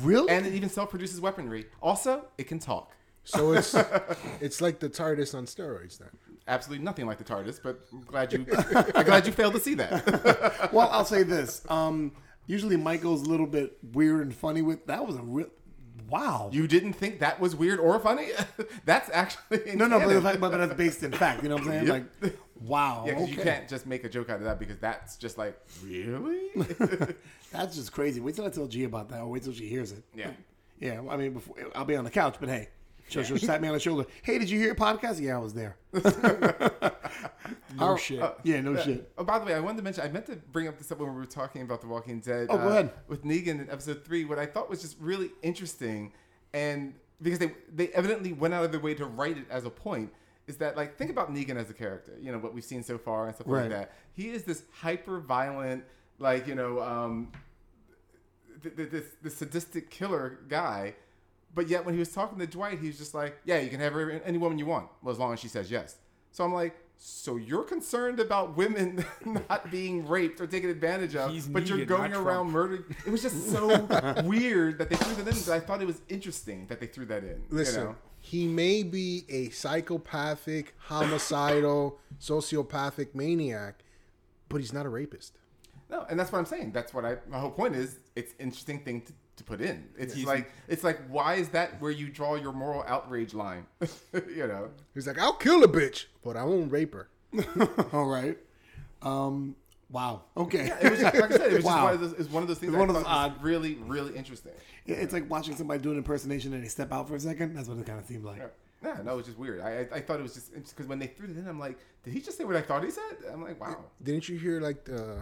[0.02, 0.30] Really?
[0.30, 1.66] And it even self-produces weaponry.
[1.82, 2.94] Also, it can talk.
[3.24, 3.76] So it's
[4.42, 6.10] it's like the TARDIS on steroids then.
[6.48, 8.46] absolutely nothing like the TARDIS, but I'm glad you
[8.96, 10.70] I'm glad you failed to see that.
[10.74, 11.62] well, I'll say this.
[11.70, 12.14] Um,
[12.48, 15.06] usually Michael's a little bit weird and funny with that.
[15.06, 15.48] Was a real
[16.10, 16.50] wow.
[16.52, 18.28] You didn't think that was weird or funny?
[18.86, 20.16] That's actually no, no, but, canon.
[20.16, 21.44] the fact, but that's based in fact.
[21.44, 21.88] You know what I'm saying?
[21.88, 22.06] Yep.
[22.22, 23.06] Like, wow.
[23.08, 23.32] Yeah, okay.
[23.32, 26.50] you can't just make a joke out of that because that's just like really.
[27.52, 28.22] That's just crazy.
[28.22, 30.06] Wait till I tell G about that, or wait till she hears it.
[30.16, 30.32] Yeah.
[30.80, 31.02] Yeah.
[31.10, 32.70] I mean, before I'll be on the couch, but hey,
[33.12, 34.06] she'll, she'll tap me on the shoulder.
[34.24, 35.20] Hey, did you hear a podcast?
[35.20, 35.78] Yeah, I was there.
[37.78, 38.22] No All- shit.
[38.44, 39.12] Yeah, no shit.
[39.18, 40.04] Oh, by the way, I wanted to mention.
[40.04, 42.48] I meant to bring up this up when we were talking about The Walking Dead.
[42.50, 42.92] Oh, go uh, ahead.
[43.08, 46.12] With Negan in episode three, what I thought was just really interesting,
[46.54, 49.70] and because they they evidently went out of their way to write it as a
[49.70, 50.12] point,
[50.48, 52.14] is that like think about Negan as a character.
[52.20, 53.62] You know what we've seen so far and stuff Right.
[53.64, 53.94] like that.
[54.14, 55.84] He is this hyper violent,
[56.20, 57.32] like you know, um,
[58.64, 60.96] th- th- this this sadistic killer guy.
[61.54, 63.80] But yet when he was talking to Dwight, he was just like, "Yeah, you can
[63.82, 65.98] have every- any woman you want, well, as long as she says yes."
[66.32, 66.76] So I'm like.
[67.04, 71.84] So you're concerned about women not being raped or taken advantage of, He's but you're
[71.84, 72.52] going around Trump.
[72.52, 72.84] murdering.
[73.08, 73.70] It was just so
[74.24, 75.44] weird that they threw that in.
[75.44, 77.42] But I thought it was interesting that they threw that in.
[77.50, 77.96] Listen, you know?
[78.20, 83.84] he may be a psychopathic, homicidal, sociopathic maniac,
[84.48, 85.38] but he's not a rapist.
[85.90, 86.72] No, and that's what I'm saying.
[86.72, 87.18] That's what I.
[87.28, 89.90] My whole point is, it's interesting thing to, to put in.
[89.98, 93.66] It's like it's like why is that where you draw your moral outrage line?
[94.14, 94.70] you know.
[94.94, 97.10] He's like, I'll kill a bitch, but I won't rape her.
[97.94, 98.38] All right.
[99.02, 99.56] Um.
[99.90, 100.22] Wow.
[100.38, 100.72] Okay.
[100.82, 101.72] It was just, like I said, it was Wow.
[101.74, 102.14] just one of those.
[102.14, 102.74] It's one of those things.
[102.74, 104.54] One of those odd- really, really interesting.
[104.86, 107.56] Yeah, it's like watching somebody do an impersonation and they step out for a second.
[107.56, 108.42] That's what it kind of seemed like.
[108.84, 109.60] Yeah, no, it was just weird.
[109.62, 111.78] I, I, I thought it was just because when they threw it in, I'm like,
[112.04, 113.18] did he just say what I thought he said?
[113.32, 113.78] I'm like, wow.
[114.02, 115.18] Didn't you hear like the,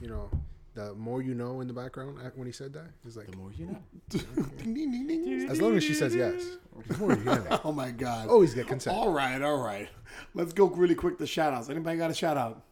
[0.00, 0.30] you know,
[0.74, 2.86] the more you know in the background when he said that?
[3.04, 3.78] He's like, The more you know.
[4.08, 5.48] Ding, ding, ding, ding.
[5.50, 6.44] as long as she says yes,
[6.86, 7.60] the more you know.
[7.64, 8.28] Oh my God.
[8.28, 8.96] Always get consent.
[8.96, 9.40] All right.
[9.42, 9.88] All right.
[10.34, 11.68] Let's go really quick to shout outs.
[11.68, 12.62] Anybody got a shout out?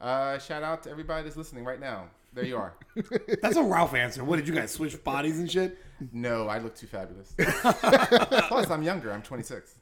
[0.00, 2.08] Uh, shout out to everybody that's listening right now.
[2.34, 2.74] There you are.
[3.40, 4.22] That's a Ralph answer.
[4.22, 5.78] What did you guys switch bodies and shit?
[6.12, 7.32] no, I look too fabulous.
[7.38, 9.10] Plus, I'm younger.
[9.10, 9.74] I'm 26.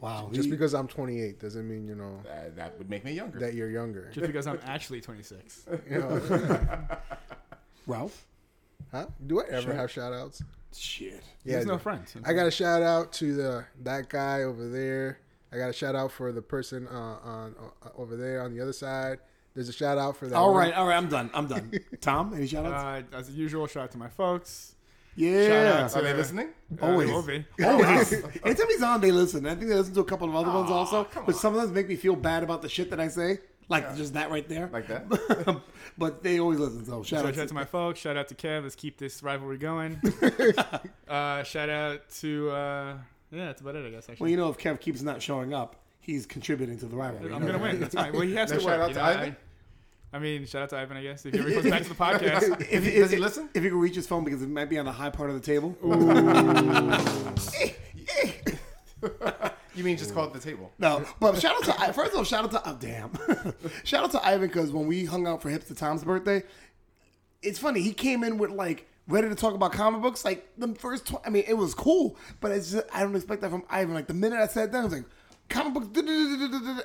[0.00, 0.30] Wow.
[0.32, 3.38] Just he- because I'm 28 doesn't mean you know Uh, that would make me younger.
[3.40, 4.10] that you're younger.
[4.12, 5.66] Just because I'm actually 26.
[5.90, 6.20] You know?
[7.86, 8.26] Ralph.
[8.92, 9.06] huh?
[9.26, 10.42] Do I ever have shout outs?
[10.76, 11.22] Shit.
[11.44, 12.14] He has no friends.
[12.24, 15.18] I got a shout out to the that guy over there.
[15.52, 16.92] I got a shout out for the person uh,
[17.24, 19.18] on uh, over there on the other side.
[19.54, 20.36] There's a shout out for that.
[20.36, 20.74] All one- right.
[20.74, 20.96] All right.
[20.96, 21.30] I'm done.
[21.32, 21.72] I'm done.
[22.02, 23.06] Tom, any shout outs?
[23.14, 24.74] Uh, as usual, shout out to my folks.
[25.18, 25.46] Yeah.
[25.46, 26.48] shout out Are they listening?
[26.80, 27.10] Always.
[27.10, 27.44] Uh, will be.
[27.64, 28.12] Always.
[28.12, 29.46] Anytime he's on, they listen.
[29.46, 31.88] I think they listen to a couple of other ones also, come which sometimes make
[31.88, 33.38] me feel bad about the shit that I say.
[33.68, 34.70] Like just that right there.
[34.72, 35.60] Like that?
[35.98, 36.84] but they always listen.
[36.86, 38.00] So shout So out shout out to my folks.
[38.00, 38.62] Shout out to Kev.
[38.62, 40.00] Let's keep this rivalry going.
[41.08, 42.96] uh, shout out to uh,
[43.30, 43.86] yeah, that's about it.
[43.86, 46.96] I guess Well, you know, if Kev keeps not showing up, he's contributing to the
[46.96, 47.32] rivalry.
[47.32, 47.80] I'm gonna win.
[47.80, 48.12] That's fine.
[48.12, 48.88] Well, he has No to shout work.
[48.88, 49.36] out to know, Ivan?
[50.12, 50.96] I, I mean, shout out to Ivan.
[50.96, 52.60] I guess if he ever comes back to the podcast.
[52.62, 53.48] If, if, Does he listen?
[53.54, 55.40] If he can reach his phone because it might be on the high part of
[55.40, 55.76] the table.
[57.60, 57.72] Eh,
[58.24, 59.48] eh.
[59.78, 60.72] You mean just call it the table?
[60.78, 63.12] No, but shout out to first of all, shout out to oh, damn,
[63.84, 66.42] shout out to Ivan because when we hung out for Hipster Tom's birthday,
[67.42, 70.24] it's funny he came in with like ready to talk about comic books.
[70.24, 73.40] Like the first, tw- I mean, it was cool, but it's just, I don't expect
[73.42, 73.94] that from Ivan.
[73.94, 75.04] Like the minute I sat down, I was like
[75.48, 75.88] comic books,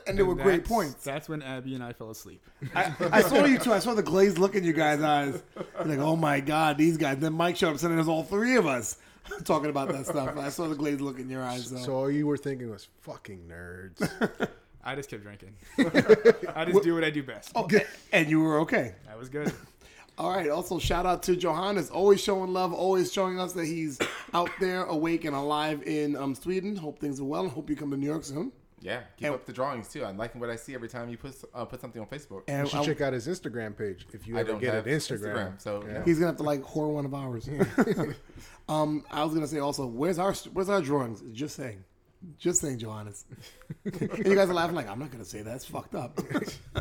[0.07, 1.03] and they were great points.
[1.03, 2.41] That's when Abby and I fell asleep.
[2.75, 3.73] I, I saw you too.
[3.73, 5.41] I saw the glazed look in you guys' eyes.
[5.85, 7.17] Like, oh my god, these guys.
[7.17, 8.97] Then Mike showed up, sending us all three of us
[9.43, 10.37] talking about that stuff.
[10.37, 11.67] I saw the glazed look in your eyes.
[11.67, 14.49] So, So all you were thinking was fucking nerds.
[14.83, 15.55] I just kept drinking.
[16.55, 17.51] I just do what I do best.
[17.55, 17.67] Oh,
[18.11, 18.95] and you were okay.
[19.07, 19.53] That was good.
[20.17, 20.49] All right.
[20.49, 23.99] Also, shout out to Johannes, always showing love, always showing us that he's
[24.33, 26.75] out there, awake and alive in um, Sweden.
[26.75, 27.47] Hope things are well.
[27.49, 28.51] Hope you come to New York soon.
[28.79, 30.03] Yeah, keep And- up the drawings too.
[30.03, 32.41] I'm liking what I see every time you put uh, put something on Facebook.
[32.49, 34.73] And You should I- check out his Instagram page if you I ever don't get
[34.73, 35.55] have an Instagram.
[35.55, 36.01] Instagram, so, no.
[36.03, 37.47] he's gonna have to like whore one of ours.
[38.69, 41.23] um, I was gonna say also, where's our where's our drawings?
[41.31, 41.83] Just saying,
[42.37, 43.25] just saying, Johannes.
[43.85, 45.55] and you guys are laughing like I'm not gonna say that.
[45.55, 46.19] It's fucked up.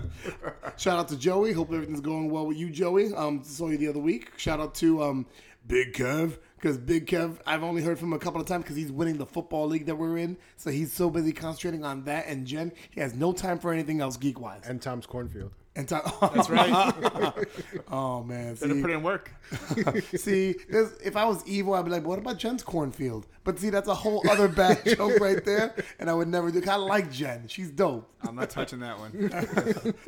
[0.77, 1.53] Shout out to Joey.
[1.53, 3.15] Hope everything's going well with you, Joey.
[3.15, 4.33] Um, saw you the other week.
[4.37, 5.27] Shout out to um,
[5.67, 8.77] Big Kev because Big Kev, I've only heard from him a couple of times because
[8.77, 10.37] he's winning the football league that we're in.
[10.57, 14.01] So he's so busy concentrating on that and Jen, he has no time for anything
[14.01, 14.63] else geek wise.
[14.67, 15.53] And Tom's cornfield.
[15.75, 16.03] And time,
[16.35, 17.35] That's right.
[17.91, 19.33] oh man, Better see, put in work.
[20.15, 23.27] see, if I was evil, I'd be like, what about Jen's cornfield?
[23.45, 26.63] But see, that's a whole other bad joke right there, and I would never do.
[26.69, 28.07] I like Jen; she's dope.
[28.23, 29.13] I'm not touching that one.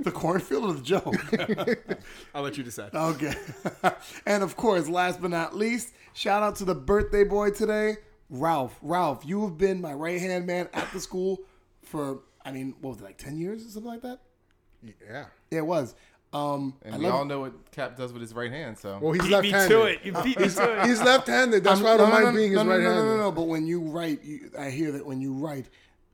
[0.01, 1.15] The cornfield or the joke?
[2.35, 2.95] I'll let you decide.
[2.95, 3.35] Okay.
[4.27, 7.97] and of course, last but not least, shout out to the birthday boy today,
[8.29, 8.79] Ralph.
[8.83, 11.41] Ralph, you have been my right hand man at the school
[11.83, 14.21] for, I mean, what was it, like 10 years or something like that?
[14.85, 15.25] Yeah.
[15.51, 15.95] Yeah, it was.
[16.33, 18.77] Um, And I we love- all know what Cap does with his right hand.
[18.77, 19.69] So Well, he's Beat left-handed.
[19.69, 20.01] to it.
[20.05, 20.87] You beat me to it.
[20.87, 21.63] He's left-handed.
[21.63, 22.91] That's I'm- why I don't no, no, mind no, being no, his no, right no,
[22.93, 23.07] hand.
[23.07, 25.67] No, no, no, but when you write, you, I hear that when you write,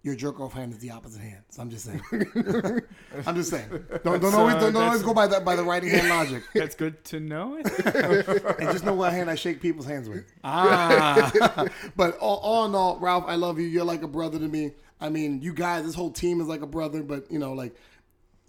[0.02, 1.42] your jerk off hand is the opposite hand.
[1.50, 2.02] So I'm just saying.
[3.26, 3.68] I'm just saying.
[4.04, 6.42] Don't, don't So always don't, don't always go by that by the writing hand logic.
[6.54, 7.56] That's good to know.
[7.56, 10.24] and just know what hand I shake people's hands with.
[10.42, 11.66] Ah,
[11.96, 13.66] but all, all in all, Ralph, I love you.
[13.66, 14.72] You're like a brother to me.
[15.02, 17.02] I mean, you guys, this whole team is like a brother.
[17.02, 17.74] But you know, like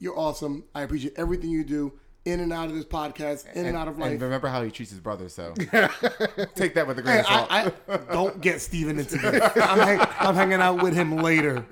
[0.02, 0.66] you're awesome.
[0.76, 1.94] I appreciate everything you do.
[2.24, 4.12] in and out of this podcast, in and, out of life.
[4.12, 5.54] And remember how he treats his brother, so
[6.56, 7.48] take that with a grain Hey, of salt.
[7.50, 9.42] I, I, don't get Steven into this.
[9.56, 11.66] I'm, hang, I'm hanging out with him later.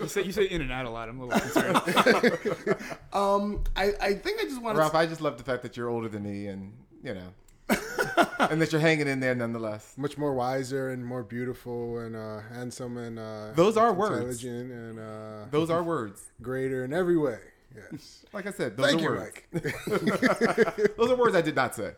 [0.00, 1.08] You say you say in and out a lot.
[1.08, 2.76] I'm a little concerned.
[3.12, 4.80] Um, I, I think I just want to.
[4.80, 7.32] Ralph, I just love the fact that you're older than me, and you know,
[8.50, 9.94] and that you're hanging in there nonetheless.
[9.96, 14.16] Much more wiser and more beautiful and uh, handsome and uh, Those are words.
[14.44, 16.22] intelligent and uh, Those are words.
[16.42, 17.38] greater in every way.
[17.74, 18.16] Yes.
[18.32, 19.40] Like I said, those Thank are you, words.
[19.52, 20.96] Mike.
[20.96, 21.90] Those are words I did not say.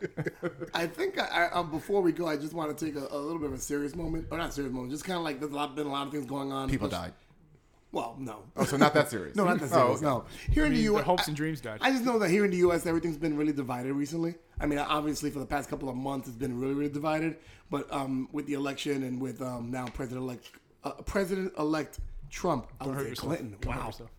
[0.72, 3.18] I think I, I, um, before we go, I just want to take a, a
[3.18, 5.52] little bit of a serious moment, or not serious moment, just kind of like there's
[5.52, 6.70] a lot, been a lot of things going on.
[6.70, 7.12] People died.
[7.93, 8.44] Well, no.
[8.56, 9.36] Oh, so not that serious.
[9.36, 9.97] No, not that Oh, serious.
[9.98, 10.06] okay.
[10.06, 11.78] No, here in the U.S., hopes and dreams died.
[11.82, 14.35] I just know that here in the U.S., everything's been really divided recently.
[14.59, 17.36] I mean, obviously, for the past couple of months, it's been really, really divided.
[17.70, 20.51] But um, with the election and with um, now President-elect
[20.85, 22.01] uh, President-elect
[22.31, 23.14] Trump, I would say.
[23.14, 23.56] Clinton.
[23.66, 23.86] Wow.
[23.86, 24.10] yourself.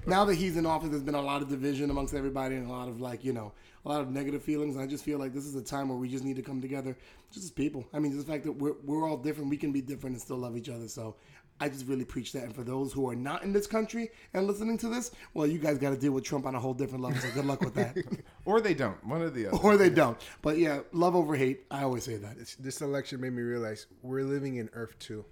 [0.06, 2.72] now that he's in office, there's been a lot of division amongst everybody and a
[2.72, 3.52] lot of like you know
[3.84, 4.76] a lot of negative feelings.
[4.76, 6.62] And I just feel like this is a time where we just need to come
[6.62, 6.96] together,
[7.30, 7.84] just as people.
[7.92, 10.22] I mean, just the fact that we're we're all different, we can be different and
[10.22, 10.88] still love each other.
[10.88, 11.16] So.
[11.60, 12.42] I just really preach that.
[12.42, 15.58] And for those who are not in this country and listening to this, well, you
[15.58, 17.20] guys got to deal with Trump on a whole different level.
[17.20, 17.96] So good luck with that.
[18.44, 19.04] Or they don't.
[19.06, 19.58] One or the other.
[19.58, 20.18] or they don't.
[20.42, 21.64] But yeah, love over hate.
[21.70, 22.36] I always say that.
[22.36, 25.24] This, this election made me realize we're living in Earth 2.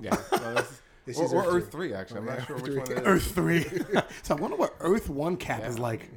[0.00, 0.16] Yeah.
[0.32, 1.72] Well, that's- This or, is or Earth Earth.
[1.72, 2.18] Three, actually.
[2.18, 2.80] I'm not sure Earth which three.
[2.80, 3.06] one it is.
[3.06, 4.02] Earth 3.
[4.24, 6.10] so I wonder what Earth 1 cap is like.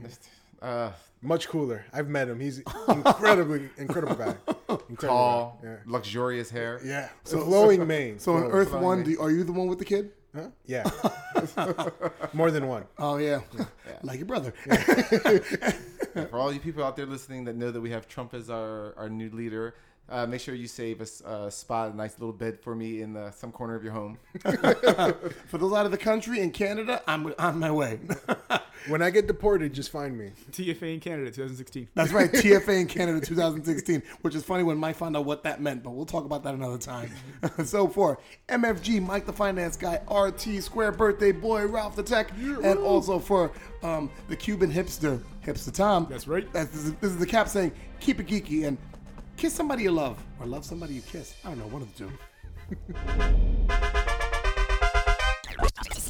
[0.62, 0.92] Uh,
[1.22, 1.86] Much cooler.
[1.94, 2.40] I've met him.
[2.40, 4.36] He's incredibly, incredible guy.
[4.90, 5.78] Incredible tall, guy.
[5.86, 6.80] luxurious hair.
[6.84, 6.92] Yeah.
[6.92, 7.10] Yeah.
[7.26, 8.20] So flowing mane.
[8.20, 9.04] So in Earth Flying 1, me.
[9.06, 10.12] do, are you the one with the kid?
[10.34, 10.48] Huh?
[10.66, 10.90] Yeah.
[12.34, 12.86] More than one.
[12.98, 13.42] Oh, yeah.
[14.02, 14.54] Like your brother.
[16.30, 18.94] For all you people out there listening that know that we have Trump as our,
[18.98, 19.76] our new leader,
[20.12, 23.02] uh, make sure you save a, s- a spot, a nice little bed for me
[23.02, 24.18] in the, some corner of your home.
[25.48, 28.00] For those out of the country in Canada, I'm on my way.
[28.88, 30.32] When I get deported, just find me.
[30.52, 31.90] TFA in Canada, 2016.
[31.94, 35.62] That's right, TFA in Canada 2016, which is funny when Mike found out what that
[35.62, 37.12] meant, but we'll talk about that another time.
[37.64, 38.18] so for
[38.50, 43.52] MFG, Mike the Finance Guy, RT, Square Birthday Boy, Ralph the Tech, and also for
[43.84, 46.08] um, the Cuban hipster, Hipster Tom.
[46.10, 46.52] That's right.
[46.52, 48.80] That's, this, is, this is the cap saying, keep it geeky and
[49.42, 51.34] Kiss somebody you love, or love somebody you kiss.
[51.44, 52.12] I don't know, one of the two.